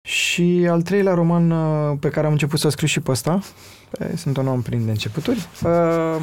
Și 0.01 0.67
al 0.69 0.81
treilea 0.81 1.13
roman 1.13 1.51
uh, 1.51 1.97
pe 1.99 2.09
care 2.09 2.25
am 2.25 2.31
început 2.31 2.59
să 2.59 2.69
scriu 2.69 2.87
și 2.87 2.99
pe 2.99 3.11
ăsta, 3.11 3.39
sunt 4.15 4.37
un 4.37 4.47
om 4.47 4.61
prin 4.61 4.85
de 4.85 4.91
începuturi, 4.91 5.47
uh, 5.63 6.21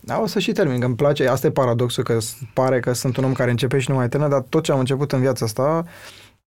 Da, 0.00 0.20
o 0.20 0.26
să 0.26 0.38
și 0.38 0.52
termin, 0.52 0.80
că 0.80 0.86
îmi 0.86 0.96
place, 0.96 1.28
asta 1.28 1.46
e 1.46 1.50
paradoxul, 1.50 2.02
că 2.02 2.18
pare 2.54 2.80
că 2.80 2.92
sunt 2.92 3.16
un 3.16 3.24
om 3.24 3.32
care 3.32 3.50
începe 3.50 3.78
și 3.78 3.90
nu 3.90 3.96
mai 3.96 4.08
termină, 4.08 4.30
dar 4.32 4.40
tot 4.48 4.62
ce 4.62 4.72
am 4.72 4.78
început 4.78 5.12
în 5.12 5.20
viața 5.20 5.44
asta 5.44 5.84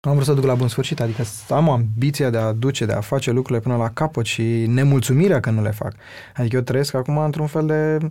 am 0.01 0.13
vrut 0.13 0.25
să 0.25 0.33
duc 0.33 0.43
la 0.43 0.55
bun 0.55 0.67
sfârșit, 0.67 0.99
adică 0.99 1.23
să 1.23 1.53
am 1.53 1.69
ambiția 1.69 2.29
de 2.29 2.37
a 2.37 2.51
duce, 2.51 2.85
de 2.85 2.93
a 2.93 3.01
face 3.01 3.31
lucrurile 3.31 3.63
până 3.63 3.75
la 3.75 3.89
capăt 3.89 4.25
și 4.25 4.43
nemulțumirea 4.67 5.39
că 5.39 5.49
nu 5.49 5.61
le 5.61 5.71
fac. 5.71 5.93
Adică 6.35 6.55
eu 6.55 6.61
trăiesc 6.61 6.93
acum 6.93 7.17
într-un 7.17 7.47
fel 7.47 7.65
de 7.65 8.09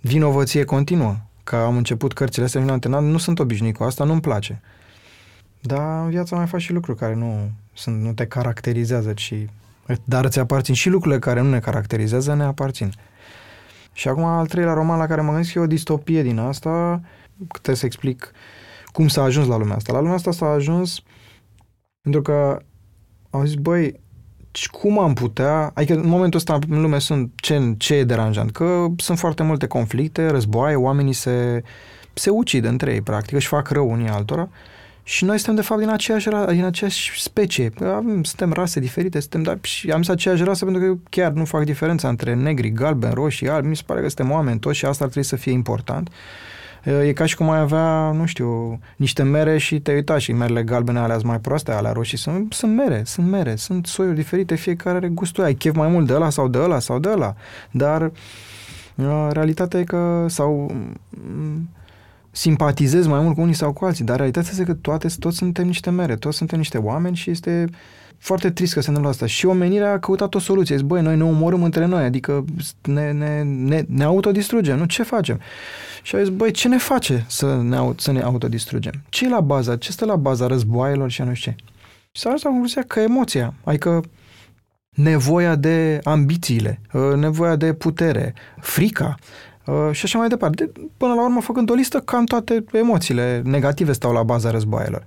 vinovăție 0.00 0.64
continuă, 0.64 1.16
că 1.44 1.56
am 1.56 1.76
început 1.76 2.12
cărțile 2.12 2.44
astea 2.44 2.64
antena, 2.68 2.98
nu 2.98 3.18
sunt 3.18 3.38
obișnuit 3.38 3.76
cu 3.76 3.82
asta, 3.82 4.04
nu-mi 4.04 4.20
place. 4.20 4.60
Dar 5.60 6.04
în 6.04 6.10
viața 6.10 6.36
mai 6.36 6.46
faci 6.46 6.60
și 6.60 6.72
lucruri 6.72 6.98
care 6.98 7.14
nu, 7.14 7.50
sunt, 7.72 8.02
nu 8.02 8.12
te 8.12 8.26
caracterizează, 8.26 9.12
ci, 9.12 9.34
dar 10.04 10.24
îți 10.24 10.38
aparțin 10.38 10.74
și 10.74 10.88
lucrurile 10.88 11.20
care 11.20 11.40
nu 11.40 11.48
ne 11.48 11.58
caracterizează, 11.58 12.34
ne 12.34 12.44
aparțin. 12.44 12.92
Și 13.92 14.08
acum 14.08 14.24
al 14.24 14.46
treilea 14.46 14.72
roman 14.72 14.98
la 14.98 15.06
care 15.06 15.20
mă 15.20 15.30
gândesc 15.30 15.54
e 15.54 15.60
o 15.60 15.66
distopie 15.66 16.22
din 16.22 16.38
asta, 16.38 17.00
trebuie 17.50 17.76
să 17.76 17.86
explic 17.86 18.32
cum 18.92 19.08
s-a 19.08 19.22
ajuns 19.22 19.46
la 19.46 19.56
lumea 19.56 19.76
asta. 19.76 19.92
La 19.92 19.98
lumea 19.98 20.14
asta 20.14 20.32
s-a 20.32 20.46
ajuns 20.46 21.00
pentru 22.00 22.22
că 22.22 22.62
au 23.30 23.44
zis, 23.44 23.54
băi, 23.54 24.00
cum 24.70 24.98
am 24.98 25.14
putea, 25.14 25.70
adică 25.74 25.94
în 25.94 26.08
momentul 26.08 26.38
ăsta 26.38 26.58
în 26.68 26.80
lume 26.80 26.98
sunt 26.98 27.30
ce, 27.36 27.74
ce 27.76 27.94
e 27.94 28.04
deranjant, 28.04 28.50
că 28.50 28.86
sunt 28.96 29.18
foarte 29.18 29.42
multe 29.42 29.66
conflicte, 29.66 30.26
războaie, 30.26 30.74
oamenii 30.74 31.12
se, 31.12 31.62
se 32.12 32.30
ucid 32.30 32.64
între 32.64 32.92
ei, 32.92 33.00
practic, 33.00 33.38
și 33.38 33.46
fac 33.46 33.68
rău 33.68 33.90
unii 33.90 34.08
altora 34.08 34.48
și 35.06 35.24
noi 35.24 35.36
suntem 35.36 35.54
de 35.54 35.62
fapt 35.62 35.80
din 35.80 35.88
aceeași, 35.88 36.28
din 36.48 36.64
aceeași 36.64 37.20
specie. 37.20 37.72
Suntem 38.22 38.52
rase 38.52 38.80
diferite, 38.80 39.20
suntem, 39.20 39.42
dar 39.42 39.58
și 39.62 39.90
am 39.90 40.02
zis 40.02 40.10
aceeași 40.10 40.42
rasă 40.42 40.64
pentru 40.64 40.82
că 40.82 40.98
chiar 41.10 41.32
nu 41.32 41.44
fac 41.44 41.64
diferența 41.64 42.08
între 42.08 42.34
negri, 42.34 42.70
galbeni, 42.72 43.14
roșii, 43.14 43.48
albi. 43.48 43.68
Mi 43.68 43.76
se 43.76 43.82
pare 43.86 44.00
că 44.00 44.06
suntem 44.06 44.30
oameni 44.30 44.58
toți 44.58 44.76
și 44.76 44.84
asta 44.84 45.04
ar 45.04 45.10
trebui 45.10 45.28
să 45.28 45.36
fie 45.36 45.52
important. 45.52 46.08
E 46.84 47.12
ca 47.12 47.26
și 47.26 47.36
cum 47.36 47.50
ai 47.50 47.58
avea, 47.58 48.10
nu 48.10 48.26
știu, 48.26 48.78
niște 48.96 49.22
mere 49.22 49.58
și 49.58 49.80
te 49.80 49.92
uita 49.92 50.18
și 50.18 50.32
merele 50.32 50.62
galbene 50.62 50.98
alea 50.98 51.18
mai 51.24 51.40
proaste, 51.40 51.72
alea 51.72 51.92
roșii. 51.92 52.18
Sunt, 52.18 52.52
sunt 52.52 52.74
mere, 52.74 53.02
sunt 53.04 53.26
mere, 53.26 53.56
sunt 53.56 53.86
soiuri 53.86 54.14
diferite, 54.14 54.54
fiecare 54.54 54.96
are 54.96 55.08
gustul 55.08 55.44
ai 55.44 55.54
chef 55.54 55.74
mai 55.74 55.88
mult 55.88 56.06
de 56.06 56.14
ăla 56.14 56.30
sau 56.30 56.48
de 56.48 56.58
ăla 56.58 56.78
sau 56.78 56.98
de 56.98 57.08
ăla. 57.08 57.34
Dar 57.70 58.10
realitatea 59.30 59.80
e 59.80 59.84
că 59.84 60.26
sau 60.28 60.74
simpatizez 62.30 63.06
mai 63.06 63.20
mult 63.20 63.34
cu 63.34 63.40
unii 63.40 63.54
sau 63.54 63.72
cu 63.72 63.84
alții, 63.84 64.04
dar 64.04 64.16
realitatea 64.16 64.50
este 64.52 64.64
că 64.64 64.74
toate, 64.74 65.08
toți 65.18 65.36
suntem 65.36 65.66
niște 65.66 65.90
mere, 65.90 66.16
toți 66.16 66.36
suntem 66.36 66.58
niște 66.58 66.78
oameni 66.78 67.16
și 67.16 67.30
este 67.30 67.66
foarte 68.24 68.50
trist 68.50 68.72
că 68.72 68.80
se 68.80 68.88
întâmplă 68.88 69.12
asta. 69.12 69.26
Și 69.26 69.46
omenirea 69.46 69.92
a 69.92 69.98
căutat 69.98 70.34
o 70.34 70.38
soluție. 70.38 70.76
Zic, 70.76 70.86
băi, 70.86 71.02
noi 71.02 71.16
ne 71.16 71.24
omorâm 71.24 71.62
între 71.62 71.84
noi, 71.84 72.04
adică 72.04 72.44
ne, 72.82 73.12
ne, 73.12 73.42
ne, 73.42 73.84
ne 73.88 74.04
autodistrugem, 74.04 74.78
nu? 74.78 74.84
Ce 74.84 75.02
facem? 75.02 75.40
Și 76.02 76.14
a 76.14 76.18
zis, 76.18 76.28
băi, 76.28 76.50
ce 76.50 76.68
ne 76.68 76.78
face 76.78 77.24
să 77.28 77.60
ne, 77.62 77.78
să 77.96 78.12
ne 78.12 78.20
autodistrugem? 78.20 78.92
Ce 79.08 79.24
e 79.24 79.28
la 79.28 79.40
baza? 79.40 79.76
Ce 79.76 79.92
stă 79.92 80.04
la 80.04 80.16
baza 80.16 80.46
războaielor 80.46 81.10
și 81.10 81.20
a 81.20 81.24
nu 81.24 81.34
știu 81.34 81.52
ce? 81.52 81.56
Și 82.12 82.20
s-a 82.20 82.28
ajuns 82.28 82.42
la 82.42 82.50
concluzia 82.50 82.82
că 82.82 83.00
emoția, 83.00 83.54
adică 83.64 84.00
nevoia 84.90 85.54
de 85.54 86.00
ambițiile, 86.02 86.80
ă, 86.94 87.16
nevoia 87.16 87.56
de 87.56 87.72
putere, 87.72 88.34
frica, 88.60 89.14
Uh, 89.66 89.88
și 89.92 90.04
așa 90.04 90.18
mai 90.18 90.28
departe. 90.28 90.72
Până 90.96 91.14
la 91.14 91.22
urmă, 91.22 91.40
făcând 91.40 91.70
o 91.70 91.74
listă, 91.74 91.98
cam 91.98 92.24
toate 92.24 92.64
emoțiile 92.72 93.42
negative 93.44 93.92
stau 93.92 94.12
la 94.12 94.22
baza 94.22 94.50
războaielor. 94.50 95.04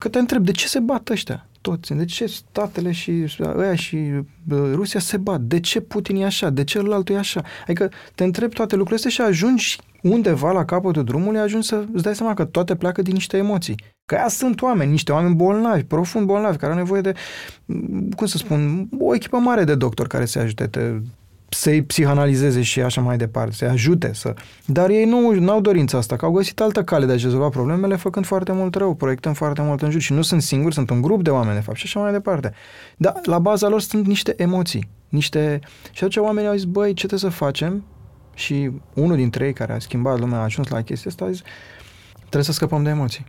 Că 0.00 0.08
te 0.08 0.18
întreb, 0.18 0.44
de 0.44 0.52
ce 0.52 0.66
se 0.66 0.78
bat 0.78 1.08
ăștia? 1.08 1.46
Toți. 1.60 1.94
De 1.94 2.04
ce 2.04 2.26
statele 2.26 2.92
și 2.92 3.26
ăia 3.56 3.74
și 3.74 3.96
uh, 3.96 4.70
Rusia 4.72 5.00
se 5.00 5.16
bat? 5.16 5.40
De 5.40 5.60
ce 5.60 5.80
Putin 5.80 6.16
e 6.16 6.24
așa? 6.24 6.50
De 6.50 6.64
ce 6.64 6.78
altul 6.78 7.14
e 7.14 7.18
așa? 7.18 7.44
Adică 7.62 7.90
te 8.14 8.24
întreb 8.24 8.52
toate 8.52 8.76
lucrurile 8.76 9.06
astea 9.06 9.24
și 9.24 9.30
ajungi 9.30 9.78
undeva 10.02 10.52
la 10.52 10.64
capătul 10.64 11.04
drumului, 11.04 11.40
ajungi 11.40 11.66
să 11.66 11.84
îți 11.92 12.02
dai 12.02 12.14
seama 12.14 12.34
că 12.34 12.44
toate 12.44 12.76
pleacă 12.76 13.02
din 13.02 13.12
niște 13.12 13.36
emoții. 13.36 13.74
Că 14.04 14.14
aia 14.14 14.28
sunt 14.28 14.62
oameni, 14.62 14.90
niște 14.90 15.12
oameni 15.12 15.34
bolnavi, 15.34 15.84
profund 15.84 16.26
bolnavi, 16.26 16.56
care 16.56 16.72
au 16.72 16.78
nevoie 16.78 17.00
de, 17.00 17.14
cum 18.16 18.26
să 18.26 18.36
spun, 18.36 18.88
o 18.98 19.14
echipă 19.14 19.36
mare 19.36 19.64
de 19.64 19.74
doctori 19.74 20.08
care 20.08 20.24
se 20.24 20.38
ajute. 20.38 20.70
Te 21.50 21.56
să-i 21.56 21.82
psihanalizeze 21.82 22.62
și 22.62 22.80
așa 22.80 23.00
mai 23.00 23.16
departe, 23.16 23.52
să-i 23.52 23.68
ajute 23.68 24.12
să... 24.14 24.34
Dar 24.66 24.90
ei 24.90 25.04
nu 25.04 25.50
au 25.50 25.60
dorința 25.60 25.98
asta, 25.98 26.16
că 26.16 26.24
au 26.24 26.30
găsit 26.30 26.60
altă 26.60 26.84
cale 26.84 27.06
de 27.06 27.12
a 27.12 27.14
rezolva 27.14 27.48
problemele 27.48 27.96
făcând 27.96 28.26
foarte 28.26 28.52
mult 28.52 28.74
rău, 28.74 28.94
proiectând 28.94 29.36
foarte 29.36 29.62
mult 29.62 29.82
în 29.82 29.90
jur 29.90 30.00
și 30.00 30.12
nu 30.12 30.22
sunt 30.22 30.42
singuri, 30.42 30.74
sunt 30.74 30.90
un 30.90 31.00
grup 31.00 31.22
de 31.22 31.30
oameni, 31.30 31.54
de 31.54 31.60
fapt, 31.60 31.78
și 31.78 31.84
așa 31.86 32.00
mai 32.00 32.12
departe. 32.12 32.52
Dar 32.96 33.20
la 33.22 33.38
baza 33.38 33.68
lor 33.68 33.80
sunt 33.80 34.06
niște 34.06 34.34
emoții, 34.36 34.88
niște... 35.08 35.60
Și 35.82 36.04
atunci 36.04 36.16
oamenii 36.16 36.48
au 36.48 36.54
zis, 36.54 36.64
băi, 36.64 36.94
ce 36.94 37.06
trebuie 37.06 37.30
să 37.30 37.36
facem? 37.36 37.84
Și 38.34 38.70
unul 38.94 39.16
dintre 39.16 39.46
ei 39.46 39.52
care 39.52 39.72
a 39.72 39.78
schimbat 39.78 40.18
lumea, 40.18 40.38
a 40.38 40.42
ajuns 40.42 40.68
la 40.68 40.82
chestia 40.82 41.10
asta, 41.10 41.24
a 41.24 41.30
zis, 41.30 41.42
trebuie 42.18 42.44
să 42.44 42.52
scăpăm 42.52 42.82
de 42.82 42.90
emoții. 42.90 43.24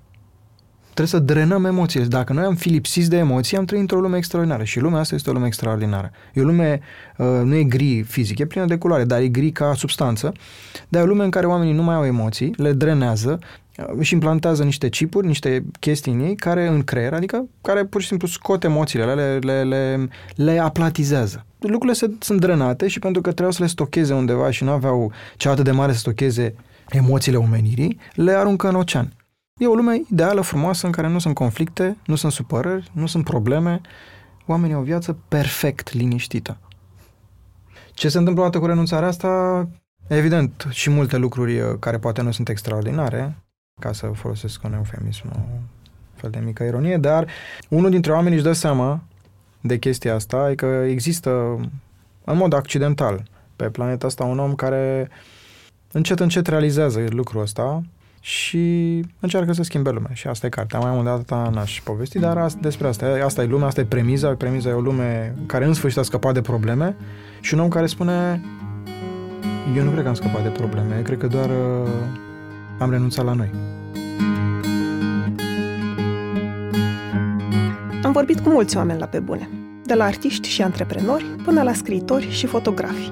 Trebuie 0.94 1.08
să 1.08 1.20
drenăm 1.20 1.66
emoțiile. 1.66 2.06
Dacă 2.06 2.34
noi 2.34 2.44
am 2.44 2.56
fi 2.56 2.70
lipsiți 2.70 3.10
de 3.10 3.18
emoții, 3.18 3.58
am 3.58 3.66
trăit 3.66 3.82
într-o 3.82 4.00
lume 4.00 4.18
extraordinară. 4.18 4.64
Și 4.64 4.80
lumea 4.80 5.00
asta 5.00 5.16
este 5.16 5.30
o 5.30 5.34
lume 5.34 5.46
extraordinară. 5.46 6.12
E 6.34 6.42
o 6.42 6.44
lume, 6.44 6.80
uh, 7.18 7.26
nu 7.44 7.56
e 7.56 7.64
gri 7.64 8.02
fizic, 8.02 8.39
e 8.39 8.46
plină 8.46 8.66
de 8.66 8.78
culoare, 8.78 9.04
dar 9.04 9.20
e 9.20 9.28
gri 9.28 9.52
ca 9.52 9.74
substanță. 9.74 10.32
Dar 10.89 11.02
e 11.02 11.04
o 11.04 11.08
lume 11.08 11.24
în 11.24 11.30
care 11.30 11.46
oamenii 11.46 11.74
nu 11.74 11.84
mai 11.84 11.96
au 11.96 12.06
emoții, 12.06 12.54
le 12.58 12.72
drenează, 12.72 13.39
uh, 13.96 14.02
și 14.02 14.14
implantează 14.14 14.64
niște 14.64 14.89
chipuri, 14.89 15.28
niște 15.28 15.64
chestii 15.80 16.12
în 16.12 16.20
ei, 16.20 16.36
care 16.36 16.68
în 16.68 16.84
creier, 16.84 17.14
adică 17.14 17.46
care 17.62 17.86
pur 17.86 18.02
și 18.02 18.08
simplu 18.08 18.28
scot 18.28 18.64
emoțiile, 18.64 19.14
le, 19.14 19.38
le, 19.42 19.64
le, 19.64 20.08
le 20.36 20.60
aplatizează. 20.60 21.46
Lucrurile 21.60 21.94
se, 21.94 22.12
sunt 22.20 22.39
drenate 22.39 22.88
și 22.88 23.00
pentru 23.00 23.22
că 23.22 23.28
trebuiau 23.28 23.52
să 23.52 23.62
le 23.62 23.70
stocheze 23.70 24.14
undeva 24.14 24.52
și 24.52 24.64
nu 24.64 24.72
aveau 24.72 25.12
ce 25.38 25.50
atât 25.50 25.64
de 25.64 25.72
mare 25.72 25.92
să 25.92 25.98
stocheze 25.98 26.56
emoțiile 26.89 27.38
omenirii, 27.38 28.00
le 28.16 28.32
aruncă 28.32 28.68
în 28.68 28.76
ocean. 28.76 29.14
E 29.62 29.68
o 29.68 29.76
lume 29.76 30.01
ideală, 30.12 30.41
frumoasă, 30.41 30.86
în 30.86 30.91
care 30.91 31.07
nu 31.07 31.20
sunt 31.20 31.36
conflicte, 31.36 31.97
nu 32.05 32.16
sunt 32.16 32.32
supărări, 32.32 32.91
nu 32.91 33.05
sunt 33.05 33.24
probleme. 33.24 33.82
Oamenii 34.45 34.76
au 34.76 34.82
o 34.82 34.84
viață 34.84 35.18
perfect 35.28 35.93
liniștită. 35.93 36.57
Ce 37.93 38.09
se 38.09 38.18
întâmplă 38.18 38.41
odată 38.41 38.59
cu 38.59 38.66
renunțarea 38.66 39.07
asta? 39.07 39.68
Evident, 40.07 40.68
și 40.70 40.89
multe 40.89 41.18
lucruri 41.18 41.59
uh, 41.59 41.76
care 41.80 41.97
poate 41.97 42.22
nu 42.22 42.32
sunt 42.32 42.49
extraordinare, 42.49 43.36
ca 43.80 43.93
să 43.93 44.07
folosesc 44.07 44.64
un 44.64 44.74
eufemism, 44.74 45.28
o 45.36 45.39
fel 46.16 46.30
de 46.30 46.39
mică 46.39 46.64
ironie, 46.64 46.97
dar 46.97 47.28
unul 47.70 47.89
dintre 47.89 48.12
oameni 48.12 48.36
își 48.36 48.43
dă 48.43 48.53
seama 48.53 49.03
de 49.59 49.78
chestia 49.78 50.16
asta, 50.16 50.51
e 50.51 50.55
că 50.55 50.66
există 50.66 51.30
în 52.24 52.38
mod 52.38 52.53
accidental 52.53 53.24
pe 53.55 53.70
planeta 53.70 54.07
asta 54.07 54.24
un 54.24 54.39
om 54.39 54.55
care 54.55 55.09
încet 55.91 56.20
încet 56.20 56.47
realizează 56.47 57.05
lucrul 57.09 57.41
ăsta 57.41 57.84
și 58.22 59.03
încearcă 59.19 59.53
să 59.53 59.63
schimbe 59.63 59.89
lumea. 59.89 60.13
Și 60.13 60.28
asta 60.28 60.45
e 60.45 60.49
cartea. 60.49 60.80
Mai 60.80 60.91
mult 60.91 61.03
de 61.03 61.09
atâta 61.09 61.49
n-aș 61.53 61.82
povesti, 61.84 62.19
dar 62.19 62.38
asta, 62.38 62.59
despre 62.61 62.88
asta. 62.88 63.05
Asta 63.24 63.41
e 63.41 63.45
lumea, 63.45 63.67
asta 63.67 63.82
e 63.82 63.86
premiza. 63.86 64.36
Premiza 64.36 64.69
e 64.69 64.74
o 64.74 64.80
lume 64.80 65.36
care 65.45 65.65
în 65.65 65.74
sfârșit 65.74 65.99
a 65.99 66.03
scăpat 66.03 66.34
de 66.34 66.41
probleme 66.41 66.95
și 67.41 67.53
un 67.53 67.59
om 67.59 67.69
care 67.69 67.86
spune 67.86 68.41
eu 69.76 69.84
nu 69.84 69.89
cred 69.89 70.03
că 70.03 70.09
am 70.09 70.15
scăpat 70.15 70.43
de 70.43 70.49
probleme, 70.49 70.95
eu 70.95 71.01
cred 71.01 71.17
că 71.17 71.28
doar 71.28 71.49
uh, 71.49 71.89
am 72.80 72.91
renunțat 72.91 73.26
la 73.26 73.34
noi. 73.34 73.49
Am 78.03 78.11
vorbit 78.11 78.39
cu 78.39 78.49
mulți 78.49 78.78
oameni 78.78 78.99
la 78.99 79.05
pe 79.05 79.19
bune, 79.19 79.49
de 79.86 79.93
la 79.93 80.03
artiști 80.03 80.49
și 80.49 80.61
antreprenori 80.61 81.26
până 81.43 81.61
la 81.61 81.74
scriitori 81.74 82.30
și 82.30 82.45
fotografi. 82.45 83.11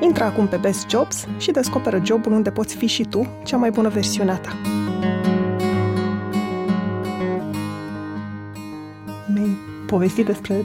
Intră 0.00 0.24
acum 0.24 0.48
pe 0.48 0.56
Best 0.56 0.88
Jobs 0.88 1.26
și 1.38 1.50
descoperă 1.50 2.00
jobul 2.04 2.32
unde 2.32 2.50
poți 2.50 2.76
fi 2.76 2.86
și 2.86 3.02
tu 3.02 3.28
cea 3.44 3.56
mai 3.56 3.70
bună 3.70 3.88
versiune 3.88 4.30
a 4.30 4.36
ta. 4.36 4.56
Mi-ai 9.34 9.56
povestit 9.86 10.26
despre 10.26 10.64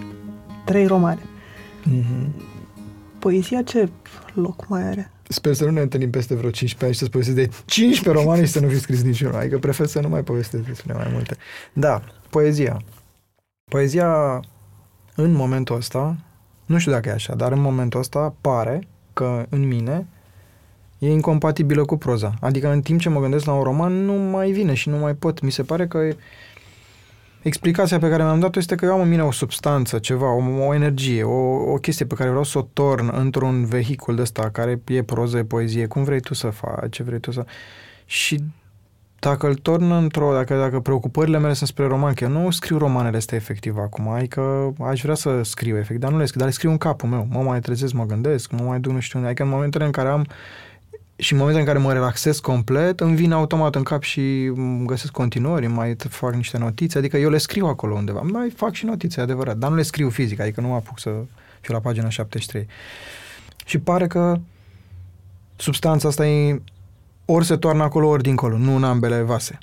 trei 0.65 0.85
romane. 0.85 1.21
Mm-hmm. 1.83 2.29
Poezia 3.19 3.61
ce 3.61 3.89
loc 4.33 4.67
mai 4.67 4.83
are? 4.83 5.11
Sper 5.27 5.53
să 5.53 5.65
nu 5.65 5.71
ne 5.71 5.81
întâlnim 5.81 6.09
peste 6.09 6.35
vreo 6.35 6.49
15 6.49 6.85
ani 6.85 6.93
și 6.93 6.99
să 6.99 7.09
povestesc 7.09 7.37
de 7.37 7.63
15 7.65 8.23
romane 8.23 8.45
și 8.45 8.51
să 8.51 8.59
nu 8.59 8.67
fi 8.67 8.79
scris 8.79 9.01
niciunul. 9.01 9.35
Adică 9.35 9.59
prefer 9.59 9.85
să 9.85 9.99
nu 9.99 10.09
mai 10.09 10.23
povestesc 10.23 10.63
despre 10.63 10.93
mai 10.93 11.07
multe. 11.11 11.37
Da, 11.73 12.01
poezia. 12.29 12.81
Poezia 13.71 14.39
în 15.15 15.31
momentul 15.31 15.75
ăsta, 15.75 16.15
nu 16.65 16.77
știu 16.77 16.91
dacă 16.91 17.09
e 17.09 17.11
așa, 17.11 17.35
dar 17.35 17.51
în 17.51 17.61
momentul 17.61 17.99
ăsta 17.99 18.35
pare 18.41 18.87
că 19.19 19.45
în 19.49 19.67
mine 19.67 20.07
e 20.99 21.11
incompatibilă 21.11 21.85
cu 21.85 21.97
proza. 21.97 22.33
Adică 22.41 22.71
în 22.71 22.81
timp 22.81 22.99
ce 22.99 23.09
mă 23.09 23.19
gândesc 23.19 23.45
la 23.45 23.53
un 23.53 23.63
roman, 23.63 24.05
nu 24.05 24.13
mai 24.13 24.51
vine 24.51 24.73
și 24.73 24.89
nu 24.89 24.97
mai 24.97 25.13
pot. 25.13 25.41
Mi 25.41 25.51
se 25.51 25.63
pare 25.63 25.87
că 25.87 25.99
explicația 27.41 27.99
pe 27.99 28.09
care 28.09 28.23
mi-am 28.23 28.39
dat-o 28.39 28.59
este 28.59 28.75
că 28.75 28.85
eu 28.85 28.91
am 28.91 29.01
în 29.01 29.09
mine 29.09 29.23
o 29.23 29.31
substanță, 29.31 29.99
ceva, 29.99 30.33
o, 30.33 30.65
o 30.67 30.73
energie, 30.73 31.23
o, 31.23 31.71
o 31.71 31.75
chestie 31.75 32.05
pe 32.05 32.15
care 32.15 32.29
vreau 32.29 32.43
să 32.43 32.57
o 32.57 32.67
torn 32.73 33.09
într-un 33.13 33.65
vehicul 33.65 34.15
de 34.15 34.21
ăsta 34.21 34.49
care 34.49 34.81
e 34.87 35.03
proză, 35.03 35.37
e 35.37 35.43
poezie, 35.43 35.85
cum 35.85 36.03
vrei 36.03 36.19
tu 36.19 36.33
să 36.33 36.49
faci, 36.49 36.91
ce 36.91 37.03
vrei 37.03 37.19
tu 37.19 37.31
să... 37.31 37.45
Și 38.05 38.43
dacă 39.19 39.47
îl 39.47 39.55
torn 39.55 39.91
într-o, 39.91 40.33
dacă, 40.33 40.55
dacă 40.57 40.79
preocupările 40.79 41.39
mele 41.39 41.53
sunt 41.53 41.69
spre 41.69 41.85
roman, 41.85 42.13
că 42.13 42.23
eu 42.23 42.29
nu 42.29 42.51
scriu 42.51 42.77
romanele 42.77 43.17
astea 43.17 43.37
efectiv 43.37 43.77
acum, 43.77 44.07
adică 44.07 44.73
aș 44.79 45.01
vrea 45.01 45.15
să 45.15 45.41
scriu 45.43 45.77
efectiv, 45.77 45.99
dar 45.99 46.11
nu 46.11 46.17
le 46.17 46.25
scriu, 46.25 46.39
dar 46.39 46.49
le 46.49 46.53
scriu 46.53 46.69
în 46.69 46.77
capul 46.77 47.09
meu, 47.09 47.27
mă 47.29 47.41
mai 47.41 47.59
trezesc, 47.59 47.93
mă 47.93 48.05
gândesc, 48.05 48.51
mă 48.51 48.63
mai 48.63 48.79
duc 48.79 48.91
nu 48.91 48.99
știu 48.99 49.19
unde, 49.19 49.29
adică 49.29 49.45
în 49.45 49.53
momentele 49.53 49.85
în 49.85 49.91
care 49.91 50.09
am 50.09 50.25
și 51.15 51.31
în 51.31 51.37
momentul 51.37 51.61
în 51.61 51.67
care 51.67 51.79
mă 51.79 51.93
relaxez 51.93 52.39
complet, 52.39 52.99
îmi 52.99 53.15
vine 53.15 53.33
automat 53.33 53.75
în 53.75 53.83
cap 53.83 54.03
și 54.03 54.51
găsesc 54.85 55.11
continuări, 55.11 55.67
mai 55.67 55.95
fac 56.09 56.33
niște 56.33 56.57
notițe, 56.57 56.97
adică 56.97 57.17
eu 57.17 57.29
le 57.29 57.37
scriu 57.37 57.65
acolo 57.65 57.95
undeva, 57.95 58.21
mai 58.21 58.49
fac 58.49 58.73
și 58.73 58.85
notițe, 58.85 59.21
adevărat, 59.21 59.57
dar 59.57 59.69
nu 59.69 59.75
le 59.75 59.81
scriu 59.81 60.09
fizic, 60.09 60.39
adică 60.39 60.61
nu 60.61 60.67
mă 60.67 60.75
apuc 60.75 60.99
să 60.99 61.09
fiu 61.61 61.73
la 61.73 61.79
pagina 61.79 62.09
73. 62.09 62.67
Și 63.65 63.79
pare 63.79 64.07
că 64.07 64.39
substanța 65.55 66.07
asta 66.07 66.27
e 66.27 66.61
ori 67.31 67.45
se 67.45 67.55
toarnă 67.55 67.83
acolo, 67.83 68.07
ori 68.07 68.23
dincolo, 68.23 68.57
nu 68.57 68.75
în 68.75 68.83
ambele 68.83 69.21
vase. 69.21 69.57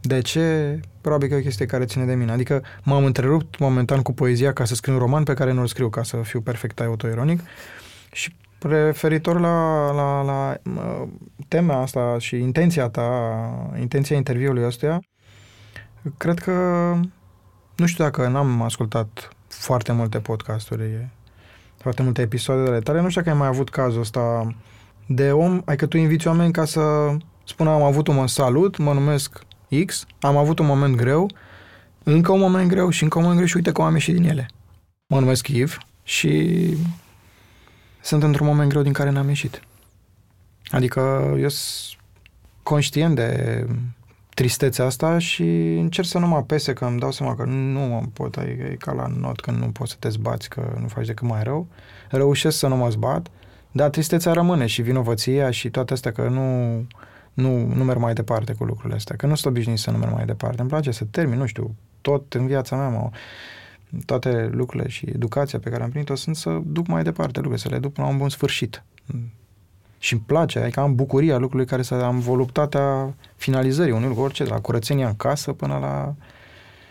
De 0.00 0.20
ce? 0.20 0.80
Probabil 1.00 1.28
că 1.28 1.34
e 1.34 1.38
o 1.38 1.40
chestie 1.40 1.66
care 1.66 1.84
ține 1.84 2.04
de 2.04 2.14
mine. 2.14 2.32
Adică 2.32 2.62
m-am 2.82 3.04
întrerupt 3.04 3.58
momentan 3.58 4.02
cu 4.02 4.12
poezia 4.12 4.52
ca 4.52 4.64
să 4.64 4.74
scriu 4.74 4.92
un 4.92 4.98
roman 4.98 5.22
pe 5.22 5.34
care 5.34 5.52
nu-l 5.52 5.66
scriu 5.66 5.88
ca 5.88 6.02
să 6.02 6.16
fiu 6.16 6.40
perfect 6.40 6.80
autoironic 6.80 7.40
și 8.12 8.36
referitor 8.60 9.40
la, 9.40 9.90
la, 9.92 10.22
la 10.22 10.56
uh, 10.74 11.08
tema 11.48 11.80
asta 11.80 12.16
și 12.18 12.36
intenția 12.36 12.88
ta, 12.88 13.10
intenția 13.80 14.16
interviului 14.16 14.64
ăstuia, 14.64 15.02
cred 16.16 16.38
că 16.38 16.52
nu 17.76 17.86
știu 17.86 18.04
dacă 18.04 18.28
n-am 18.28 18.62
ascultat 18.62 19.28
foarte 19.48 19.92
multe 19.92 20.18
podcasturi, 20.18 21.08
foarte 21.76 22.02
multe 22.02 22.22
episoade 22.22 22.70
ale 22.70 22.80
tale, 22.80 23.00
nu 23.00 23.08
știu 23.08 23.20
dacă 23.20 23.32
ai 23.32 23.38
mai 23.40 23.48
avut 23.48 23.70
cazul 23.70 24.00
ăsta 24.00 24.54
de 25.06 25.32
om, 25.32 25.62
ai 25.64 25.76
că 25.76 25.86
tu 25.86 25.96
inviți 25.96 26.26
oameni 26.26 26.52
ca 26.52 26.64
să 26.64 26.80
spună 27.44 27.70
am 27.70 27.82
avut 27.82 28.06
un 28.06 28.26
salut, 28.26 28.76
mă 28.76 28.92
numesc 28.92 29.44
X, 29.84 30.06
am 30.20 30.36
avut 30.36 30.58
un 30.58 30.66
moment 30.66 30.96
greu, 30.96 31.30
încă 32.02 32.32
un 32.32 32.40
moment 32.40 32.68
greu 32.68 32.90
și 32.90 33.02
încă 33.02 33.16
un 33.18 33.22
moment 33.22 33.40
greu 33.40 33.50
și 33.50 33.56
uite 33.56 33.72
cum 33.72 33.84
am 33.84 33.92
ieșit 33.92 34.14
din 34.14 34.28
ele. 34.28 34.48
Mă 35.06 35.20
numesc 35.20 35.48
Iv 35.48 35.78
și 36.02 36.56
sunt 38.00 38.22
într-un 38.22 38.46
moment 38.46 38.68
greu 38.68 38.82
din 38.82 38.92
care 38.92 39.10
n-am 39.10 39.28
ieșit. 39.28 39.62
Adică 40.70 41.34
eu 41.40 41.48
sunt 41.48 42.00
conștient 42.62 43.14
de 43.14 43.66
tristețea 44.34 44.84
asta 44.84 45.18
și 45.18 45.42
încerc 45.74 46.06
să 46.06 46.18
nu 46.18 46.26
mă 46.26 46.36
apese, 46.36 46.72
că 46.72 46.84
îmi 46.84 46.98
dau 46.98 47.10
seama 47.10 47.34
că 47.34 47.44
nu 47.44 47.80
mă 47.80 48.02
pot, 48.12 48.36
adică 48.36 48.62
e 48.62 48.76
ca 48.78 48.92
la 48.92 49.06
not 49.06 49.40
când 49.40 49.58
nu 49.58 49.66
poți 49.66 49.90
să 49.90 49.96
te 50.00 50.08
zbați, 50.08 50.48
că 50.48 50.76
nu 50.80 50.88
faci 50.88 51.06
decât 51.06 51.28
mai 51.28 51.42
rău. 51.42 51.66
Reușesc 52.10 52.58
să 52.58 52.66
nu 52.66 52.76
mă 52.76 52.88
zbat, 52.88 53.30
dar 53.76 53.90
tristețea 53.90 54.32
rămâne 54.32 54.66
și 54.66 54.82
vinovăția 54.82 55.50
și 55.50 55.70
toate 55.70 55.92
astea 55.92 56.12
că 56.12 56.28
nu, 56.28 56.76
nu, 57.32 57.74
nu 57.74 57.84
merg 57.84 57.98
mai 57.98 58.12
departe 58.12 58.52
cu 58.52 58.64
lucrurile 58.64 58.94
astea, 58.94 59.16
că 59.16 59.26
nu 59.26 59.34
sunt 59.34 59.52
obișnuit 59.52 59.78
să 59.78 59.90
nu 59.90 59.98
merg 59.98 60.12
mai 60.12 60.24
departe. 60.24 60.60
Îmi 60.60 60.70
place 60.70 60.90
să 60.90 61.04
termin, 61.04 61.38
nu 61.38 61.46
știu, 61.46 61.74
tot 62.00 62.34
în 62.34 62.46
viața 62.46 62.76
mea, 62.76 62.88
mă, 62.88 63.10
toate 64.04 64.48
lucrurile 64.52 64.88
și 64.88 65.06
educația 65.06 65.58
pe 65.58 65.70
care 65.70 65.82
am 65.82 65.88
primit-o 65.88 66.14
sunt 66.14 66.36
să 66.36 66.60
duc 66.64 66.86
mai 66.86 67.02
departe 67.02 67.40
lucrurile, 67.40 67.68
să 67.68 67.68
le 67.68 67.78
duc 67.78 67.92
până 67.92 68.06
la 68.06 68.12
un 68.12 68.18
bun 68.18 68.28
sfârșit. 68.28 68.82
Și 69.98 70.12
îmi 70.12 70.22
place, 70.26 70.58
adică 70.58 70.80
am 70.80 70.94
bucuria 70.94 71.36
lucrurilor 71.36 71.66
care 71.66 71.82
să 71.82 71.94
am 71.94 72.18
voluptatea 72.18 73.14
finalizării 73.36 73.92
unui 73.92 74.08
lucru, 74.08 74.22
orice, 74.22 74.44
de 74.44 74.50
la 74.50 74.60
curățenia 74.60 75.08
în 75.08 75.16
casă 75.16 75.52
până 75.52 75.78
la 75.78 76.14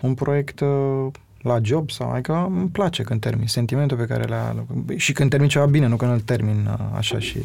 un 0.02 0.14
proiect 0.14 0.60
uh, 0.60 1.08
la 1.46 1.60
job 1.62 1.92
sau 1.92 2.12
adică 2.12 2.46
îmi 2.50 2.70
place 2.70 3.04
când 3.04 3.20
termin 3.20 3.48
sentimentul 3.48 3.98
pe 3.98 4.06
care 4.06 4.24
le 4.24 4.66
și 4.96 5.14
când 5.14 5.30
termin 5.30 5.50
ceva 5.50 5.66
bine, 5.66 5.88
nu 5.88 5.96
când 5.96 6.12
îl 6.12 6.20
termin 6.20 6.68
uh, 6.72 6.86
așa 6.98 7.20
și 7.20 7.40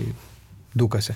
ducă-se. 0.73 1.15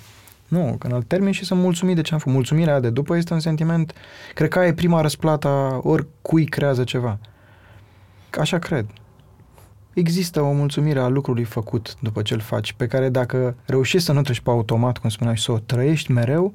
Nu, 0.48 0.76
când 0.78 0.92
îl 0.92 1.02
termin 1.02 1.32
și 1.32 1.44
sunt 1.44 1.60
mulțumit 1.60 1.94
de 1.94 2.00
ce 2.00 2.12
am 2.12 2.18
făcut. 2.18 2.34
Mulțumirea 2.34 2.80
de 2.80 2.90
după 2.90 3.16
este 3.16 3.32
un 3.32 3.40
sentiment, 3.40 3.92
cred 4.34 4.48
că 4.48 4.58
e 4.58 4.72
prima 4.72 5.00
răsplată 5.00 5.80
oricui 5.82 6.44
creează 6.44 6.84
ceva. 6.84 7.18
Așa 8.40 8.58
cred. 8.58 8.86
Există 9.94 10.40
o 10.40 10.52
mulțumire 10.52 10.98
a 10.98 11.08
lucrului 11.08 11.44
făcut 11.44 11.96
după 12.00 12.22
ce 12.22 12.34
îl 12.34 12.40
faci, 12.40 12.72
pe 12.72 12.86
care 12.86 13.08
dacă 13.08 13.54
reușești 13.66 14.06
să 14.06 14.12
nu 14.12 14.22
treci 14.22 14.40
pe 14.40 14.50
automat, 14.50 14.98
cum 14.98 15.10
spuneai, 15.10 15.36
și 15.36 15.42
să 15.42 15.52
o 15.52 15.58
trăiești 15.58 16.12
mereu, 16.12 16.54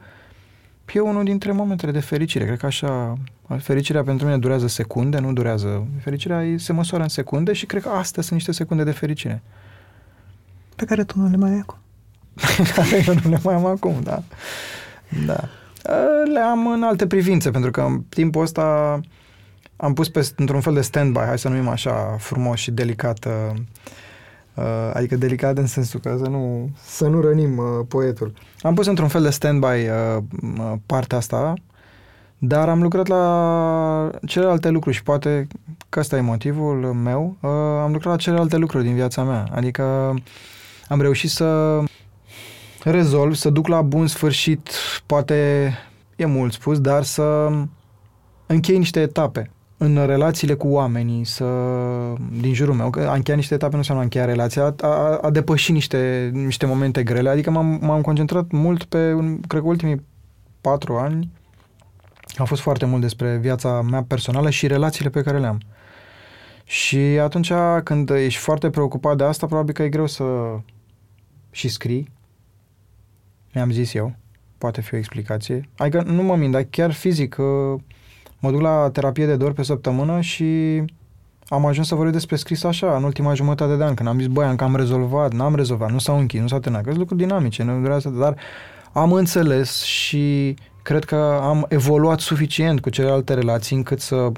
e 0.98 1.00
unul 1.00 1.24
dintre 1.24 1.52
momentele 1.52 1.92
de 1.92 2.00
fericire. 2.00 2.46
Cred 2.46 2.58
că 2.58 2.66
așa, 2.66 3.18
fericirea 3.58 4.04
pentru 4.04 4.26
mine 4.26 4.38
durează 4.38 4.68
secunde, 4.68 5.20
nu 5.20 5.34
durează... 5.34 5.88
Fericirea 6.04 6.44
se 6.58 6.74
măsoară 6.74 7.04
în 7.04 7.10
secunde 7.10 7.54
și 7.54 7.66
cred 7.66 7.82
că 7.82 7.90
astea 7.90 8.22
sunt 8.22 8.34
niște 8.34 8.52
secunde 8.52 8.84
de 8.84 8.92
fericire. 8.92 9.42
Pe 10.76 10.86
care 10.86 11.04
tu 11.04 11.20
nu 11.20 11.30
le 11.30 11.38
mai 11.38 11.52
ai 11.52 11.60
acum. 11.60 11.78
care 12.76 13.04
eu 13.08 13.14
nu 13.14 13.30
le 13.30 13.40
mai 13.44 13.54
am 13.54 13.66
acum, 13.66 13.94
da. 14.04 14.24
Da. 15.26 15.50
Le 16.34 16.40
am 16.40 16.68
în 16.68 16.84
alte 16.84 17.08
privințe, 17.08 17.52
pentru 17.52 17.72
că 17.72 17.82
în 17.82 18.04
timpul 18.10 18.42
ăsta 18.42 19.00
am 19.76 19.94
pus 19.94 20.10
pe, 20.10 20.30
într-un 20.36 20.62
fel 20.62 20.74
de 20.74 20.82
stand-by, 20.82 21.26
hai 21.26 21.40
să 21.40 21.50
numim 21.50 21.68
așa 21.68 22.16
frumos 22.20 22.60
și 22.60 22.72
delicat, 22.72 23.26
uh, 23.26 23.32
uh, 23.54 23.60
adică 24.94 25.16
delicat 25.16 25.58
în 25.58 25.68
sensul 25.68 26.00
că 26.00 26.16
să 26.24 26.30
nu, 26.30 26.70
să 26.84 27.08
nu 27.08 27.22
rănim 27.22 27.58
uh, 27.58 27.66
poetul. 27.88 28.34
Am 28.62 28.74
pus 28.74 28.86
într-un 28.86 29.08
fel 29.08 29.22
de 29.22 29.30
stand-by 29.30 29.90
uh, 29.90 30.74
partea 30.86 31.18
asta, 31.18 31.54
dar 32.38 32.70
am 32.70 32.82
lucrat 32.82 33.08
la 33.08 34.12
celelalte 34.26 34.70
lucruri 34.70 34.96
și 34.96 35.04
poate 35.04 35.48
că 35.90 36.00
ăsta 36.00 36.18
e 36.18 36.22
motivul 36.22 36.76
meu, 37.04 37.38
uh, 37.42 37.50
am 37.84 37.92
lucrat 37.92 38.12
la 38.12 38.16
celelalte 38.16 38.58
lucruri 38.58 38.84
din 38.84 38.94
viața 38.94 39.24
mea, 39.24 39.48
adică 39.52 39.84
am 40.88 41.02
reușit 41.02 41.30
să 41.30 41.80
rezolv, 42.84 43.34
să 43.34 43.50
duc 43.50 43.68
la 43.68 43.82
bun 43.82 44.08
sfârșit, 44.08 44.70
poate 45.06 45.74
e 46.16 46.26
mult 46.26 46.54
spus, 46.54 46.80
dar 46.80 47.04
să 47.04 47.50
închei 48.46 48.78
niște 48.78 49.00
etape 49.00 49.52
în 49.82 50.06
relațiile 50.06 50.54
cu 50.54 50.68
oamenii, 50.68 51.26
să, 51.26 51.46
din 52.40 52.54
jurul 52.54 52.74
meu, 52.74 52.90
că 52.90 53.00
a 53.00 53.14
încheiat 53.14 53.40
niște 53.40 53.54
etape 53.54 53.72
nu 53.72 53.78
înseamnă 53.78 54.04
a 54.04 54.06
încheia 54.06 54.26
relația, 54.26 54.76
a, 54.82 55.18
a 55.22 55.30
depășit 55.30 55.74
niște, 55.74 56.30
niște 56.34 56.66
momente 56.66 57.04
grele, 57.04 57.30
adică 57.30 57.50
m-am, 57.50 57.80
m-am 57.82 58.02
concentrat 58.02 58.52
mult 58.52 58.84
pe, 58.84 59.16
cred 59.48 59.62
că 59.62 59.68
ultimii 59.68 60.06
patru 60.62 60.98
ani, 60.98 61.32
a 62.38 62.44
fost 62.44 62.62
foarte 62.62 62.86
mult 62.86 63.02
despre 63.02 63.38
viața 63.38 63.82
mea 63.82 64.04
personală 64.04 64.50
și 64.50 64.68
relațiile 64.68 65.10
pe 65.10 65.22
care 65.22 65.40
le 65.40 65.48
am. 65.48 65.60
Și 66.64 66.98
atunci 66.98 67.52
când 67.84 68.10
ești 68.10 68.40
foarte 68.40 68.70
preocupat 68.70 69.18
de 69.18 69.24
asta, 69.24 69.46
probabil 69.46 69.74
că 69.74 69.84
e 69.84 69.90
greu 69.90 70.08
să 70.08 70.24
și 71.52 71.68
scrii. 71.68 72.12
Mi-am 73.54 73.72
zis 73.72 73.94
eu. 73.94 74.16
Poate 74.58 74.82
fi 74.82 74.94
o 74.94 74.98
explicație. 74.98 75.70
Adică 75.78 76.02
nu 76.02 76.24
mă 76.24 76.36
mint, 76.36 76.52
dar 76.52 76.64
chiar 76.70 76.92
fizic 76.92 77.38
mă 78.40 78.52
duc 78.52 78.62
la 78.62 78.90
terapie 78.94 79.26
de 79.26 79.36
dor 79.36 79.54
pe 79.54 79.64
săptămână 79.64 80.22
și 80.22 80.84
am 81.48 81.66
ajuns 81.66 81.88
să 81.88 81.96
vorbesc 81.96 82.16
despre 82.16 82.36
scris 82.36 82.64
așa, 82.64 82.96
în 82.96 83.04
ultima 83.04 83.34
jumătate 83.34 83.76
de 83.76 83.84
an, 83.84 83.94
când 83.94 84.10
am 84.10 84.18
zis, 84.18 84.28
băi, 84.28 84.46
am 84.46 84.56
cam 84.56 84.76
rezolvat, 84.76 85.34
n-am 85.34 85.56
rezolvat, 85.56 85.92
nu 85.92 86.00
s-au 86.00 86.20
închis, 86.20 86.42
nu 86.42 86.48
s-au 86.48 86.60
terminat, 86.60 86.84
că 86.84 86.90
sunt 86.90 87.02
lucruri 87.02 87.22
dinamice, 87.22 87.64
nu 87.64 87.82
durează, 87.82 88.10
dar 88.10 88.36
am 88.92 89.14
înțeles 89.14 89.82
și 89.82 90.56
cred 90.82 91.04
că 91.04 91.40
am 91.42 91.66
evoluat 91.70 92.20
suficient 92.20 92.80
cu 92.80 92.90
celelalte 92.90 93.34
relații 93.34 93.76
încât 93.76 94.00
să 94.00 94.32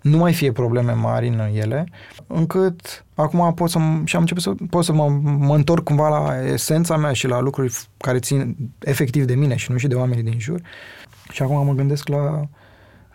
nu 0.00 0.16
mai 0.16 0.32
fie 0.32 0.52
probleme 0.52 0.92
mari 0.92 1.28
în 1.28 1.40
ele, 1.54 1.86
încât 2.26 3.04
acum 3.14 3.54
pot 3.54 3.70
să, 3.70 3.78
și 4.04 4.16
am 4.16 4.20
început 4.20 4.42
să 4.42 4.52
pot 4.70 4.84
să 4.84 4.92
mă, 4.92 5.08
mă 5.38 5.54
întorc 5.54 5.84
cumva 5.84 6.08
la 6.08 6.48
esența 6.52 6.96
mea 6.96 7.12
și 7.12 7.26
la 7.26 7.40
lucruri 7.40 7.74
care 7.96 8.18
țin 8.18 8.56
efectiv 8.78 9.24
de 9.24 9.34
mine 9.34 9.56
și 9.56 9.70
nu 9.70 9.76
și 9.76 9.86
de 9.86 9.94
oamenii 9.94 10.22
din 10.22 10.38
jur. 10.38 10.60
Și 11.30 11.42
acum 11.42 11.66
mă 11.66 11.72
gândesc 11.72 12.08
la 12.08 12.48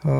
Uh, 0.03 0.11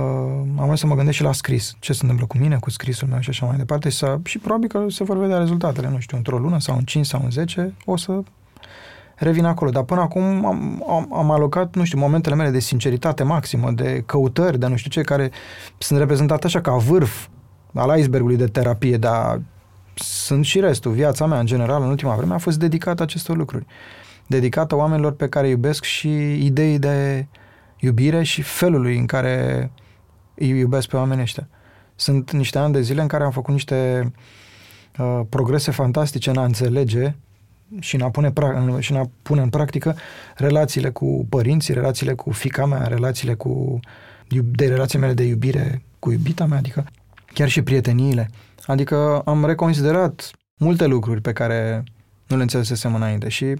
am 0.58 0.66
vrut 0.66 0.78
să 0.78 0.88
mă 0.88 0.96
gândesc 0.96 1.18
și 1.18 1.24
la 1.24 1.32
scris. 1.32 1.76
Ce 1.80 1.94
se 1.94 2.00
întâmplă 2.02 2.26
cu 2.26 2.38
mine, 2.38 2.58
cu 2.60 2.70
scrisul 2.70 3.08
meu 3.08 3.20
și 3.20 3.30
așa 3.30 3.46
mai 3.46 3.58
departe. 3.58 3.90
Și, 3.90 3.98
să, 3.98 4.20
și 4.24 4.40
probabil 4.40 4.68
că 4.68 4.86
se 4.90 5.04
vor 5.04 5.18
vedea 5.18 5.38
rezultatele, 5.38 5.90
nu 5.90 6.00
știu, 6.00 6.18
într-o 6.18 6.38
lună 6.38 6.60
sau 6.60 6.76
în 6.76 6.84
5 6.84 7.06
sau 7.06 7.22
în 7.24 7.32
10, 7.32 7.74
o 7.86 7.98
să 7.98 8.22
revin 9.16 9.46
acolo. 9.46 9.72
Dar 9.72 9.84
până 9.84 10.02
acum 10.02 10.46
am, 10.46 10.84
am, 10.90 11.14
am 11.14 11.32
alocat, 11.32 11.76
nu 11.76 11.84
știu, 11.84 12.00
momentele 12.00 12.36
mele 12.36 12.50
de 12.50 12.60
sinceritate 12.60 13.24
maximă, 13.24 13.72
de 13.72 14.04
căutări, 14.06 14.60
de 14.60 14.68
nu 14.68 14.76
știu 14.76 14.90
ce, 14.90 15.02
care 15.02 15.32
sunt 15.78 16.00
reprezentate 16.00 16.46
așa 16.46 16.62
ca 16.62 16.76
vârf 16.76 17.28
al 17.74 18.00
icebergului 18.00 18.38
de 18.38 18.48
terapie, 18.48 18.98
dar 18.98 19.42
sunt 19.96 20.46
și 20.46 20.60
restul. 20.60 20.92
Viața 20.92 21.26
mea, 21.26 21.40
în 21.40 21.46
general, 21.46 21.82
în 21.82 21.90
ultima 21.90 22.16
vreme, 22.16 22.34
a 22.34 22.38
fost 22.38 22.60
dedicată 22.60 23.04
acestor 23.04 23.38
lucruri. 23.38 23.66
Dedicată 24.28 24.76
oamenilor 24.76 25.12
pe 25.12 25.30
care 25.30 25.46
îi 25.46 25.52
iubesc 25.52 25.84
și 25.84 26.46
idei 26.46 26.80
de 26.80 27.28
iubire 27.80 28.24
și 28.24 28.42
felului 28.42 28.98
în 28.98 29.06
care 29.06 29.72
îi 30.36 30.50
iubesc 30.50 30.88
pe 30.88 30.96
oamenii 30.96 31.24
ăștia. 31.24 31.48
Sunt 31.96 32.32
niște 32.32 32.58
ani 32.58 32.74
de 32.74 32.82
zile 32.82 33.02
în 33.02 33.08
care 33.08 33.24
am 33.24 33.32
făcut 33.32 33.54
niște 33.54 34.12
uh, 34.98 35.22
progrese 35.30 35.72
fantastice 35.72 36.30
în 36.30 36.38
a 36.38 36.44
înțelege 36.44 37.16
și 37.80 37.96
în 37.96 38.02
a 38.02 38.10
pune, 38.10 38.32
pra- 38.32 38.80
și 38.80 38.92
în 38.92 38.98
a 38.98 39.10
pune 39.22 39.42
în 39.42 39.50
practică 39.50 39.96
relațiile 40.36 40.90
cu 40.90 41.26
părinții, 41.30 41.74
relațiile 41.74 42.14
cu 42.14 42.32
fica 42.32 42.66
mea, 42.66 42.88
relațiile 42.88 43.34
cu 43.34 43.80
de 44.42 44.68
relațiile 44.68 45.06
mele 45.06 45.14
de 45.14 45.24
iubire 45.24 45.82
cu 46.00 46.12
iubita 46.12 46.46
mea, 46.46 46.58
adică 46.58 46.86
chiar 47.34 47.50
și 47.50 47.62
prieteniile. 47.62 48.30
Adică 48.66 49.22
am 49.26 49.46
reconsiderat 49.46 50.32
multe 50.60 50.86
lucruri 50.86 51.22
pe 51.22 51.34
care 51.34 51.84
nu 52.28 52.36
le 52.36 52.42
înțelesesem 52.42 52.96
înainte 52.96 53.30
și 53.30 53.56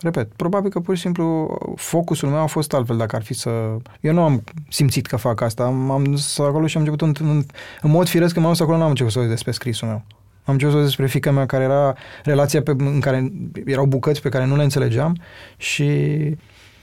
Repet, 0.00 0.32
probabil 0.32 0.70
că 0.70 0.80
pur 0.80 0.94
și 0.94 1.00
simplu 1.00 1.58
focusul 1.76 2.28
meu 2.28 2.38
a 2.38 2.46
fost 2.46 2.72
altfel 2.72 2.96
dacă 2.96 3.16
ar 3.16 3.22
fi 3.22 3.34
să... 3.34 3.50
Eu 4.00 4.12
nu 4.12 4.22
am 4.22 4.44
simțit 4.68 5.06
că 5.06 5.16
fac 5.16 5.40
asta. 5.40 5.64
Am, 5.64 5.90
am 5.90 6.04
dus 6.04 6.38
acolo 6.38 6.66
și 6.66 6.76
am 6.76 6.82
început 6.82 7.20
în, 7.20 7.28
în, 7.28 7.44
în 7.80 7.90
mod 7.90 8.08
firesc 8.08 8.34
că 8.34 8.40
m-am 8.40 8.50
dus 8.50 8.60
acolo, 8.60 8.76
nu 8.76 8.82
am 8.82 8.88
început 8.88 9.12
să 9.12 9.20
despre 9.20 9.50
scrisul 9.50 9.88
meu. 9.88 10.02
Am 10.44 10.54
început 10.54 10.74
să 10.74 10.80
despre 10.80 11.06
fica 11.06 11.30
mea 11.30 11.46
care 11.46 11.64
era 11.64 11.94
relația 12.24 12.62
pe, 12.62 12.70
în 12.70 13.00
care 13.00 13.32
erau 13.64 13.86
bucăți 13.86 14.22
pe 14.22 14.28
care 14.28 14.44
nu 14.44 14.56
le 14.56 14.62
înțelegeam 14.62 15.16
și 15.56 15.86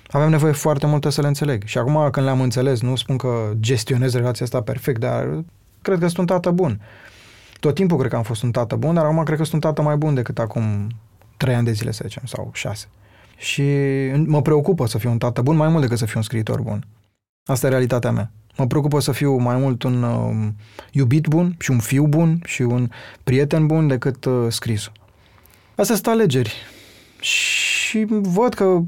aveam 0.08 0.30
nevoie 0.30 0.52
foarte 0.52 0.86
multă 0.86 1.10
să 1.10 1.22
le 1.22 1.28
înțeleg. 1.28 1.64
Și 1.64 1.78
acum 1.78 2.10
când 2.12 2.26
le-am 2.26 2.42
înțeles, 2.42 2.82
nu 2.82 2.96
spun 2.96 3.18
că 3.18 3.52
gestionez 3.60 4.14
relația 4.14 4.46
asta 4.46 4.62
perfect, 4.62 5.00
dar 5.00 5.44
cred 5.82 6.00
că 6.00 6.06
sunt 6.06 6.18
un 6.18 6.26
tată 6.26 6.52
bun. 6.52 6.82
Tot 7.60 7.76
timpul 7.76 7.98
cred 7.98 8.10
că 8.10 8.16
am 8.16 8.24
fost 8.24 8.44
un 8.44 8.52
tată 8.52 8.76
bun, 8.76 8.94
dar 8.94 9.06
acum 9.06 9.24
cred 9.24 9.38
că 9.38 9.44
sunt 9.44 9.64
un 9.64 9.70
tată 9.70 9.82
mai 9.82 9.96
bun 9.96 10.14
decât 10.14 10.40
acum 10.40 10.90
trei 11.38 11.56
ani 11.56 11.66
de 11.66 11.72
zile, 11.72 11.92
să 11.92 12.04
zicem, 12.08 12.24
sau 12.26 12.50
șase. 12.54 12.88
Și 13.38 13.64
mă 14.26 14.42
preocupă 14.42 14.86
să 14.86 14.98
fiu 14.98 15.10
un 15.10 15.18
tată 15.18 15.42
bun 15.42 15.56
mai 15.56 15.68
mult 15.68 15.82
decât 15.82 15.98
să 15.98 16.06
fiu 16.06 16.18
un 16.18 16.24
scriitor 16.24 16.62
bun. 16.62 16.88
Asta 17.46 17.68
e 17.68 17.70
realitatea 17.70 18.12
mea. 18.12 18.32
Mă 18.58 18.68
preocupă 18.68 19.00
să 19.00 19.12
fiu 19.12 19.38
mai 19.38 19.58
mult 19.58 19.84
un 19.84 20.04
uh, 20.04 20.48
iubit 20.92 21.28
bun 21.28 21.56
și 21.60 21.72
un 21.72 21.80
fiu 21.80 22.08
bun 22.08 22.42
și 22.46 22.62
un 22.62 22.90
prieten 23.24 23.66
bun 23.66 23.88
decât 23.88 24.26
uh, 24.26 24.46
scrisul. 24.50 24.92
Astea 25.76 25.96
sunt 25.96 26.08
alegeri. 26.08 26.54
Și 27.20 28.06
văd 28.10 28.54
că 28.54 28.82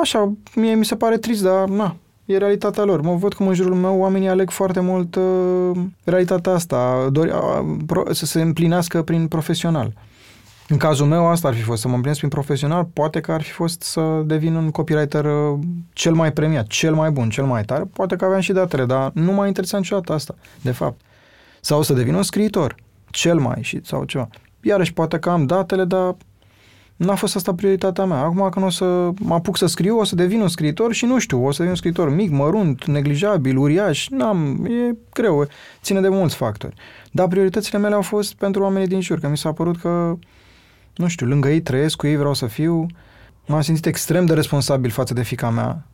așa, 0.00 0.32
mie 0.54 0.74
mi 0.74 0.84
se 0.84 0.96
pare 0.96 1.18
trist, 1.18 1.42
dar 1.42 1.68
na, 1.68 1.96
e 2.24 2.36
realitatea 2.36 2.84
lor. 2.84 3.00
Mă 3.00 3.14
văd 3.14 3.34
cum 3.34 3.48
în 3.48 3.54
jurul 3.54 3.74
meu 3.74 3.98
oamenii 3.98 4.28
aleg 4.28 4.50
foarte 4.50 4.80
mult 4.80 5.14
uh, 5.14 5.70
realitatea 6.04 6.52
asta, 6.52 7.08
dori, 7.12 7.30
uh, 7.30 7.76
pro, 7.86 8.12
să 8.12 8.26
se 8.26 8.40
împlinească 8.40 9.02
prin 9.02 9.28
profesional. 9.28 9.92
În 10.68 10.76
cazul 10.76 11.06
meu 11.06 11.26
asta 11.26 11.48
ar 11.48 11.54
fi 11.54 11.62
fost 11.62 11.80
să 11.80 11.86
mă 11.88 11.94
împlinesc 11.94 12.18
prin 12.18 12.30
profesional, 12.32 12.84
poate 12.84 13.20
că 13.20 13.32
ar 13.32 13.42
fi 13.42 13.50
fost 13.50 13.82
să 13.82 14.22
devin 14.24 14.54
un 14.54 14.70
copywriter 14.70 15.24
uh, 15.24 15.58
cel 15.92 16.14
mai 16.14 16.32
premiat, 16.32 16.66
cel 16.66 16.94
mai 16.94 17.10
bun, 17.10 17.30
cel 17.30 17.44
mai 17.44 17.64
tare, 17.64 17.84
poate 17.92 18.16
că 18.16 18.24
aveam 18.24 18.40
și 18.40 18.52
datele, 18.52 18.84
dar 18.84 19.10
nu 19.14 19.32
m-a 19.32 19.46
interesat 19.46 19.80
niciodată 19.80 20.12
asta, 20.12 20.34
de 20.60 20.70
fapt. 20.70 21.00
Sau 21.60 21.82
să 21.82 21.92
devin 21.92 22.14
un 22.14 22.22
scriitor, 22.22 22.74
cel 23.10 23.38
mai 23.38 23.58
și 23.60 23.80
sau 23.84 24.04
ceva. 24.04 24.28
Iarăși 24.60 24.92
poate 24.92 25.18
că 25.18 25.30
am 25.30 25.46
datele, 25.46 25.84
dar 25.84 26.16
N-a 26.96 27.14
fost 27.14 27.36
asta 27.36 27.54
prioritatea 27.54 28.04
mea. 28.04 28.18
Acum 28.18 28.48
când 28.48 28.64
o 28.66 28.70
să 28.70 29.10
mă 29.18 29.34
apuc 29.34 29.56
să 29.56 29.66
scriu, 29.66 29.98
o 29.98 30.04
să 30.04 30.14
devin 30.14 30.40
un 30.40 30.48
scriitor 30.48 30.92
și 30.92 31.04
nu 31.04 31.18
știu, 31.18 31.44
o 31.44 31.50
să 31.50 31.56
devin 31.56 31.70
un 31.70 31.76
scriitor 31.76 32.14
mic, 32.14 32.30
mărunt, 32.30 32.84
neglijabil, 32.84 33.56
uriaș. 33.56 34.08
N-am, 34.08 34.64
e 34.64 34.96
greu, 35.12 35.46
ține 35.82 36.00
de 36.00 36.08
mulți 36.08 36.34
factori. 36.34 36.74
Dar 37.10 37.28
prioritățile 37.28 37.78
mele 37.78 37.94
au 37.94 38.02
fost 38.02 38.34
pentru 38.34 38.62
oamenii 38.62 38.88
din 38.88 39.00
jur, 39.00 39.20
că 39.20 39.28
mi 39.28 39.36
s-a 39.36 39.52
părut 39.52 39.76
că 39.76 40.16
nu 40.96 41.08
știu, 41.08 41.26
lângă 41.26 41.48
ei 41.48 41.60
trăiesc, 41.60 41.96
cu 41.96 42.06
ei 42.06 42.16
vreau 42.16 42.34
să 42.34 42.46
fiu. 42.46 42.86
M-am 43.46 43.60
simțit 43.60 43.86
extrem 43.86 44.26
de 44.26 44.34
responsabil 44.34 44.90
față 44.90 45.14
de 45.14 45.22
fica 45.22 45.50
mea. 45.50 45.86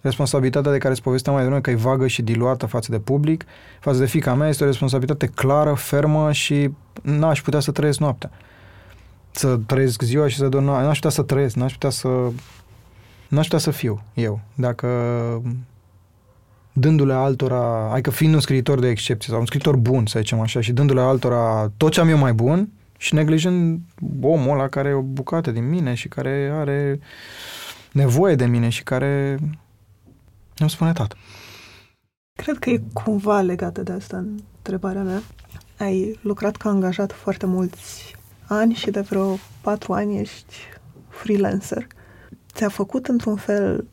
Responsabilitatea 0.00 0.72
de 0.72 0.78
care 0.78 0.92
îți 0.92 1.02
povesteam 1.02 1.34
mai 1.34 1.44
devreme, 1.44 1.64
că 1.64 1.70
e 1.70 1.74
vagă 1.74 2.06
și 2.06 2.22
diluată 2.22 2.66
față 2.66 2.90
de 2.90 2.98
public, 2.98 3.44
față 3.80 3.98
de 3.98 4.06
fica 4.06 4.34
mea, 4.34 4.48
este 4.48 4.62
o 4.62 4.66
responsabilitate 4.66 5.26
clară, 5.26 5.74
fermă 5.74 6.32
și 6.32 6.70
n-aș 7.02 7.42
putea 7.42 7.60
să 7.60 7.70
trăiesc 7.70 7.98
noaptea. 7.98 8.30
Să 9.30 9.58
trăiesc 9.66 10.02
ziua 10.02 10.28
și 10.28 10.36
să 10.36 10.48
dorm 10.48 10.64
noaptea. 10.64 10.86
N-aș 10.86 10.96
putea 10.96 11.10
să 11.10 11.22
trăiesc, 11.22 11.54
n-aș 11.54 11.72
putea 11.72 11.90
să... 11.90 12.08
N-aș 13.28 13.44
putea 13.44 13.58
să 13.58 13.70
fiu 13.70 14.02
eu. 14.14 14.40
Dacă 14.54 14.88
dându-le 16.72 17.12
altora, 17.12 17.92
adică 17.92 18.10
fiind 18.10 18.34
un 18.34 18.40
scriitor 18.40 18.78
de 18.78 18.88
excepție 18.88 19.28
sau 19.30 19.40
un 19.40 19.46
scriitor 19.46 19.76
bun, 19.76 20.06
să 20.06 20.18
zicem 20.18 20.40
așa, 20.40 20.60
și 20.60 20.72
dându-le 20.72 21.00
altora 21.00 21.72
tot 21.76 21.92
ce 21.92 22.00
am 22.00 22.08
eu 22.08 22.18
mai 22.18 22.32
bun, 22.32 22.68
și 23.00 23.14
neglijând 23.14 23.80
omul 24.20 24.58
ăla 24.58 24.68
care 24.68 24.88
e 24.88 24.92
o 24.92 25.02
bucată 25.02 25.50
din 25.50 25.68
mine 25.68 25.94
și 25.94 26.08
care 26.08 26.50
are 26.52 27.00
nevoie 27.92 28.34
de 28.34 28.46
mine 28.46 28.68
și 28.68 28.82
care 28.82 29.38
nu 30.56 30.68
spune 30.68 30.92
tată. 30.92 31.16
Cred 32.42 32.58
că 32.58 32.70
e 32.70 32.82
cumva 32.92 33.40
legată 33.40 33.82
de 33.82 33.92
asta 33.92 34.16
întrebarea 34.56 35.02
mea. 35.02 35.22
Ai 35.78 36.18
lucrat 36.22 36.56
ca 36.56 36.68
angajat 36.68 37.12
foarte 37.12 37.46
mulți 37.46 38.14
ani 38.46 38.74
și 38.74 38.90
de 38.90 39.00
vreo 39.00 39.38
patru 39.60 39.92
ani 39.92 40.18
ești 40.18 40.54
freelancer. 41.08 41.86
Ți-a 42.52 42.68
făcut 42.68 43.06
într-un 43.06 43.36
fel 43.36 43.86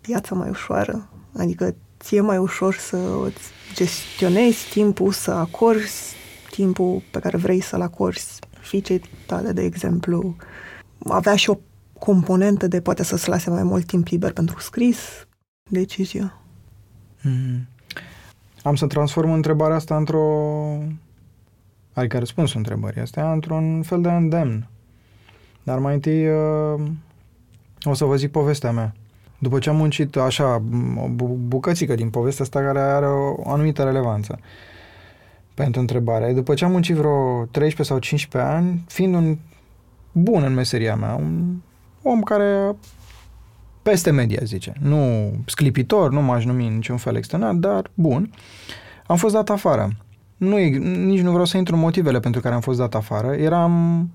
viața 0.00 0.34
mai 0.34 0.48
ușoară? 0.48 1.08
Adică 1.36 1.74
ție 2.00 2.20
mai 2.20 2.38
ușor 2.38 2.74
să 2.74 2.96
îți 3.24 3.50
gestionezi 3.74 4.70
timpul, 4.70 5.12
să 5.12 5.30
acorzi 5.30 6.14
timpul 6.54 7.02
pe 7.10 7.18
care 7.18 7.36
vrei 7.36 7.60
să-l 7.60 7.80
acorzi 7.80 8.38
fiicei 8.64 9.00
tale, 9.26 9.52
de 9.52 9.62
exemplu, 9.62 10.36
avea 10.98 11.36
și 11.36 11.50
o 11.50 11.58
componentă 11.98 12.66
de 12.66 12.80
poate 12.80 13.02
să-ți 13.02 13.28
lase 13.28 13.50
mai 13.50 13.62
mult 13.62 13.86
timp 13.86 14.06
liber 14.06 14.32
pentru 14.32 14.60
scris, 14.60 15.26
decizia. 15.70 16.38
Mm. 17.22 17.68
Am 18.62 18.74
să 18.74 18.86
transform 18.86 19.30
întrebarea 19.30 19.76
asta 19.76 19.96
într-o... 19.96 20.26
Adică 21.92 22.18
răspunsul 22.18 22.56
întrebării 22.56 23.00
astea 23.00 23.32
într-un 23.32 23.82
fel 23.82 24.00
de 24.00 24.10
îndemn. 24.10 24.68
Dar 25.62 25.78
mai 25.78 25.94
întâi 25.94 26.28
uh, 26.28 26.80
o 27.82 27.94
să 27.94 28.04
vă 28.04 28.16
zic 28.16 28.30
povestea 28.30 28.70
mea. 28.70 28.94
După 29.38 29.58
ce 29.58 29.68
am 29.68 29.76
muncit 29.76 30.16
așa, 30.16 30.62
o 30.96 31.08
bucățică 31.36 31.94
din 31.94 32.10
povestea 32.10 32.44
asta 32.44 32.60
care 32.60 32.80
are 32.80 33.06
o 33.06 33.50
anumită 33.50 33.82
relevanță. 33.82 34.38
Uh, 34.38 34.44
pentru 35.54 35.80
întrebare. 35.80 36.32
După 36.32 36.54
ce 36.54 36.64
am 36.64 36.70
muncit 36.70 36.94
vreo 36.94 37.44
13 37.50 37.82
sau 37.82 37.98
15 37.98 38.52
ani, 38.52 38.84
fiind 38.86 39.14
un 39.14 39.38
bun 40.12 40.42
în 40.42 40.54
meseria 40.54 40.96
mea, 40.96 41.14
un 41.14 41.54
om 42.02 42.22
care 42.22 42.76
peste 43.82 44.10
media, 44.10 44.40
zice. 44.42 44.72
Nu 44.80 45.32
sclipitor, 45.46 46.10
nu 46.10 46.22
m-aș 46.22 46.44
numi 46.44 46.66
în 46.66 46.74
niciun 46.74 46.96
fel 46.96 47.16
externat, 47.16 47.54
dar 47.54 47.90
bun. 47.94 48.30
Am 49.06 49.16
fost 49.16 49.34
dat 49.34 49.50
afară. 49.50 49.90
Nu, 50.36 50.56
nici 50.56 51.20
nu 51.20 51.30
vreau 51.30 51.44
să 51.44 51.56
intru 51.56 51.74
în 51.74 51.80
motivele 51.80 52.20
pentru 52.20 52.40
care 52.40 52.54
am 52.54 52.60
fost 52.60 52.78
dat 52.78 52.94
afară. 52.94 53.32
Eram... 53.32 54.10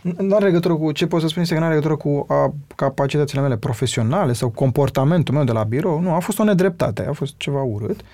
Nu 0.00 0.34
are 0.34 0.44
legătură 0.44 0.74
cu, 0.74 0.92
ce 0.92 1.06
pot 1.06 1.20
să 1.20 1.26
spun 1.26 1.42
este 1.42 1.54
că 1.54 1.60
nu 1.60 1.66
are 1.66 1.74
legătură 1.74 1.96
cu 1.96 2.26
a, 2.28 2.54
capacitățile 2.74 3.40
mele 3.40 3.56
profesionale 3.56 4.32
sau 4.32 4.48
comportamentul 4.48 5.34
meu 5.34 5.44
de 5.44 5.52
la 5.52 5.62
birou. 5.62 6.00
Nu, 6.00 6.14
a 6.14 6.18
fost 6.18 6.38
o 6.38 6.44
nedreptate, 6.44 7.06
a 7.08 7.12
fost 7.12 7.34
ceva 7.36 7.62
urât. 7.62 8.00
Uh, 8.00 8.06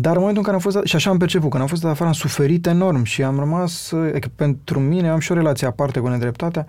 dar 0.00 0.14
în 0.14 0.20
momentul 0.20 0.36
în 0.36 0.52
care 0.52 0.54
am 0.56 0.70
fost, 0.70 0.86
și 0.86 0.96
așa 0.96 1.10
am 1.10 1.18
perceput, 1.18 1.50
când 1.50 1.62
am 1.62 1.68
fost 1.68 1.82
de 1.82 1.88
afară, 1.88 2.08
am 2.08 2.14
suferit 2.14 2.66
enorm 2.66 3.02
și 3.02 3.22
am 3.22 3.38
rămas, 3.38 3.92
adică 3.92 4.28
pentru 4.36 4.80
mine 4.80 5.08
am 5.08 5.18
și 5.18 5.32
o 5.32 5.34
relație 5.34 5.66
aparte 5.66 6.00
cu 6.00 6.08
nedreptatea 6.08 6.66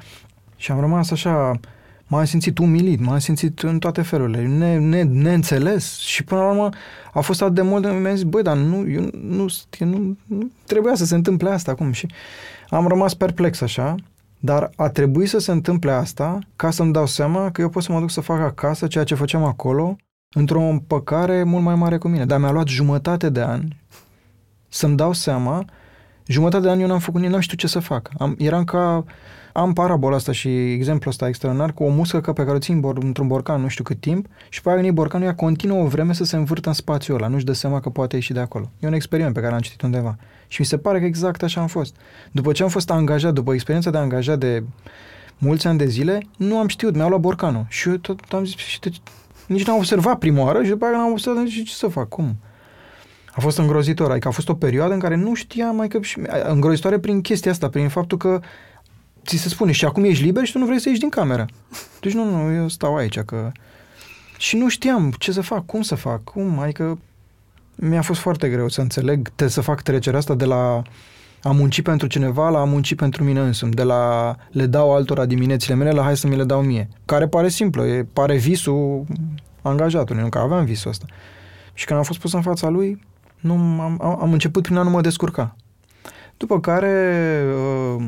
și 0.56 0.72
am 0.72 0.80
rămas 0.80 1.12
așa, 1.12 1.60
m-am 2.08 2.26
simțit 2.26 2.58
umilit, 2.58 3.00
m-am 3.00 3.20
simțit 3.20 3.60
în 3.60 3.80
toate 3.80 4.02
felurile, 4.02 4.48
ne, 4.48 4.78
ne, 4.78 5.04
neînțeles 5.04 5.98
și 5.98 6.24
până 6.24 6.42
la 6.42 6.50
urmă 6.50 6.70
a 7.14 7.20
fost 7.20 7.42
atât 7.42 7.56
de 7.56 7.62
mult, 7.62 7.84
mi-am 7.84 8.16
zis, 8.16 8.24
băi, 8.24 8.44
dar 8.44 8.58
nu, 8.58 8.90
eu, 8.90 9.10
nu, 9.22 9.48
eu 9.80 9.88
nu, 9.88 10.18
nu 10.28 10.52
trebuia 10.66 10.96
să 10.96 11.06
se 11.06 11.16
întâmple 11.16 11.50
asta 11.50 11.72
acum. 11.72 11.92
Și 11.92 12.08
am 12.70 12.88
rămas 12.88 13.14
perplex 13.14 13.62
așa, 13.62 13.96
dar 14.40 14.70
a 14.76 14.90
trebuit 14.90 15.30
să 15.30 15.38
se 15.38 15.52
întâmple 15.52 15.92
asta 15.92 16.40
ca 16.56 16.72
să-mi 16.72 16.94
dau 16.94 17.06
seama 17.06 17.52
că 17.52 17.62
eu 17.62 17.70
pot 17.70 17.84
să 17.84 17.92
mă 17.92 18.00
duc 18.00 18.10
să 18.10 18.22
fac 18.22 18.40
acasă 18.40 18.88
ceea 18.88 19.04
ce 19.04 19.16
făceam 19.16 19.44
acolo 19.44 19.98
într-o 20.34 20.62
împăcare 20.62 21.44
mult 21.44 21.64
mai 21.64 21.76
mare 21.76 21.98
cu 21.98 22.08
mine. 22.08 22.26
Dar 22.26 22.40
mi-a 22.40 22.52
luat 22.52 22.68
jumătate 22.68 23.30
de 23.30 23.42
ani 23.42 23.82
să-mi 24.68 24.96
dau 24.96 25.14
seama, 25.14 25.66
jumătate 26.26 26.64
de 26.64 26.70
ani 26.70 26.82
eu 26.82 26.88
n-am 26.88 27.00
făcut 27.00 27.16
nimic, 27.16 27.32
n-am 27.32 27.42
știut 27.42 27.60
ce 27.60 27.68
să 27.68 27.80
fac. 27.80 28.10
Am, 28.18 28.36
eram 28.38 28.64
ca, 28.64 29.04
am 29.54 29.74
parabola 29.74 30.16
asta 30.16 30.32
și 30.32 30.72
exemplul 30.72 31.10
ăsta 31.10 31.28
extraordinar 31.28 31.74
cu 31.74 31.84
o 31.84 31.90
muscă 31.90 32.34
pe 32.34 32.44
care 32.44 32.56
o 32.56 32.60
țin 32.60 32.80
bor, 32.80 32.98
într-un 32.98 33.28
borcan 33.28 33.62
nu 33.62 33.68
știu 33.68 33.84
cât 33.84 34.00
timp 34.00 34.26
și 34.50 34.62
pe 34.62 34.70
aia 34.70 34.92
borcanul 34.92 35.28
ea 35.28 35.36
continuă 35.36 35.78
o 35.78 35.86
vreme 35.88 36.14
să 36.14 36.24
se 36.24 36.36
învârtă 36.36 36.68
în 36.68 36.74
spațiul 36.74 37.18
ăla, 37.18 37.28
nu-și 37.28 37.46
dă 37.46 37.54
seama 37.54 37.80
că 37.80 37.90
poate 37.90 38.16
ieși 38.16 38.34
de 38.34 38.40
acolo. 38.40 38.72
E 38.80 38.88
un 38.88 38.94
experiment 38.94 39.34
pe 39.34 39.40
care 39.40 39.52
l-am 39.52 39.62
citit 39.62 39.82
undeva. 39.82 40.18
Și 40.48 40.62
mi 40.62 40.66
se 40.66 40.78
pare 40.78 41.00
că 41.00 41.06
exact 41.06 41.44
așa 41.44 41.62
am 41.62 41.68
fost. 41.68 41.96
După 42.32 42.52
ce 42.52 42.64
am 42.64 42.70
fost 42.70 42.92
angajat, 42.92 43.34
după 43.34 43.54
experiența 43.54 43.90
de 43.90 43.98
angajat 43.98 44.40
de 44.40 44.64
mulți 45.38 45.68
ani 45.68 45.78
de 45.78 45.86
zile, 45.86 46.20
nu 46.38 46.58
am 46.58 46.68
știut, 46.68 46.96
mi-au 46.96 47.10
luat 47.10 47.22
borcanul. 47.22 47.66
Și 47.70 47.90
eu 47.90 47.96
tot 47.96 48.20
am 48.32 48.46
zis, 48.46 48.56
și 48.56 48.80
de, 48.80 48.92
nici 49.48 49.66
n-am 49.66 49.78
observat 49.78 50.18
prima 50.18 50.44
oară 50.44 50.64
și 50.64 50.70
după 50.70 50.86
aceea 50.86 51.00
n-am 51.00 51.12
observat 51.12 51.44
nici 51.44 51.64
ce 51.70 51.74
să 51.74 51.88
fac, 51.88 52.10
cum? 52.10 52.36
A 53.32 53.40
fost 53.40 53.58
îngrozitor, 53.58 54.12
adică 54.12 54.28
a 54.28 54.32
fost 54.32 54.50
o 54.50 54.54
perioadă 54.54 54.94
în 54.94 55.00
care 55.00 55.16
nu 55.16 55.34
știam 55.34 55.76
mai 55.76 55.88
că... 55.88 56.00
Îngrozitoare 56.44 57.00
prin 57.00 57.22
chestia 57.22 57.52
asta, 57.52 57.70
prin 57.70 57.90
faptul 57.90 58.18
că 58.18 58.40
ți 59.26 59.38
se 59.38 59.50
spune 59.50 59.72
și 59.72 59.86
acum 59.86 60.04
ești 60.04 60.24
liber 60.24 60.46
și 60.46 60.52
tu 60.52 60.58
nu 60.58 60.66
vrei 60.66 60.80
să 60.80 60.88
ieși 60.90 61.00
din 61.00 61.10
cameră. 61.10 61.46
Deci 62.02 62.14
nu, 62.14 62.24
nu, 62.24 62.54
eu 62.54 62.68
stau 62.68 62.96
aici 62.96 63.20
că... 63.20 63.52
Și 64.38 64.58
nu 64.58 64.70
știam 64.70 65.14
ce 65.18 65.32
să 65.32 65.42
fac, 65.42 65.66
cum 65.66 65.82
să 65.82 65.96
fac, 65.96 66.24
cum, 66.24 66.60
adică 66.60 67.00
mi-a 67.76 68.02
fost 68.02 68.20
foarte 68.20 68.50
greu 68.50 68.70
să 68.70 68.82
înțeleg, 68.82 69.30
te, 69.36 69.48
să 69.48 69.62
fac 69.62 69.82
trecerea 69.82 70.20
asta 70.20 70.36
de 70.36 70.46
la 70.46 70.82
a 71.44 71.52
munci 71.52 71.82
pentru 71.82 72.08
cineva 72.08 72.50
la 72.50 72.60
a 72.60 72.64
munci 72.64 72.96
pentru 72.96 73.24
mine 73.24 73.40
însumi, 73.40 73.72
de 73.72 73.84
la 73.84 74.36
le 74.52 74.66
dau 74.66 74.94
altora 74.94 75.26
diminețile 75.26 75.76
mele 75.76 75.92
la 75.92 76.04
hai 76.04 76.18
să 76.18 76.28
mi 76.28 76.36
le 76.36 76.44
dau 76.44 76.62
mie. 76.62 76.88
Care 77.06 77.28
pare 77.28 77.50
simplu, 77.50 77.86
e, 77.86 78.08
pare 78.14 78.38
visul 78.38 79.06
angajatului, 79.62 80.22
nu 80.22 80.30
că 80.30 80.38
aveam 80.38 80.66
visul 80.66 80.90
ăsta. 80.90 81.06
Și 81.74 81.86
când 81.86 82.00
am 82.00 82.06
fost 82.06 82.20
pus 82.20 82.34
în 82.34 82.42
fața 82.42 82.70
lui, 82.70 83.02
nu, 83.40 83.54
am, 83.54 84.18
am 84.22 84.32
început 84.32 84.64
prin 84.64 84.78
a 84.78 84.84
nu 84.84 84.90
mă 84.90 85.02
descurca. 85.02 85.56
După 86.38 86.60
care, 86.60 87.44
uh, 87.98 88.04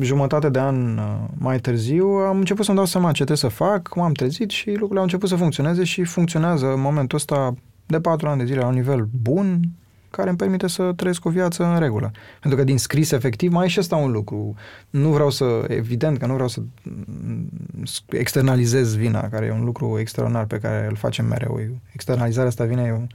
jumătate 0.00 0.48
de 0.48 0.58
an 0.58 0.98
uh, 0.98 1.04
mai 1.38 1.58
târziu, 1.58 2.06
am 2.06 2.38
început 2.38 2.64
să-mi 2.64 2.76
dau 2.76 2.86
seama 2.86 3.06
ce 3.06 3.24
trebuie 3.24 3.36
să 3.36 3.48
fac, 3.48 3.94
m-am 3.94 4.12
trezit 4.12 4.50
și 4.50 4.68
lucrurile 4.68 4.98
au 4.98 5.04
început 5.04 5.28
să 5.28 5.36
funcționeze 5.36 5.84
și 5.84 6.04
funcționează 6.04 6.66
în 6.66 6.80
momentul 6.80 7.18
ăsta 7.18 7.54
de 7.86 8.00
patru 8.00 8.28
ani 8.28 8.38
de 8.38 8.44
zile 8.44 8.58
la 8.58 8.66
un 8.66 8.74
nivel 8.74 9.08
bun, 9.22 9.60
care 10.10 10.28
îmi 10.28 10.38
permite 10.38 10.66
să 10.66 10.92
trăiesc 10.96 11.24
o 11.24 11.30
viață 11.30 11.64
în 11.64 11.78
regulă. 11.78 12.10
Pentru 12.40 12.58
că 12.58 12.64
din 12.64 12.78
scris, 12.78 13.10
efectiv, 13.10 13.52
mai 13.52 13.64
e 13.64 13.68
și 13.68 13.78
asta 13.78 13.96
un 13.96 14.10
lucru. 14.10 14.54
Nu 14.90 15.08
vreau 15.08 15.30
să, 15.30 15.64
evident 15.68 16.18
că 16.18 16.26
nu 16.26 16.32
vreau 16.32 16.48
să 16.48 16.60
externalizez 18.08 18.96
vina, 18.96 19.28
care 19.28 19.46
e 19.46 19.52
un 19.52 19.64
lucru 19.64 19.98
extraordinar 19.98 20.44
pe 20.44 20.58
care 20.58 20.86
îl 20.88 20.96
facem 20.96 21.26
mereu. 21.26 21.60
Externalizarea 21.92 22.48
asta 22.48 22.64
vine 22.64 22.82
e 22.82 22.92
un, 22.92 23.06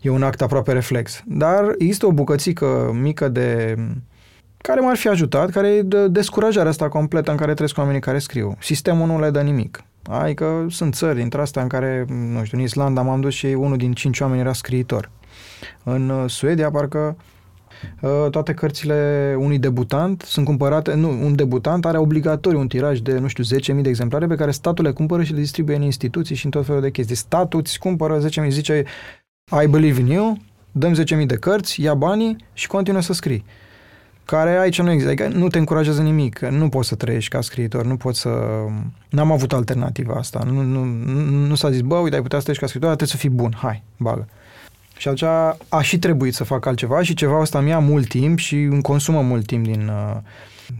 e 0.00 0.10
un 0.10 0.22
act 0.22 0.42
aproape 0.42 0.72
reflex. 0.72 1.22
Dar 1.26 1.74
există 1.78 2.06
o 2.06 2.12
bucățică 2.12 2.90
mică 3.00 3.28
de 3.28 3.76
care 4.56 4.80
m-ar 4.80 4.96
fi 4.96 5.08
ajutat, 5.08 5.50
care 5.50 5.68
e 5.68 5.82
de 5.82 6.08
descurajarea 6.08 6.70
asta 6.70 6.88
completă 6.88 7.30
în 7.30 7.36
care 7.36 7.54
trăiesc 7.54 7.78
oamenii 7.78 8.00
care 8.00 8.18
scriu. 8.18 8.56
Sistemul 8.60 9.06
nu 9.06 9.20
le 9.20 9.30
dă 9.30 9.40
nimic. 9.40 9.84
Adică 10.08 10.66
sunt 10.70 10.94
țări 10.94 11.16
dintre 11.16 11.40
astea 11.40 11.62
în 11.62 11.68
care, 11.68 12.04
nu 12.08 12.44
știu, 12.44 12.58
în 12.58 12.64
Islanda 12.64 13.02
m-am 13.02 13.20
dus 13.20 13.34
și 13.34 13.46
unul 13.46 13.76
din 13.76 13.92
cinci 13.92 14.20
oameni 14.20 14.40
era 14.40 14.52
scriitor. 14.52 15.10
În 15.82 16.08
uh, 16.08 16.30
Suedia, 16.30 16.70
parcă 16.70 17.16
uh, 18.00 18.26
toate 18.30 18.54
cărțile 18.54 19.34
unui 19.38 19.58
debutant 19.58 20.22
sunt 20.26 20.44
cumpărate, 20.44 20.94
nu, 20.94 21.08
un 21.08 21.34
debutant 21.34 21.84
are 21.84 21.98
obligatoriu 21.98 22.58
un 22.58 22.68
tiraj 22.68 22.98
de, 22.98 23.18
nu 23.18 23.26
știu, 23.26 23.74
10.000 23.74 23.82
de 23.82 23.88
exemplare 23.88 24.26
pe 24.26 24.34
care 24.34 24.50
statul 24.50 24.84
le 24.84 24.90
cumpără 24.90 25.22
și 25.22 25.32
le 25.32 25.40
distribuie 25.40 25.76
în 25.76 25.82
instituții 25.82 26.34
și 26.34 26.44
în 26.44 26.50
tot 26.50 26.66
felul 26.66 26.80
de 26.80 26.90
chestii. 26.90 27.16
Statul 27.16 27.60
îți 27.60 27.78
cumpără 27.78 28.18
10.000, 28.42 28.48
zice 28.48 28.84
I 29.62 29.66
believe 29.66 30.00
in 30.00 30.06
you, 30.06 30.36
dăm 30.72 30.94
10.000 31.20 31.26
de 31.26 31.36
cărți, 31.36 31.82
ia 31.82 31.94
banii 31.94 32.36
și 32.52 32.66
continuă 32.66 33.00
să 33.00 33.12
scrii. 33.12 33.44
Care 34.24 34.58
aici 34.58 34.80
nu 34.80 34.90
există, 34.90 35.10
adică 35.10 35.38
nu 35.38 35.48
te 35.48 35.58
încurajează 35.58 36.02
nimic, 36.02 36.38
nu 36.38 36.68
poți 36.68 36.88
să 36.88 36.94
trăiești 36.94 37.30
ca 37.30 37.40
scriitor, 37.40 37.84
nu 37.84 37.96
poți 37.96 38.20
să... 38.20 38.30
N-am 39.08 39.32
avut 39.32 39.52
alternativa 39.52 40.14
asta, 40.14 40.42
nu, 40.46 40.62
nu, 40.62 40.84
nu, 40.84 41.46
nu 41.46 41.54
s-a 41.54 41.70
zis, 41.70 41.80
bă, 41.80 41.96
uite, 41.96 42.14
ai 42.14 42.22
putea 42.22 42.38
să 42.38 42.44
trăiești 42.44 42.64
ca 42.64 42.70
scriitor, 42.70 42.96
trebuie 42.96 43.08
să 43.08 43.16
fii 43.16 43.28
bun, 43.28 43.54
hai, 43.56 43.82
bagă. 43.96 44.28
Și 44.96 45.08
atunci 45.08 45.30
a 45.68 45.82
și 45.82 45.98
trebuit 45.98 46.34
să 46.34 46.44
fac 46.44 46.66
altceva 46.66 47.02
și 47.02 47.14
ceva 47.14 47.40
ăsta 47.40 47.60
mi-a 47.60 47.78
mult 47.78 48.08
timp 48.08 48.38
și 48.38 48.62
îmi 48.62 48.82
consumă 48.82 49.20
mult 49.20 49.46
timp 49.46 49.64
din, 49.64 49.88
uh, 49.88 50.16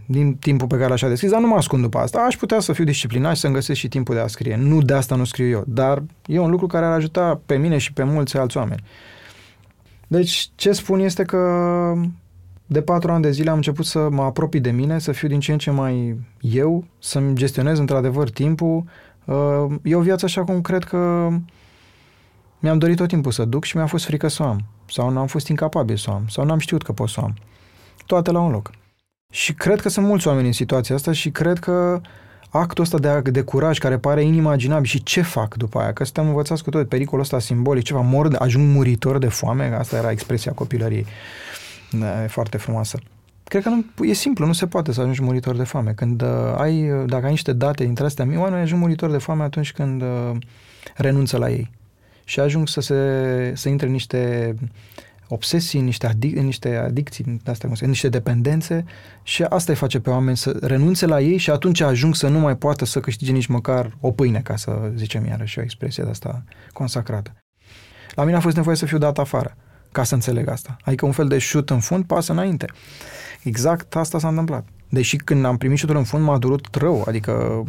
din 0.05 0.35
timpul 0.35 0.67
pe 0.67 0.75
care 0.75 0.89
l-aș 0.89 1.01
deschis, 1.01 1.31
dar 1.31 1.39
nu 1.39 1.47
mă 1.47 1.55
ascund 1.55 1.81
după 1.81 1.97
asta. 1.97 2.19
Aș 2.19 2.35
putea 2.35 2.59
să 2.59 2.73
fiu 2.73 2.83
disciplinat 2.83 3.35
și 3.35 3.41
să-mi 3.41 3.53
găsesc 3.53 3.79
și 3.79 3.87
timpul 3.87 4.15
de 4.15 4.21
a 4.21 4.27
scrie. 4.27 4.55
Nu 4.55 4.81
de 4.81 4.93
asta 4.93 5.15
nu 5.15 5.23
scriu 5.23 5.47
eu, 5.47 5.63
dar 5.67 6.03
e 6.25 6.39
un 6.39 6.49
lucru 6.49 6.67
care 6.67 6.85
ar 6.85 6.91
ajuta 6.91 7.41
pe 7.45 7.55
mine 7.55 7.77
și 7.77 7.93
pe 7.93 8.03
mulți 8.03 8.37
alți 8.37 8.57
oameni. 8.57 8.83
Deci, 10.07 10.49
ce 10.55 10.71
spun 10.71 10.99
este 10.99 11.23
că 11.23 11.39
de 12.65 12.81
patru 12.81 13.11
ani 13.11 13.21
de 13.21 13.31
zile 13.31 13.49
am 13.49 13.55
început 13.55 13.85
să 13.85 14.07
mă 14.11 14.21
apropii 14.21 14.59
de 14.59 14.71
mine, 14.71 14.99
să 14.99 15.11
fiu 15.11 15.27
din 15.27 15.39
ce 15.39 15.51
în 15.51 15.57
ce 15.57 15.71
mai 15.71 16.19
eu, 16.39 16.85
să-mi 16.99 17.35
gestionez 17.35 17.79
într-adevăr 17.79 18.29
timpul. 18.29 18.83
Uh, 19.25 19.65
e 19.83 19.95
o 19.95 20.01
viață 20.01 20.25
așa 20.25 20.43
cum 20.43 20.61
cred 20.61 20.83
că 20.83 21.29
mi-am 22.65 22.77
dorit 22.77 22.97
tot 22.97 23.07
timpul 23.07 23.31
să 23.31 23.45
duc 23.45 23.63
și 23.63 23.75
mi-a 23.75 23.85
fost 23.85 24.05
frică 24.05 24.27
să 24.27 24.43
o 24.43 24.45
am. 24.45 24.59
Sau 24.85 25.09
n-am 25.09 25.27
fost 25.27 25.47
incapabil 25.47 25.95
să 25.95 26.09
o 26.09 26.13
am. 26.13 26.27
Sau 26.27 26.45
n-am 26.45 26.59
știut 26.59 26.83
că 26.83 26.91
pot 26.91 27.09
să 27.09 27.19
o 27.21 27.23
am. 27.23 27.33
Toate 28.05 28.31
la 28.31 28.39
un 28.39 28.51
loc. 28.51 28.71
Și 29.31 29.53
cred 29.53 29.81
că 29.81 29.89
sunt 29.89 30.05
mulți 30.05 30.27
oameni 30.27 30.47
în 30.47 30.53
situația 30.53 30.95
asta 30.95 31.11
și 31.11 31.29
cred 31.29 31.59
că 31.59 32.01
actul 32.49 32.83
ăsta 32.83 32.97
de, 32.97 33.29
de 33.31 33.41
curaj 33.41 33.77
care 33.77 33.97
pare 33.97 34.23
inimaginabil 34.23 34.85
și 34.85 35.03
ce 35.03 35.21
fac 35.21 35.55
după 35.55 35.79
aia, 35.79 35.93
că 35.93 36.03
suntem 36.03 36.27
învățați 36.27 36.63
cu 36.63 36.69
tot 36.69 36.87
pericolul 36.89 37.23
ăsta 37.23 37.39
simbolic, 37.39 37.83
ceva 37.83 38.01
mor, 38.01 38.35
ajung 38.39 38.73
muritor 38.75 39.17
de 39.17 39.27
foame, 39.27 39.75
asta 39.75 39.97
era 39.97 40.11
expresia 40.11 40.51
copilăriei. 40.51 41.05
Da, 41.91 42.23
e 42.23 42.27
foarte 42.27 42.57
frumoasă. 42.57 42.99
Cred 43.43 43.63
că 43.63 43.69
nu, 43.69 44.05
e 44.05 44.13
simplu, 44.13 44.45
nu 44.45 44.53
se 44.53 44.67
poate 44.67 44.91
să 44.91 44.99
ajungi 44.99 45.21
muritor 45.21 45.55
de 45.55 45.63
foame. 45.63 45.91
Când 45.91 46.21
uh, 46.21 46.27
ai, 46.57 47.05
dacă 47.05 47.25
ai 47.25 47.31
niște 47.31 47.53
date 47.53 47.83
dintre 47.83 48.05
astea, 48.05 48.27
oamenii 48.35 48.63
ajung 48.63 48.81
muritor 48.81 49.11
de 49.11 49.17
foame 49.17 49.43
atunci 49.43 49.71
când 49.71 50.01
uh, 50.01 50.31
renunță 50.95 51.37
la 51.37 51.49
ei 51.49 51.69
și 52.25 52.39
ajung 52.39 52.67
să, 52.67 52.81
se, 52.81 53.51
să 53.55 53.69
intre 53.69 53.85
în 53.85 53.91
niște 53.91 54.53
obsesii, 55.27 55.81
niște, 55.81 56.07
adic- 56.07 56.41
niște 56.41 56.75
adicții, 56.75 57.41
astea, 57.45 57.67
cum 57.67 57.77
se, 57.77 57.85
niște 57.85 58.09
dependențe 58.09 58.85
și 59.23 59.43
asta 59.43 59.71
îi 59.71 59.77
face 59.77 59.99
pe 59.99 60.09
oameni 60.09 60.37
să 60.37 60.57
renunțe 60.61 61.05
la 61.05 61.21
ei 61.21 61.37
și 61.37 61.49
atunci 61.49 61.81
ajung 61.81 62.15
să 62.15 62.27
nu 62.27 62.39
mai 62.39 62.57
poată 62.57 62.85
să 62.85 62.99
câștige 62.99 63.31
nici 63.31 63.45
măcar 63.45 63.97
o 63.99 64.11
pâine, 64.11 64.39
ca 64.39 64.55
să 64.55 64.91
zicem 64.95 65.25
iarăși 65.25 65.59
o 65.59 65.61
expresie 65.61 66.03
de 66.03 66.09
asta 66.09 66.43
consacrată. 66.73 67.33
La 68.15 68.23
mine 68.23 68.37
a 68.37 68.39
fost 68.39 68.55
nevoie 68.55 68.75
să 68.75 68.85
fiu 68.85 68.97
dat 68.97 69.17
afară 69.17 69.57
ca 69.91 70.03
să 70.03 70.13
înțeleg 70.13 70.47
asta. 70.47 70.77
Adică 70.83 71.05
un 71.05 71.11
fel 71.11 71.27
de 71.27 71.37
șut 71.37 71.69
în 71.69 71.79
fund, 71.79 72.05
pasă 72.05 72.31
înainte. 72.31 72.65
Exact 73.43 73.95
asta 73.95 74.19
s-a 74.19 74.27
întâmplat. 74.27 74.67
Deși 74.89 75.17
când 75.17 75.45
am 75.45 75.57
primit 75.57 75.77
șutul 75.77 75.95
în 75.95 76.03
fund 76.03 76.23
m-a 76.23 76.37
durut 76.37 76.75
rău, 76.75 77.03
adică 77.07 77.63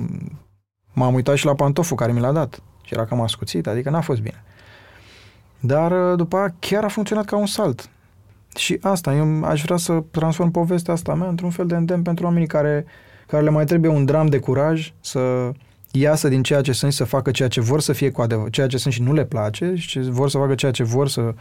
m-am 0.92 1.14
uitat 1.14 1.36
și 1.36 1.44
la 1.44 1.54
pantoful 1.54 1.96
care 1.96 2.12
mi 2.12 2.20
l-a 2.20 2.32
dat 2.32 2.62
și 2.86 2.94
era 2.94 3.04
cam 3.04 3.20
ascuțit, 3.20 3.66
adică 3.66 3.90
n-a 3.90 4.00
fost 4.00 4.20
bine. 4.20 4.42
Dar 5.60 6.10
uh, 6.10 6.16
după 6.16 6.36
aia 6.36 6.54
chiar 6.58 6.84
a 6.84 6.88
funcționat 6.88 7.24
ca 7.24 7.36
un 7.36 7.46
salt. 7.46 7.90
Și 8.56 8.78
asta, 8.82 9.14
eu 9.14 9.44
aș 9.44 9.62
vrea 9.62 9.76
să 9.76 10.02
transform 10.10 10.50
povestea 10.50 10.92
asta 10.92 11.14
mea 11.14 11.28
într-un 11.28 11.50
fel 11.50 11.66
de 11.66 11.74
îndemn 11.74 12.02
pentru 12.02 12.24
oamenii 12.24 12.46
care, 12.46 12.86
care 13.26 13.42
le 13.42 13.50
mai 13.50 13.64
trebuie 13.64 13.90
un 13.90 14.04
dram 14.04 14.26
de 14.26 14.38
curaj 14.38 14.92
să 15.00 15.52
iasă 15.90 16.28
din 16.28 16.42
ceea 16.42 16.60
ce 16.60 16.72
sunt 16.72 16.92
și 16.92 16.98
să 16.98 17.04
facă 17.04 17.30
ceea 17.30 17.48
ce 17.48 17.60
vor 17.60 17.80
să 17.80 17.92
fie 17.92 18.10
cu 18.10 18.20
adevărat, 18.20 18.50
ceea 18.50 18.66
ce 18.66 18.76
sunt 18.76 18.94
și 18.94 19.02
nu 19.02 19.12
le 19.12 19.24
place 19.24 19.74
și 19.74 20.00
vor 20.00 20.30
să 20.30 20.38
facă 20.38 20.54
ceea 20.54 20.72
ce 20.72 20.82
vor 20.82 21.08
să 21.08 21.34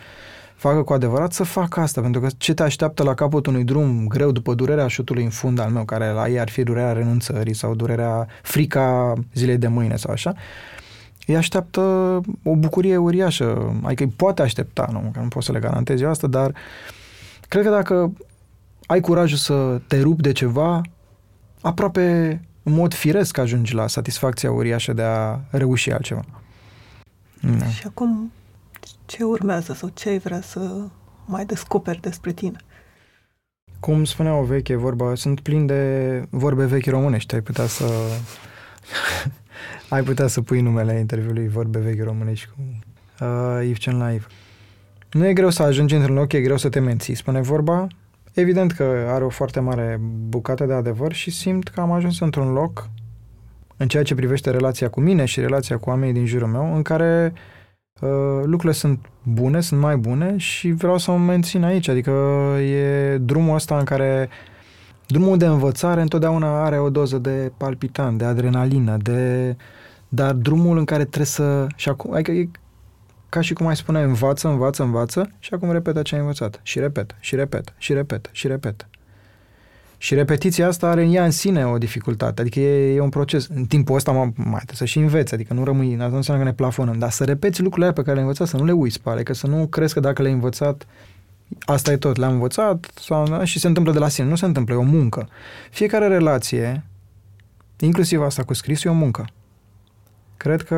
facă 0.55 0.83
cu 0.83 0.93
adevărat, 0.93 1.33
să 1.33 1.43
facă 1.43 1.79
asta, 1.79 2.01
pentru 2.01 2.21
că 2.21 2.27
ce 2.37 2.53
te 2.53 2.63
așteaptă 2.63 3.03
la 3.03 3.13
capătul 3.13 3.53
unui 3.53 3.65
drum 3.65 4.07
greu 4.07 4.31
după 4.31 4.53
durerea 4.53 4.87
șutului 4.87 5.23
în 5.23 5.29
fund 5.29 5.59
al 5.59 5.69
meu, 5.69 5.85
care 5.85 6.07
la 6.11 6.27
ei 6.27 6.39
ar 6.39 6.49
fi 6.49 6.63
durerea 6.63 6.91
renunțării 6.91 7.53
sau 7.53 7.75
durerea 7.75 8.27
frica 8.41 9.13
zilei 9.33 9.57
de 9.57 9.67
mâine 9.67 9.95
sau 9.95 10.11
așa, 10.11 10.33
îi 11.25 11.35
așteaptă 11.35 11.81
o 12.43 12.55
bucurie 12.55 12.97
uriașă. 12.97 13.79
Adică 13.83 14.03
îi 14.03 14.09
poate 14.09 14.41
aștepta, 14.41 14.89
nu, 14.91 15.09
că 15.13 15.19
nu 15.19 15.27
pot 15.27 15.43
să 15.43 15.51
le 15.51 15.59
garantez 15.59 16.01
eu 16.01 16.09
asta, 16.09 16.27
dar 16.27 16.53
cred 17.47 17.63
că 17.63 17.69
dacă 17.69 18.13
ai 18.85 18.99
curajul 18.99 19.37
să 19.37 19.81
te 19.87 20.01
rupi 20.01 20.21
de 20.21 20.31
ceva, 20.31 20.81
aproape 21.61 22.41
în 22.63 22.73
mod 22.73 22.93
firesc 22.93 23.37
ajungi 23.37 23.73
la 23.73 23.87
satisfacția 23.87 24.51
uriașă 24.51 24.93
de 24.93 25.01
a 25.01 25.39
reuși 25.49 25.91
altceva. 25.91 26.23
Da. 27.41 27.65
Și 27.65 27.83
acum 27.87 28.31
ce 29.05 29.23
urmează 29.23 29.73
sau 29.73 29.89
ce 29.93 30.09
ai 30.09 30.17
vrea 30.17 30.41
să 30.41 30.71
mai 31.25 31.45
descoperi 31.45 32.01
despre 32.01 32.31
tine? 32.31 32.57
Cum 33.79 34.03
spunea 34.03 34.35
o 34.35 34.43
veche 34.43 34.75
vorba, 34.75 35.15
sunt 35.15 35.39
plin 35.39 35.65
de 35.65 36.23
vorbe 36.29 36.65
vechi 36.65 36.85
românești, 36.85 37.33
ai 37.33 37.41
putea 37.41 37.65
să 37.65 37.85
ai 39.89 40.03
putea 40.03 40.27
să 40.27 40.41
pui 40.41 40.61
numele 40.61 40.99
interviului 40.99 41.47
vorbe 41.47 41.79
vechi 41.79 42.03
românești 42.03 42.47
cu 42.47 42.61
uh, 43.25 43.61
Yves 43.63 43.85
Live. 43.85 44.25
Nu 45.11 45.27
e 45.27 45.33
greu 45.33 45.49
să 45.49 45.63
ajungi 45.63 45.95
într-un 45.95 46.15
loc, 46.15 46.33
e 46.33 46.41
greu 46.41 46.57
să 46.57 46.69
te 46.69 46.79
menții, 46.79 47.15
spune 47.15 47.41
vorba. 47.41 47.87
Evident 48.33 48.71
că 48.71 48.83
are 49.09 49.23
o 49.23 49.29
foarte 49.29 49.59
mare 49.59 49.99
bucată 50.27 50.65
de 50.65 50.73
adevăr 50.73 51.13
și 51.13 51.31
simt 51.31 51.67
că 51.67 51.81
am 51.81 51.91
ajuns 51.91 52.19
într-un 52.19 52.51
loc 52.51 52.89
în 53.77 53.87
ceea 53.87 54.03
ce 54.03 54.15
privește 54.15 54.49
relația 54.49 54.89
cu 54.89 55.01
mine 55.01 55.25
și 55.25 55.39
relația 55.39 55.77
cu 55.77 55.89
oamenii 55.89 56.13
din 56.13 56.25
jurul 56.25 56.47
meu, 56.47 56.75
în 56.75 56.81
care 56.81 57.33
uh, 57.33 57.39
Uh, 58.01 58.09
lucrurile 58.43 58.71
sunt 58.71 59.09
bune, 59.23 59.61
sunt 59.61 59.79
mai 59.79 59.97
bune 59.97 60.37
și 60.37 60.71
vreau 60.71 60.97
să 60.97 61.11
mă 61.11 61.17
mențin 61.17 61.63
aici. 61.63 61.87
Adică 61.87 62.11
e 62.59 63.17
drumul 63.17 63.55
ăsta 63.55 63.77
în 63.77 63.83
care 63.83 64.29
drumul 65.07 65.37
de 65.37 65.45
învățare 65.45 66.01
întotdeauna 66.01 66.63
are 66.63 66.79
o 66.79 66.89
doză 66.89 67.17
de 67.17 67.51
palpitant, 67.57 68.17
de 68.17 68.25
adrenalină, 68.25 68.97
de 68.97 69.55
dar 70.15 70.33
drumul 70.33 70.77
în 70.77 70.85
care 70.85 71.03
trebuie 71.03 71.25
să 71.25 71.67
și 71.75 71.89
acum, 71.89 72.13
adică 72.13 72.31
e 72.31 72.49
ca 73.29 73.41
și 73.41 73.53
cum 73.53 73.67
ai 73.67 73.75
spune, 73.75 74.01
învață, 74.01 74.47
învață, 74.47 74.83
învață 74.83 75.31
și 75.39 75.53
acum 75.53 75.71
repetă 75.71 76.01
ce 76.01 76.15
ai 76.15 76.21
învățat. 76.21 76.59
Și 76.63 76.79
repetă, 76.79 77.15
și 77.19 77.35
repetă, 77.35 77.73
și 77.77 77.93
repetă, 77.93 78.29
și 78.31 78.47
repetă. 78.47 78.87
Și 79.97 80.13
repetiția 80.13 80.67
asta 80.67 80.87
are 80.87 81.03
în 81.03 81.13
ea 81.13 81.25
în 81.25 81.31
sine 81.31 81.65
o 81.65 81.77
dificultate, 81.77 82.41
adică 82.41 82.59
e, 82.59 82.95
e 82.95 82.99
un 82.99 83.09
proces. 83.09 83.47
În 83.47 83.65
timpul 83.65 83.95
ăsta 83.95 84.11
mai 84.11 84.33
trebuie 84.35 84.73
să 84.73 84.85
și 84.85 84.97
înveți, 84.97 85.33
adică 85.33 85.53
nu 85.53 85.63
rămâi, 85.63 85.95
nu 85.95 86.15
înseamnă 86.15 86.43
că 86.43 86.49
ne 86.49 86.55
plafonăm, 86.55 86.97
dar 86.97 87.09
să 87.09 87.23
repeți 87.23 87.61
lucrurile 87.61 87.93
pe 87.93 88.01
care 88.01 88.13
le-ai 88.13 88.25
învățat, 88.25 88.47
să 88.47 88.57
nu 88.57 88.65
le 88.65 88.71
uiți, 88.71 89.01
pare, 89.01 89.23
că 89.23 89.33
să 89.33 89.47
nu 89.47 89.67
crezi 89.67 89.93
că 89.93 89.99
dacă 89.99 90.21
le-ai 90.21 90.33
învățat, 90.33 90.85
asta 91.59 91.91
e 91.91 91.97
tot, 91.97 92.15
le-am 92.15 92.31
învățat 92.31 92.91
sau, 92.95 93.43
și 93.43 93.59
se 93.59 93.67
întâmplă 93.67 93.91
de 93.91 93.99
la 93.99 94.07
sine. 94.07 94.27
Nu 94.27 94.35
se 94.35 94.45
întâmplă, 94.45 94.73
e 94.73 94.77
o 94.77 94.81
muncă. 94.81 95.27
Fiecare 95.71 96.07
relație, 96.07 96.83
inclusiv 97.79 98.21
asta 98.21 98.43
cu 98.43 98.53
scrisul, 98.53 98.91
e 98.91 98.93
o 98.93 98.97
muncă. 98.97 99.25
Cred 100.37 100.61
că 100.61 100.75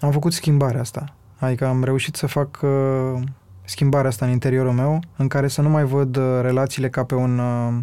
am 0.00 0.10
făcut 0.10 0.32
schimbarea 0.32 0.80
asta. 0.80 1.14
Adică 1.38 1.66
am 1.66 1.84
reușit 1.84 2.16
să 2.16 2.26
fac 2.26 2.60
uh, 2.62 3.22
schimbarea 3.64 4.08
asta 4.08 4.24
în 4.24 4.30
interiorul 4.30 4.72
meu, 4.72 5.00
în 5.16 5.28
care 5.28 5.48
să 5.48 5.60
nu 5.60 5.68
mai 5.68 5.84
văd 5.84 6.16
uh, 6.16 6.38
relațiile 6.40 6.88
ca 6.88 7.04
pe 7.04 7.14
un 7.14 7.38
uh, 7.38 7.78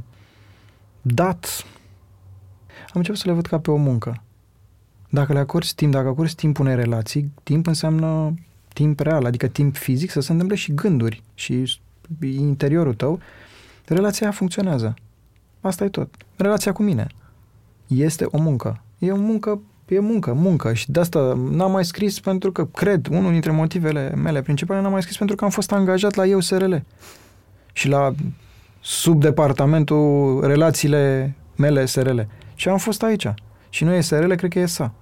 dat. 1.01 1.65
Am 2.79 2.93
început 2.93 3.19
să 3.19 3.27
le 3.27 3.33
văd 3.33 3.45
ca 3.45 3.59
pe 3.59 3.71
o 3.71 3.75
muncă. 3.75 4.21
Dacă 5.09 5.33
le 5.33 5.39
acorzi 5.39 5.75
timp, 5.75 5.91
dacă 5.91 6.07
acorzi 6.07 6.35
timp 6.35 6.59
unei 6.59 6.75
relații, 6.75 7.31
timp 7.43 7.67
înseamnă 7.67 8.33
timp 8.73 8.99
real, 8.99 9.25
adică 9.25 9.47
timp 9.47 9.75
fizic, 9.75 10.11
să 10.11 10.19
se 10.19 10.31
întâmple 10.31 10.55
și 10.55 10.73
gânduri 10.73 11.23
și 11.33 11.79
interiorul 12.21 12.93
tău, 12.93 13.19
relația 13.85 14.31
funcționează. 14.31 14.93
Asta 15.61 15.83
e 15.83 15.89
tot. 15.89 16.15
Relația 16.35 16.71
cu 16.71 16.83
mine 16.83 17.07
este 17.87 18.25
o 18.31 18.37
muncă. 18.37 18.81
E 18.99 19.11
o 19.11 19.17
muncă, 19.17 19.61
e 19.95 19.99
muncă, 19.99 20.33
muncă. 20.33 20.73
Și 20.73 20.91
de 20.91 20.99
asta 20.99 21.39
n-am 21.49 21.71
mai 21.71 21.85
scris 21.85 22.19
pentru 22.19 22.51
că, 22.51 22.65
cred, 22.65 23.07
unul 23.11 23.31
dintre 23.31 23.51
motivele 23.51 24.13
mele 24.15 24.41
principale, 24.41 24.81
n-am 24.81 24.91
mai 24.91 25.01
scris 25.01 25.17
pentru 25.17 25.35
că 25.35 25.43
am 25.43 25.49
fost 25.49 25.71
angajat 25.71 26.15
la 26.15 26.25
eu 26.25 26.39
SRL. 26.39 26.73
Și 27.73 27.87
la 27.87 28.13
subdepartamentul 28.81 30.39
relațiile 30.43 31.35
mele 31.55 31.85
SRL. 31.85 32.19
Și 32.55 32.69
am 32.69 32.77
fost 32.77 33.03
aici. 33.03 33.33
Și 33.69 33.83
nu 33.83 33.93
e 33.93 34.01
SRL, 34.01 34.33
cred 34.33 34.51
că 34.51 34.59
e 34.59 34.65
SA. 34.65 34.93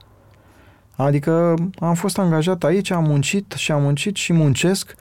Adică 0.95 1.53
am 1.79 1.93
fost 1.93 2.17
angajat 2.17 2.63
aici, 2.63 2.91
am 2.91 3.03
muncit 3.03 3.53
și 3.57 3.71
am 3.71 3.81
muncit 3.81 4.15
și 4.15 4.33
muncesc 4.33 4.95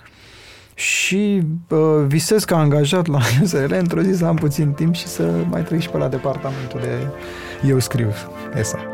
și 0.74 1.42
uh, 1.68 2.04
visez 2.06 2.44
ca 2.44 2.58
angajat 2.58 3.06
la 3.06 3.18
USRL 3.42 3.74
într-o 3.74 4.00
zi 4.00 4.16
să 4.16 4.24
am 4.24 4.36
puțin 4.36 4.72
timp 4.72 4.94
și 4.94 5.06
să 5.06 5.44
mai 5.48 5.62
trec 5.62 5.80
și 5.80 5.88
pe 5.88 5.98
la 5.98 6.08
departamentul 6.08 6.80
de 6.80 7.06
eu 7.68 7.78
scriu 7.78 8.12
ESA. 8.54 8.93